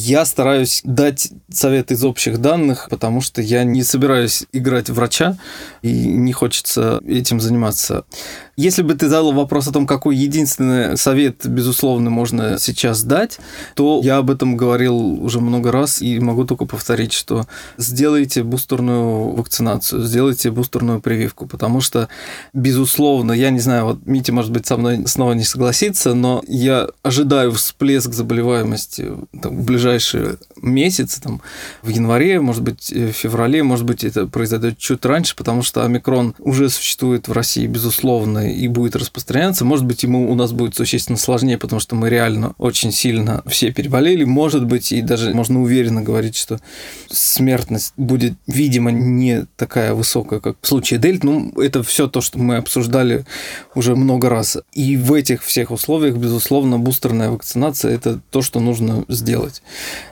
Я 0.00 0.24
стараюсь 0.24 0.80
дать 0.84 1.30
совет 1.50 1.90
из 1.90 2.04
общих 2.04 2.38
данных, 2.38 2.86
потому 2.88 3.20
что 3.20 3.42
я 3.42 3.64
не 3.64 3.82
собираюсь 3.82 3.97
играть 4.52 4.90
врача, 4.90 5.36
и 5.82 5.92
не 5.92 6.32
хочется 6.32 7.00
этим 7.06 7.40
заниматься. 7.40 8.04
Если 8.58 8.82
бы 8.82 8.94
ты 8.94 9.08
задал 9.08 9.32
вопрос 9.32 9.68
о 9.68 9.72
том, 9.72 9.86
какой 9.86 10.16
единственный 10.16 10.96
совет, 10.96 11.46
безусловно, 11.46 12.10
можно 12.10 12.58
сейчас 12.58 13.04
дать, 13.04 13.38
то 13.76 14.00
я 14.02 14.16
об 14.16 14.30
этом 14.30 14.56
говорил 14.56 14.96
уже 14.96 15.40
много 15.40 15.70
раз 15.70 16.02
и 16.02 16.18
могу 16.18 16.44
только 16.44 16.64
повторить, 16.64 17.12
что 17.12 17.46
сделайте 17.76 18.42
бустерную 18.42 19.30
вакцинацию, 19.36 20.02
сделайте 20.02 20.50
бустерную 20.50 21.00
прививку, 21.00 21.46
потому 21.46 21.80
что, 21.80 22.08
безусловно, 22.52 23.30
я 23.30 23.50
не 23.50 23.60
знаю, 23.60 23.84
вот 23.84 24.06
Митя, 24.06 24.32
может 24.32 24.50
быть, 24.50 24.66
со 24.66 24.76
мной 24.76 25.06
снова 25.06 25.34
не 25.34 25.44
согласится, 25.44 26.14
но 26.14 26.42
я 26.48 26.88
ожидаю 27.04 27.52
всплеск 27.52 28.12
заболеваемости 28.12 29.12
там, 29.40 29.56
в 29.56 29.64
ближайшие 29.64 30.38
месяцы, 30.62 31.20
там, 31.20 31.40
в 31.82 31.88
январе, 31.88 32.40
может 32.40 32.62
быть, 32.62 32.90
в 32.90 33.12
феврале, 33.12 33.62
может 33.62 33.84
быть, 33.84 34.04
это 34.04 34.26
произойдет 34.26 34.78
чуть 34.78 35.04
раньше, 35.04 35.36
потому 35.36 35.62
что 35.62 35.84
омикрон 35.84 36.34
уже 36.38 36.68
существует 36.68 37.28
в 37.28 37.32
России, 37.32 37.66
безусловно, 37.66 38.52
и 38.52 38.68
будет 38.68 38.96
распространяться. 38.96 39.64
Может 39.64 39.84
быть, 39.84 40.02
ему 40.02 40.30
у 40.30 40.34
нас 40.34 40.52
будет 40.52 40.74
существенно 40.74 41.18
сложнее, 41.18 41.58
потому 41.58 41.80
что 41.80 41.94
мы 41.94 42.08
реально 42.08 42.54
очень 42.58 42.92
сильно 42.92 43.42
все 43.46 43.72
переболели. 43.72 44.24
Может 44.24 44.66
быть, 44.66 44.92
и 44.92 45.02
даже 45.02 45.34
можно 45.34 45.62
уверенно 45.62 46.02
говорить, 46.02 46.36
что 46.36 46.60
смертность 47.10 47.92
будет, 47.96 48.34
видимо, 48.46 48.90
не 48.90 49.46
такая 49.56 49.94
высокая, 49.94 50.40
как 50.40 50.56
в 50.60 50.66
случае 50.66 50.98
дельт. 50.98 51.24
Ну, 51.24 51.52
это 51.60 51.82
все 51.82 52.08
то, 52.08 52.20
что 52.20 52.38
мы 52.38 52.56
обсуждали 52.56 53.24
уже 53.74 53.94
много 53.94 54.28
раз. 54.28 54.58
И 54.72 54.96
в 54.96 55.12
этих 55.12 55.42
всех 55.42 55.70
условиях, 55.70 56.16
безусловно, 56.16 56.78
бустерная 56.78 57.30
вакцинация– 57.30 57.94
это 57.94 58.20
то, 58.30 58.42
что 58.42 58.60
нужно 58.60 59.04
сделать. 59.08 59.62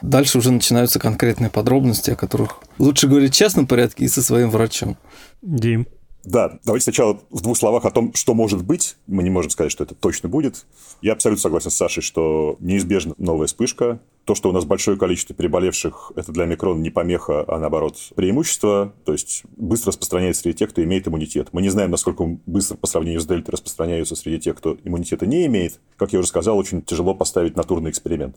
Дальше 0.03 0.36
уже 0.37 0.53
начинаются 0.53 0.99
конкретные 0.99 1.51
подробности, 1.51 2.11
о 2.11 2.17
которых 2.17 2.61
лучше 2.79 3.09
говорить 3.09 3.35
в 3.35 3.37
частном 3.37 3.67
порядке 3.67 4.05
и 4.05 4.09
со 4.09 4.23
своим 4.23 4.51
врачом. 4.51 4.97
Дим. 5.43 5.87
Да, 6.27 6.59
давайте 6.65 6.83
сначала 6.83 7.21
в 7.31 7.41
двух 7.41 7.57
словах 7.57 7.85
о 7.85 7.91
том, 7.93 8.13
что 8.15 8.35
может 8.35 8.65
быть. 8.65 8.97
Мы 9.07 9.23
не 9.23 9.31
можем 9.31 9.49
сказать, 9.53 9.71
что 9.71 9.85
это 9.85 9.95
точно 9.95 10.29
будет. 10.29 10.67
Я 11.01 11.13
абсолютно 11.13 11.41
согласен 11.41 11.71
с 11.71 11.77
Сашей, 11.77 12.03
что 12.03 12.57
неизбежна 12.59 13.15
новая 13.17 13.47
вспышка. 13.47 14.01
То, 14.25 14.35
что 14.35 14.49
у 14.49 14.53
нас 14.53 14.65
большое 14.65 14.99
количество 14.99 15.37
переболевших, 15.37 16.11
это 16.17 16.33
для 16.33 16.47
микрона 16.47 16.81
не 16.81 16.91
помеха, 16.91 17.45
а 17.47 17.61
наоборот 17.61 17.97
преимущество. 18.17 18.93
То 19.05 19.13
есть 19.13 19.45
быстро 19.57 19.91
распространяется 19.91 20.43
среди 20.43 20.59
тех, 20.59 20.71
кто 20.71 20.83
имеет 20.83 21.07
иммунитет. 21.07 21.51
Мы 21.53 21.63
не 21.63 21.69
знаем, 21.69 21.93
насколько 21.93 22.25
быстро 22.45 22.77
по 22.77 22.89
сравнению 22.89 23.21
с 23.21 23.27
дельтой 23.27 23.53
распространяется 23.53 24.17
среди 24.17 24.41
тех, 24.41 24.57
кто 24.57 24.77
иммунитета 24.83 25.27
не 25.27 25.47
имеет. 25.47 25.79
Как 25.97 26.13
я 26.13 26.19
уже 26.19 26.27
сказал, 26.27 26.59
очень 26.59 26.83
тяжело 26.83 27.15
поставить 27.15 27.55
натурный 27.55 27.91
эксперимент. 27.91 28.35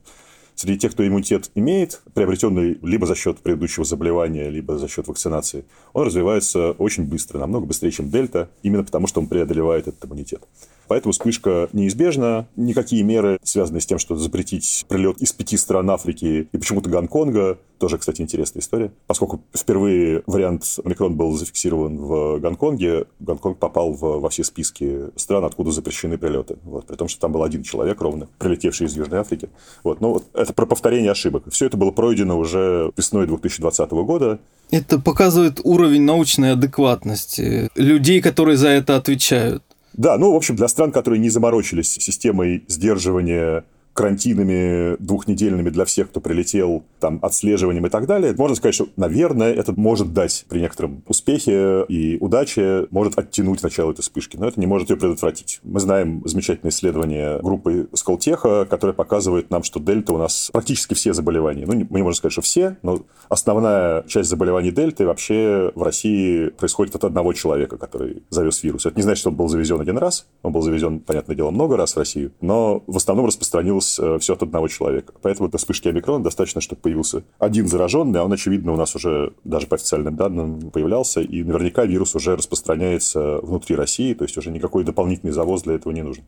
Среди 0.59 0.77
тех, 0.77 0.91
кто 0.91 1.07
иммунитет 1.07 1.51
имеет, 1.55 2.01
приобретенный 2.13 2.77
либо 2.81 3.05
за 3.05 3.15
счет 3.15 3.37
предыдущего 3.37 3.85
заболевания, 3.85 4.49
либо 4.49 4.77
за 4.77 4.89
счет 4.89 5.07
вакцинации, 5.07 5.63
он 5.93 6.05
развивается 6.05 6.71
очень 6.71 7.05
быстро, 7.05 7.39
намного 7.39 7.65
быстрее, 7.65 7.91
чем 7.91 8.09
дельта, 8.09 8.49
именно 8.61 8.83
потому 8.83 9.07
что 9.07 9.21
он 9.21 9.27
преодолевает 9.27 9.87
этот 9.87 10.03
иммунитет. 10.03 10.43
Поэтому 10.89 11.13
вспышка 11.13 11.69
неизбежна. 11.71 12.47
Никакие 12.55 13.03
меры, 13.03 13.39
связанные 13.43 13.79
с 13.79 13.85
тем, 13.85 13.99
что 13.99 14.15
запретить 14.15 14.85
прилет 14.89 15.21
из 15.21 15.31
пяти 15.31 15.55
стран 15.55 15.89
Африки 15.91 16.49
и 16.51 16.57
почему-то 16.57 16.89
Гонконга, 16.89 17.59
тоже, 17.77 17.97
кстати, 17.99 18.21
интересная 18.21 18.61
история. 18.61 18.91
Поскольку 19.07 19.41
впервые 19.55 20.23
вариант 20.25 20.79
омикрон 20.83 21.15
был 21.15 21.31
зафиксирован 21.37 21.97
в 21.97 22.39
Гонконге, 22.39 23.05
Гонконг 23.19 23.59
попал 23.59 23.93
в, 23.93 24.19
во 24.19 24.29
все 24.29 24.43
списки 24.43 25.11
стран, 25.15 25.45
откуда 25.45 25.71
запрещены 25.71 26.17
прилеты. 26.17 26.57
Вот, 26.63 26.87
при 26.87 26.95
том, 26.95 27.07
что 27.07 27.21
там 27.21 27.31
был 27.31 27.43
один 27.43 27.61
человек 27.61 28.01
ровно, 28.01 28.27
прилетевший 28.39 28.87
из 28.87 28.97
Южной 28.97 29.19
Африки. 29.19 29.49
Вот, 29.83 30.01
ну, 30.01 30.13
вот 30.13 30.25
это 30.33 30.53
про 30.53 30.65
повторение 30.65 31.11
ошибок. 31.11 31.43
Все 31.51 31.67
это 31.67 31.77
было 31.77 31.91
пройдено 31.91 32.37
уже 32.37 32.91
весной 32.97 33.27
2020 33.27 33.91
года. 33.91 34.39
Это 34.71 34.99
показывает 34.99 35.61
уровень 35.63 36.01
научной 36.01 36.53
адекватности 36.53 37.69
людей, 37.75 38.21
которые 38.21 38.57
за 38.57 38.69
это 38.69 38.95
отвечают. 38.97 39.63
Да, 39.93 40.17
ну, 40.17 40.31
в 40.31 40.35
общем, 40.35 40.55
для 40.55 40.67
стран, 40.67 40.91
которые 40.91 41.19
не 41.19 41.29
заморочились 41.29 41.91
системой 41.91 42.63
сдерживания 42.67 43.65
карантинами 43.93 44.95
двухнедельными 45.03 45.69
для 45.69 45.85
всех, 45.85 46.09
кто 46.09 46.21
прилетел, 46.21 46.83
там, 46.99 47.19
отслеживанием 47.21 47.85
и 47.85 47.89
так 47.89 48.07
далее, 48.07 48.33
можно 48.37 48.55
сказать, 48.55 48.75
что, 48.75 48.87
наверное, 48.95 49.53
это 49.53 49.73
может 49.73 50.13
дать 50.13 50.45
при 50.47 50.59
некотором 50.59 51.03
успехе 51.07 51.85
и 51.89 52.17
удаче, 52.19 52.87
может 52.91 53.17
оттянуть 53.17 53.61
начало 53.61 53.91
этой 53.91 54.01
вспышки, 54.01 54.37
но 54.37 54.47
это 54.47 54.59
не 54.59 54.67
может 54.67 54.89
ее 54.89 54.95
предотвратить. 54.95 55.59
Мы 55.63 55.79
знаем 55.79 56.21
замечательное 56.25 56.71
исследование 56.71 57.39
группы 57.39 57.89
Сколтеха, 57.93 58.65
которое 58.69 58.93
показывает 58.93 59.49
нам, 59.49 59.63
что 59.63 59.79
дельта 59.79 60.13
у 60.13 60.17
нас 60.17 60.49
практически 60.53 60.93
все 60.93 61.13
заболевания. 61.13 61.65
Ну, 61.65 61.73
мы 61.89 61.99
не 61.99 62.03
можем 62.03 62.15
сказать, 62.15 62.33
что 62.33 62.41
все, 62.41 62.77
но 62.83 63.01
основная 63.27 64.03
часть 64.03 64.29
заболеваний 64.29 64.71
дельты 64.71 65.05
вообще 65.05 65.71
в 65.75 65.83
России 65.83 66.49
происходит 66.49 66.95
от 66.95 67.03
одного 67.03 67.33
человека, 67.33 67.77
который 67.77 68.23
завез 68.29 68.63
вирус. 68.63 68.85
Это 68.85 68.95
не 68.95 69.03
значит, 69.03 69.19
что 69.19 69.29
он 69.29 69.35
был 69.35 69.47
завезен 69.49 69.81
один 69.81 69.97
раз, 69.97 70.27
он 70.43 70.53
был 70.53 70.61
завезен, 70.61 70.99
понятное 70.99 71.35
дело, 71.35 71.51
много 71.51 71.75
раз 71.75 71.95
в 71.95 71.97
Россию, 71.97 72.31
но 72.39 72.83
в 72.87 72.95
основном 72.95 73.25
распространился 73.25 73.88
появилось 73.97 73.99
э, 73.99 74.19
все 74.19 74.33
от 74.33 74.43
одного 74.43 74.67
человека. 74.67 75.13
Поэтому 75.21 75.49
до 75.49 75.57
вспышки 75.57 75.87
омикрона 75.87 76.23
достаточно, 76.23 76.61
чтобы 76.61 76.81
появился 76.81 77.23
один 77.39 77.67
зараженный, 77.67 78.19
а 78.19 78.23
он, 78.23 78.33
очевидно, 78.33 78.73
у 78.73 78.75
нас 78.75 78.95
уже 78.95 79.33
даже 79.43 79.67
по 79.67 79.75
официальным 79.75 80.15
данным 80.15 80.71
появлялся, 80.71 81.21
и 81.21 81.43
наверняка 81.43 81.85
вирус 81.85 82.15
уже 82.15 82.35
распространяется 82.35 83.39
внутри 83.41 83.75
России, 83.75 84.13
то 84.13 84.23
есть 84.23 84.37
уже 84.37 84.51
никакой 84.51 84.83
дополнительный 84.83 85.33
завоз 85.33 85.63
для 85.63 85.75
этого 85.75 85.93
не 85.93 86.03
нужен. 86.03 86.23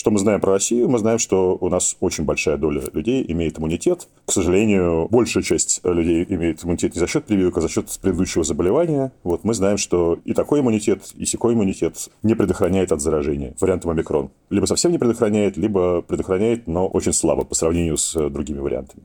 Что 0.00 0.10
мы 0.10 0.18
знаем 0.18 0.40
про 0.40 0.52
Россию? 0.52 0.88
Мы 0.88 0.98
знаем, 0.98 1.18
что 1.18 1.58
у 1.60 1.68
нас 1.68 1.98
очень 2.00 2.24
большая 2.24 2.56
доля 2.56 2.82
людей 2.94 3.22
имеет 3.28 3.58
иммунитет. 3.58 4.08
К 4.24 4.32
сожалению, 4.32 5.06
большая 5.10 5.42
часть 5.42 5.82
людей 5.84 6.24
имеет 6.26 6.64
иммунитет 6.64 6.94
не 6.94 7.00
за 7.00 7.06
счет 7.06 7.26
прививок, 7.26 7.58
а 7.58 7.60
за 7.60 7.68
счет 7.68 7.86
предыдущего 8.00 8.42
заболевания. 8.42 9.12
Вот 9.24 9.44
мы 9.44 9.52
знаем, 9.52 9.76
что 9.76 10.18
и 10.24 10.32
такой 10.32 10.60
иммунитет, 10.60 11.12
и 11.18 11.26
секой 11.26 11.52
иммунитет 11.52 12.08
не 12.22 12.34
предохраняет 12.34 12.92
от 12.92 13.02
заражения 13.02 13.54
вариантом 13.60 13.90
омикрон. 13.90 14.30
Либо 14.48 14.64
совсем 14.64 14.90
не 14.90 14.96
предохраняет, 14.96 15.58
либо 15.58 16.00
предохраняет, 16.00 16.66
но 16.66 16.88
очень 16.88 17.12
слабо 17.12 17.44
по 17.44 17.54
сравнению 17.54 17.98
с 17.98 18.30
другими 18.30 18.60
вариантами. 18.60 19.02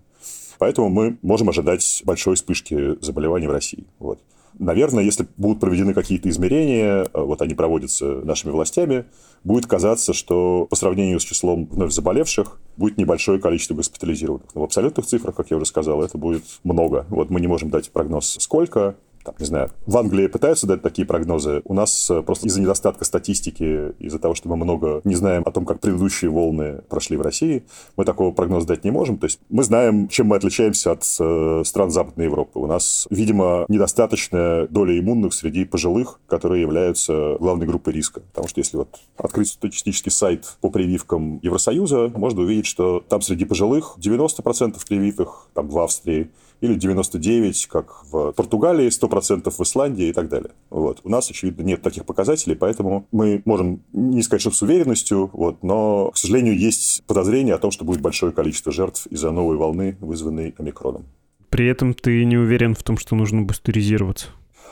Поэтому 0.59 0.87
мы 0.87 1.17
можем 1.21 1.49
ожидать 1.49 2.03
большой 2.05 2.35
вспышки 2.35 3.03
заболеваний 3.03 3.47
в 3.47 3.51
России. 3.51 3.83
Вот. 3.99 4.19
Наверное, 4.57 5.03
если 5.03 5.27
будут 5.37 5.59
проведены 5.59 5.93
какие-то 5.93 6.29
измерения, 6.29 7.05
вот 7.13 7.41
они 7.41 7.55
проводятся 7.55 8.05
нашими 8.05 8.51
властями, 8.51 9.05
будет 9.43 9.65
казаться, 9.65 10.13
что 10.13 10.65
по 10.69 10.75
сравнению 10.75 11.19
с 11.19 11.23
числом 11.23 11.65
вновь 11.65 11.91
заболевших 11.91 12.59
будет 12.77 12.97
небольшое 12.97 13.39
количество 13.39 13.75
госпитализированных. 13.75 14.55
Но 14.55 14.61
в 14.61 14.63
абсолютных 14.63 15.05
цифрах, 15.05 15.35
как 15.35 15.51
я 15.51 15.57
уже 15.57 15.65
сказал, 15.65 16.01
это 16.03 16.17
будет 16.17 16.43
много. 16.63 17.05
Вот 17.09 17.29
мы 17.29 17.41
не 17.41 17.47
можем 17.47 17.69
дать 17.69 17.91
прогноз, 17.91 18.37
сколько, 18.39 18.95
там, 19.25 19.35
не 19.39 19.45
знаю, 19.45 19.71
в 19.85 19.97
Англии 19.97 20.27
пытаются 20.27 20.67
дать 20.67 20.81
такие 20.81 21.05
прогнозы. 21.05 21.61
У 21.65 21.73
нас 21.73 22.09
э, 22.11 22.21
просто 22.21 22.47
из-за 22.47 22.61
недостатка 22.61 23.03
статистики, 23.05 23.93
из-за 23.99 24.19
того, 24.19 24.35
что 24.35 24.47
мы 24.47 24.55
много 24.55 25.01
не 25.03 25.15
знаем 25.15 25.43
о 25.45 25.51
том, 25.51 25.65
как 25.65 25.79
предыдущие 25.79 26.29
волны 26.29 26.83
прошли 26.89 27.17
в 27.17 27.21
России, 27.21 27.65
мы 27.97 28.05
такого 28.05 28.31
прогноза 28.31 28.67
дать 28.67 28.83
не 28.83 28.91
можем. 28.91 29.17
То 29.17 29.25
есть 29.25 29.39
мы 29.49 29.63
знаем, 29.63 30.07
чем 30.07 30.27
мы 30.27 30.35
отличаемся 30.35 30.91
от 30.91 31.03
э, 31.19 31.63
стран 31.65 31.89
Западной 31.89 32.25
Европы. 32.25 32.59
У 32.59 32.67
нас, 32.67 33.07
видимо, 33.09 33.65
недостаточная 33.67 34.67
доля 34.67 34.97
иммунных 34.97 35.33
среди 35.33 35.65
пожилых, 35.65 36.19
которые 36.27 36.61
являются 36.61 37.37
главной 37.39 37.65
группой 37.65 37.93
риска. 37.93 38.21
Потому 38.21 38.47
что 38.47 38.59
если 38.59 38.77
вот 38.77 38.99
открыть 39.17 39.49
статистический 39.49 40.11
сайт 40.11 40.57
по 40.61 40.69
прививкам 40.69 41.39
Евросоюза, 41.41 42.11
можно 42.15 42.41
увидеть, 42.41 42.67
что 42.67 43.03
там 43.09 43.21
среди 43.21 43.45
пожилых 43.45 43.97
90% 43.99 44.75
привитых, 44.87 45.47
там 45.55 45.67
в 45.67 45.79
Австрии, 45.79 46.29
или 46.65 46.75
99, 46.75 47.67
как 47.67 48.03
в 48.11 48.31
Португалии, 48.33 48.87
100% 48.87 49.49
в 49.49 49.61
Исландии 49.61 50.07
и 50.07 50.13
так 50.13 50.29
далее. 50.29 50.51
Вот. 50.69 51.01
У 51.03 51.09
нас, 51.09 51.29
очевидно, 51.29 51.63
нет 51.63 51.81
таких 51.81 52.05
показателей, 52.05 52.55
поэтому 52.55 53.07
мы 53.11 53.41
можем 53.45 53.81
не 53.93 54.21
сказать, 54.23 54.41
что 54.41 54.51
с 54.51 54.61
уверенностью, 54.61 55.29
вот, 55.33 55.63
но, 55.63 56.11
к 56.11 56.17
сожалению, 56.17 56.57
есть 56.57 57.03
подозрение 57.07 57.55
о 57.55 57.57
том, 57.57 57.71
что 57.71 57.85
будет 57.85 58.01
большое 58.01 58.31
количество 58.31 58.71
жертв 58.71 59.07
из-за 59.07 59.31
новой 59.31 59.57
волны, 59.57 59.97
вызванной 59.99 60.53
омикроном. 60.57 61.05
При 61.49 61.67
этом 61.67 61.93
ты 61.93 62.25
не 62.25 62.37
уверен 62.37 62.75
в 62.75 62.83
том, 62.83 62.97
что 62.97 63.15
нужно 63.15 63.43
бустеризироваться? 63.43 64.27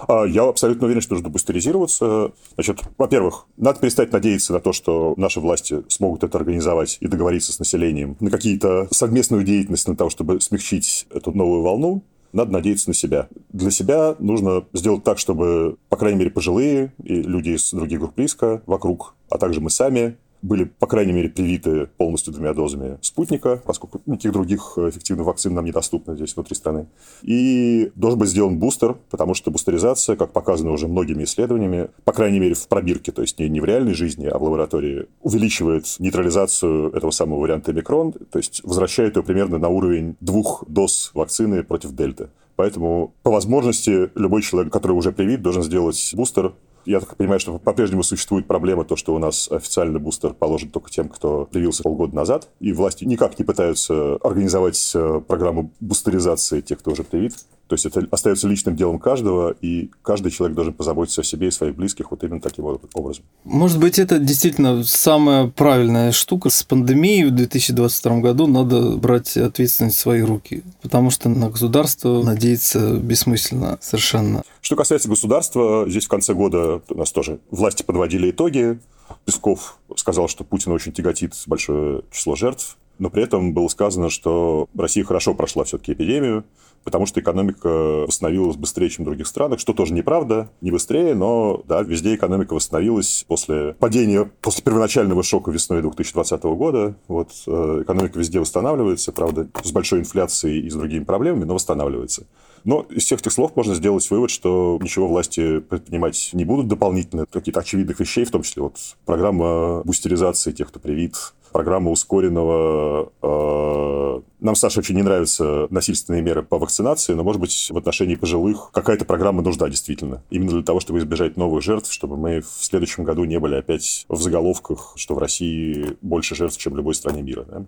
А, 0.07 0.25
я 0.25 0.43
абсолютно 0.43 0.85
уверен, 0.85 1.01
что 1.01 1.13
нужно 1.13 1.29
бустеризироваться. 1.29 2.31
Значит, 2.55 2.81
во-первых, 2.97 3.45
надо 3.57 3.79
перестать 3.79 4.11
надеяться 4.11 4.53
на 4.53 4.59
то, 4.59 4.73
что 4.73 5.13
наши 5.17 5.39
власти 5.39 5.83
смогут 5.87 6.23
это 6.23 6.37
организовать 6.37 6.97
и 6.99 7.07
договориться 7.07 7.53
с 7.53 7.59
населением 7.59 8.17
на 8.19 8.31
какие-то 8.31 8.87
совместную 8.91 9.43
деятельность 9.43 9.85
для 9.85 9.95
того, 9.95 10.09
чтобы 10.09 10.41
смягчить 10.41 11.07
эту 11.13 11.31
новую 11.31 11.61
волну 11.61 12.03
надо 12.33 12.51
надеяться 12.51 12.89
на 12.89 12.93
себя. 12.93 13.29
Для 13.51 13.71
себя 13.71 14.15
нужно 14.19 14.65
сделать 14.73 15.03
так, 15.03 15.19
чтобы, 15.19 15.77
по 15.87 15.95
крайней 15.95 16.19
мере, 16.19 16.31
пожилые 16.31 16.91
и 17.03 17.21
люди 17.21 17.51
из 17.51 17.71
других 17.71 17.99
групп 17.99 18.17
риска 18.17 18.61
вокруг, 18.65 19.15
а 19.29 19.37
также 19.37 19.61
мы 19.61 19.69
сами 19.69 20.17
были, 20.43 20.65
по 20.65 20.87
крайней 20.87 21.13
мере, 21.13 21.29
привиты 21.29 21.87
полностью 21.97 22.33
двумя 22.33 22.53
дозами 22.53 22.99
спутника, 23.01 23.61
поскольку 23.65 24.01
никаких 24.05 24.33
других 24.33 24.73
эффективных 24.77 25.25
вакцин 25.25 25.53
нам 25.53 25.65
недоступно 25.65 26.15
здесь, 26.15 26.35
внутри 26.35 26.55
страны. 26.55 26.87
И 27.23 27.91
должен 27.95 28.19
быть 28.19 28.29
сделан 28.29 28.59
бустер, 28.59 28.97
потому 29.09 29.33
что 29.33 29.49
бустеризация, 29.49 30.15
как 30.17 30.33
показано 30.33 30.71
уже 30.71 30.87
многими 30.87 31.23
исследованиями, 31.23 31.89
по 32.03 32.11
крайней 32.11 32.39
мере, 32.39 32.53
в 32.53 32.67
пробирке, 32.67 33.11
то 33.11 33.21
есть 33.21 33.39
не, 33.39 33.47
не 33.47 33.61
в 33.61 33.65
реальной 33.65 33.93
жизни, 33.93 34.27
а 34.27 34.37
в 34.37 34.43
лаборатории, 34.43 35.07
увеличивает 35.21 35.85
нейтрализацию 35.99 36.91
этого 36.91 37.11
самого 37.11 37.39
варианта 37.39 37.71
омикрон, 37.71 38.11
то 38.11 38.37
есть 38.37 38.61
возвращает 38.63 39.15
его 39.15 39.25
примерно 39.25 39.57
на 39.57 39.69
уровень 39.69 40.17
двух 40.19 40.65
доз 40.67 41.11
вакцины 41.13 41.63
против 41.63 41.93
дельты. 41.93 42.29
Поэтому, 42.57 43.15
по 43.23 43.31
возможности, 43.31 44.11
любой 44.13 44.41
человек, 44.41 44.71
который 44.71 44.91
уже 44.91 45.11
привит, 45.11 45.41
должен 45.41 45.63
сделать 45.63 46.13
бустер, 46.13 46.53
я 46.85 46.99
так 46.99 47.15
понимаю, 47.15 47.39
что 47.39 47.57
по-прежнему 47.59 48.03
существует 48.03 48.47
проблема, 48.47 48.83
то, 48.83 48.95
что 48.95 49.13
у 49.15 49.19
нас 49.19 49.51
официальный 49.51 49.99
бустер 49.99 50.33
положен 50.33 50.69
только 50.69 50.89
тем, 50.89 51.09
кто 51.09 51.45
привился 51.45 51.83
полгода 51.83 52.15
назад, 52.15 52.49
и 52.59 52.73
власти 52.73 53.05
никак 53.05 53.37
не 53.39 53.45
пытаются 53.45 54.15
организовать 54.15 54.91
э, 54.95 55.21
программу 55.27 55.71
бустеризации 55.79 56.61
тех, 56.61 56.79
кто 56.79 56.91
уже 56.91 57.03
привит. 57.03 57.33
То 57.73 57.75
есть 57.75 57.85
это 57.87 58.07
остается 58.11 58.47
личным 58.47 58.75
делом 58.75 58.99
каждого, 58.99 59.55
и 59.59 59.89
каждый 60.03 60.31
человек 60.31 60.55
должен 60.55 60.73
позаботиться 60.73 61.21
о 61.21 61.23
себе 61.23 61.47
и 61.47 61.51
своих 61.51 61.75
близких 61.75 62.11
вот 62.11 62.23
именно 62.23 62.39
таким 62.39 62.65
вот 62.65 62.83
образом. 62.93 63.23
Может 63.45 63.79
быть, 63.79 63.97
это 63.97 64.19
действительно 64.19 64.83
самая 64.83 65.47
правильная 65.47 66.11
штука. 66.11 66.51
С 66.51 66.61
пандемией 66.61 67.23
в 67.23 67.31
2022 67.31 68.19
году 68.19 68.45
надо 68.45 68.95
брать 68.97 69.35
ответственность 69.37 69.97
в 69.97 70.01
свои 70.01 70.21
руки, 70.21 70.61
потому 70.83 71.09
что 71.09 71.29
на 71.29 71.49
государство 71.49 72.21
надеяться 72.21 72.97
бессмысленно 72.97 73.79
совершенно. 73.81 74.43
Что 74.61 74.75
касается 74.75 75.09
государства, 75.09 75.85
здесь 75.89 76.05
в 76.05 76.09
конце 76.09 76.35
года 76.35 76.83
у 76.89 76.95
нас 76.95 77.11
тоже 77.11 77.39
власти 77.49 77.81
подводили 77.81 78.29
итоги. 78.29 78.77
Песков 79.25 79.79
сказал, 79.95 80.27
что 80.27 80.43
Путин 80.43 80.73
очень 80.73 80.91
тяготит 80.91 81.33
большое 81.47 82.03
число 82.11 82.35
жертв, 82.35 82.77
но 82.99 83.09
при 83.09 83.23
этом 83.23 83.53
было 83.53 83.67
сказано, 83.67 84.09
что 84.09 84.67
Россия 84.77 85.03
хорошо 85.03 85.33
прошла 85.33 85.63
все-таки 85.63 85.93
эпидемию, 85.93 86.43
потому 86.83 87.05
что 87.05 87.19
экономика 87.19 87.67
восстановилась 88.07 88.57
быстрее, 88.57 88.89
чем 88.89 89.05
в 89.05 89.07
других 89.07 89.27
странах, 89.27 89.59
что 89.59 89.73
тоже 89.73 89.93
неправда, 89.93 90.49
не 90.61 90.71
быстрее, 90.71 91.15
но 91.15 91.63
да, 91.67 91.81
везде 91.81 92.15
экономика 92.15 92.53
восстановилась 92.53 93.25
после 93.27 93.73
падения, 93.79 94.29
после 94.41 94.63
первоначального 94.63 95.23
шока 95.23 95.51
весной 95.51 95.81
2020 95.81 96.43
года. 96.43 96.95
Вот 97.07 97.29
э, 97.47 97.79
экономика 97.83 98.19
везде 98.19 98.39
восстанавливается, 98.39 99.11
правда, 99.11 99.47
с 99.63 99.71
большой 99.71 100.01
инфляцией 100.01 100.65
и 100.65 100.69
с 100.69 100.75
другими 100.75 101.03
проблемами, 101.03 101.45
но 101.45 101.53
восстанавливается. 101.55 102.25
Но 102.63 102.85
из 102.89 103.03
всех 103.03 103.19
этих 103.19 103.33
слов 103.33 103.55
можно 103.55 103.75
сделать 103.75 104.09
вывод, 104.09 104.29
что 104.29 104.79
ничего 104.81 105.07
власти 105.07 105.59
предпринимать 105.59 106.29
не 106.33 106.45
будут 106.45 106.67
дополнительно. 106.67 107.25
Какие-то 107.25 107.59
очевидных 107.59 107.99
вещей, 107.99 108.23
в 108.23 108.31
том 108.31 108.43
числе 108.43 108.63
вот 108.63 108.77
программа 109.05 109.81
бустеризации 109.83 110.51
тех, 110.53 110.69
кто 110.69 110.79
привит, 110.79 111.15
программа 111.53 111.91
ускоренного... 111.91 113.11
Э, 113.21 114.21
нам, 114.41 114.55
Саша, 114.55 114.79
очень 114.79 114.95
не 114.95 115.03
нравятся 115.03 115.67
насильственные 115.69 116.21
меры 116.21 116.43
по 116.43 116.59
вакцинации, 116.59 117.13
но, 117.13 117.23
может 117.23 117.39
быть, 117.39 117.69
в 117.71 117.77
отношении 117.77 118.15
пожилых 118.15 118.71
какая-то 118.73 119.05
программа 119.05 119.41
нужна 119.41 119.69
действительно. 119.69 120.21
Именно 120.29 120.51
для 120.51 120.63
того, 120.63 120.81
чтобы 120.81 120.99
избежать 120.99 121.37
новых 121.37 121.63
жертв, 121.63 121.93
чтобы 121.93 122.17
мы 122.17 122.41
в 122.41 122.65
следующем 122.65 123.05
году 123.05 123.23
не 123.23 123.39
были 123.39 123.55
опять 123.55 124.05
в 124.09 124.21
заголовках, 124.21 124.93
что 124.97 125.15
в 125.15 125.19
России 125.19 125.95
больше 126.01 126.35
жертв, 126.35 126.57
чем 126.57 126.73
в 126.73 126.77
любой 126.77 126.95
стране 126.95 127.21
мира. 127.21 127.45
Да? 127.47 127.63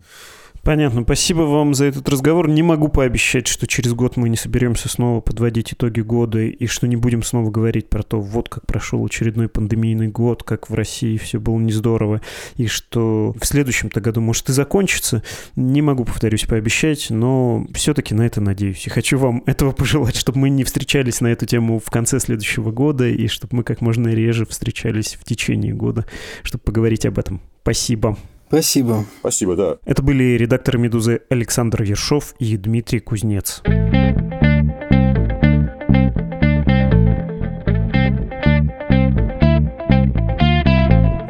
Понятно. 0.65 1.03
Спасибо 1.03 1.41
вам 1.41 1.75
за 1.75 1.85
этот 1.85 2.09
разговор. 2.09 2.49
Не 2.49 2.63
могу 2.63 2.87
пообещать, 2.87 3.45
что 3.45 3.67
через 3.67 3.93
год 3.93 4.17
мы 4.17 4.29
не 4.29 4.35
соберемся 4.35 4.89
снова 4.89 5.21
подводить 5.21 5.73
итоги 5.73 6.01
года 6.01 6.39
и 6.39 6.65
что 6.65 6.87
не 6.87 6.95
будем 6.95 7.21
снова 7.21 7.51
говорить 7.51 7.87
про 7.87 8.01
то, 8.01 8.19
вот 8.19 8.49
как 8.49 8.65
прошел 8.65 9.05
очередной 9.05 9.47
пандемийный 9.47 10.07
год, 10.07 10.41
как 10.41 10.67
в 10.67 10.73
России 10.73 11.17
все 11.17 11.39
было 11.39 11.59
не 11.59 11.71
здорово, 11.71 12.19
и 12.57 12.65
что 12.65 13.35
в 13.39 13.45
следующем-то 13.45 14.01
году 14.01 14.21
может 14.21 14.49
и 14.49 14.53
закончится. 14.53 15.21
Не 15.55 15.83
могу, 15.83 16.03
повторюсь, 16.03 16.45
пообещать, 16.45 17.11
но 17.11 17.67
все-таки 17.75 18.15
на 18.15 18.23
это 18.23 18.41
надеюсь. 18.41 18.87
И 18.87 18.89
хочу 18.89 19.19
вам 19.19 19.43
этого 19.45 19.71
пожелать, 19.71 20.15
чтобы 20.15 20.39
мы 20.39 20.49
не 20.49 20.63
встречались 20.63 21.21
на 21.21 21.27
эту 21.27 21.45
тему 21.45 21.77
в 21.77 21.91
конце 21.91 22.19
следующего 22.19 22.71
года, 22.71 23.07
и 23.07 23.27
чтобы 23.27 23.57
мы 23.57 23.63
как 23.63 23.81
можно 23.81 24.07
реже 24.07 24.47
встречались 24.47 25.15
в 25.21 25.25
течение 25.25 25.75
года, 25.75 26.07
чтобы 26.41 26.63
поговорить 26.63 27.05
об 27.05 27.19
этом. 27.19 27.39
Спасибо. 27.61 28.17
Спасибо. 28.55 29.03
Спасибо, 29.19 29.57
да. 29.57 29.77
Это 29.83 30.01
были 30.01 30.37
редакторы 30.37 30.79
«Медузы» 30.79 31.23
Александр 31.29 31.81
Ершов 31.81 32.35
и 32.39 32.55
Дмитрий 32.55 33.01
Кузнец. 33.01 33.61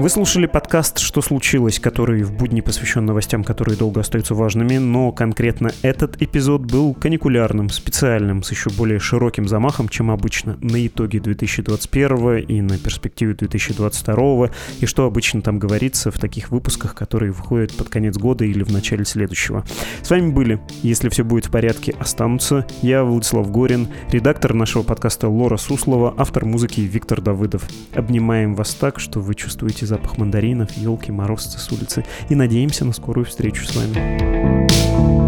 Вы 0.05 0.11
слушали 0.11 0.45
подкаст 0.45 0.99
«Что 0.99 1.19
случилось?», 1.23 1.79
который 1.79 2.21
в 2.21 2.31
будни 2.31 2.61
посвящен 2.61 3.07
новостям, 3.07 3.43
которые 3.43 3.75
долго 3.75 4.01
остаются 4.01 4.35
важными, 4.35 4.77
но 4.77 5.11
конкретно 5.11 5.71
этот 5.81 6.21
эпизод 6.21 6.61
был 6.61 6.93
каникулярным, 6.93 7.71
специальным, 7.71 8.43
с 8.43 8.51
еще 8.51 8.69
более 8.69 8.99
широким 8.99 9.47
замахом, 9.47 9.89
чем 9.89 10.11
обычно, 10.11 10.59
на 10.61 10.85
итоге 10.85 11.19
2021 11.19 12.37
и 12.37 12.61
на 12.61 12.77
перспективе 12.77 13.33
2022, 13.33 14.51
и 14.79 14.85
что 14.85 15.05
обычно 15.07 15.41
там 15.41 15.57
говорится 15.57 16.11
в 16.11 16.19
таких 16.19 16.51
выпусках, 16.51 16.93
которые 16.93 17.31
выходят 17.31 17.75
под 17.75 17.89
конец 17.89 18.15
года 18.15 18.45
или 18.45 18.61
в 18.61 18.71
начале 18.71 19.05
следующего. 19.05 19.65
С 20.03 20.11
вами 20.11 20.29
были, 20.29 20.61
если 20.83 21.09
все 21.09 21.23
будет 21.23 21.47
в 21.47 21.51
порядке, 21.51 21.95
останутся. 21.99 22.67
Я 22.83 23.03
Владислав 23.03 23.49
Горин, 23.49 23.87
редактор 24.11 24.53
нашего 24.53 24.83
подкаста 24.83 25.29
Лора 25.29 25.57
Суслова, 25.57 26.13
автор 26.15 26.45
музыки 26.45 26.81
Виктор 26.81 27.21
Давыдов. 27.21 27.67
Обнимаем 27.95 28.53
вас 28.53 28.75
так, 28.75 28.99
что 28.99 29.19
вы 29.19 29.33
чувствуете 29.33 29.87
запах 29.95 30.17
мандаринов, 30.17 30.73
елки, 30.73 31.11
морозца 31.11 31.57
с 31.57 31.71
улицы 31.71 32.03
и 32.27 32.35
надеемся 32.35 32.83
на 32.83 32.91
скорую 32.91 33.25
встречу 33.25 33.65
с 33.65 33.75
вами. 33.75 35.24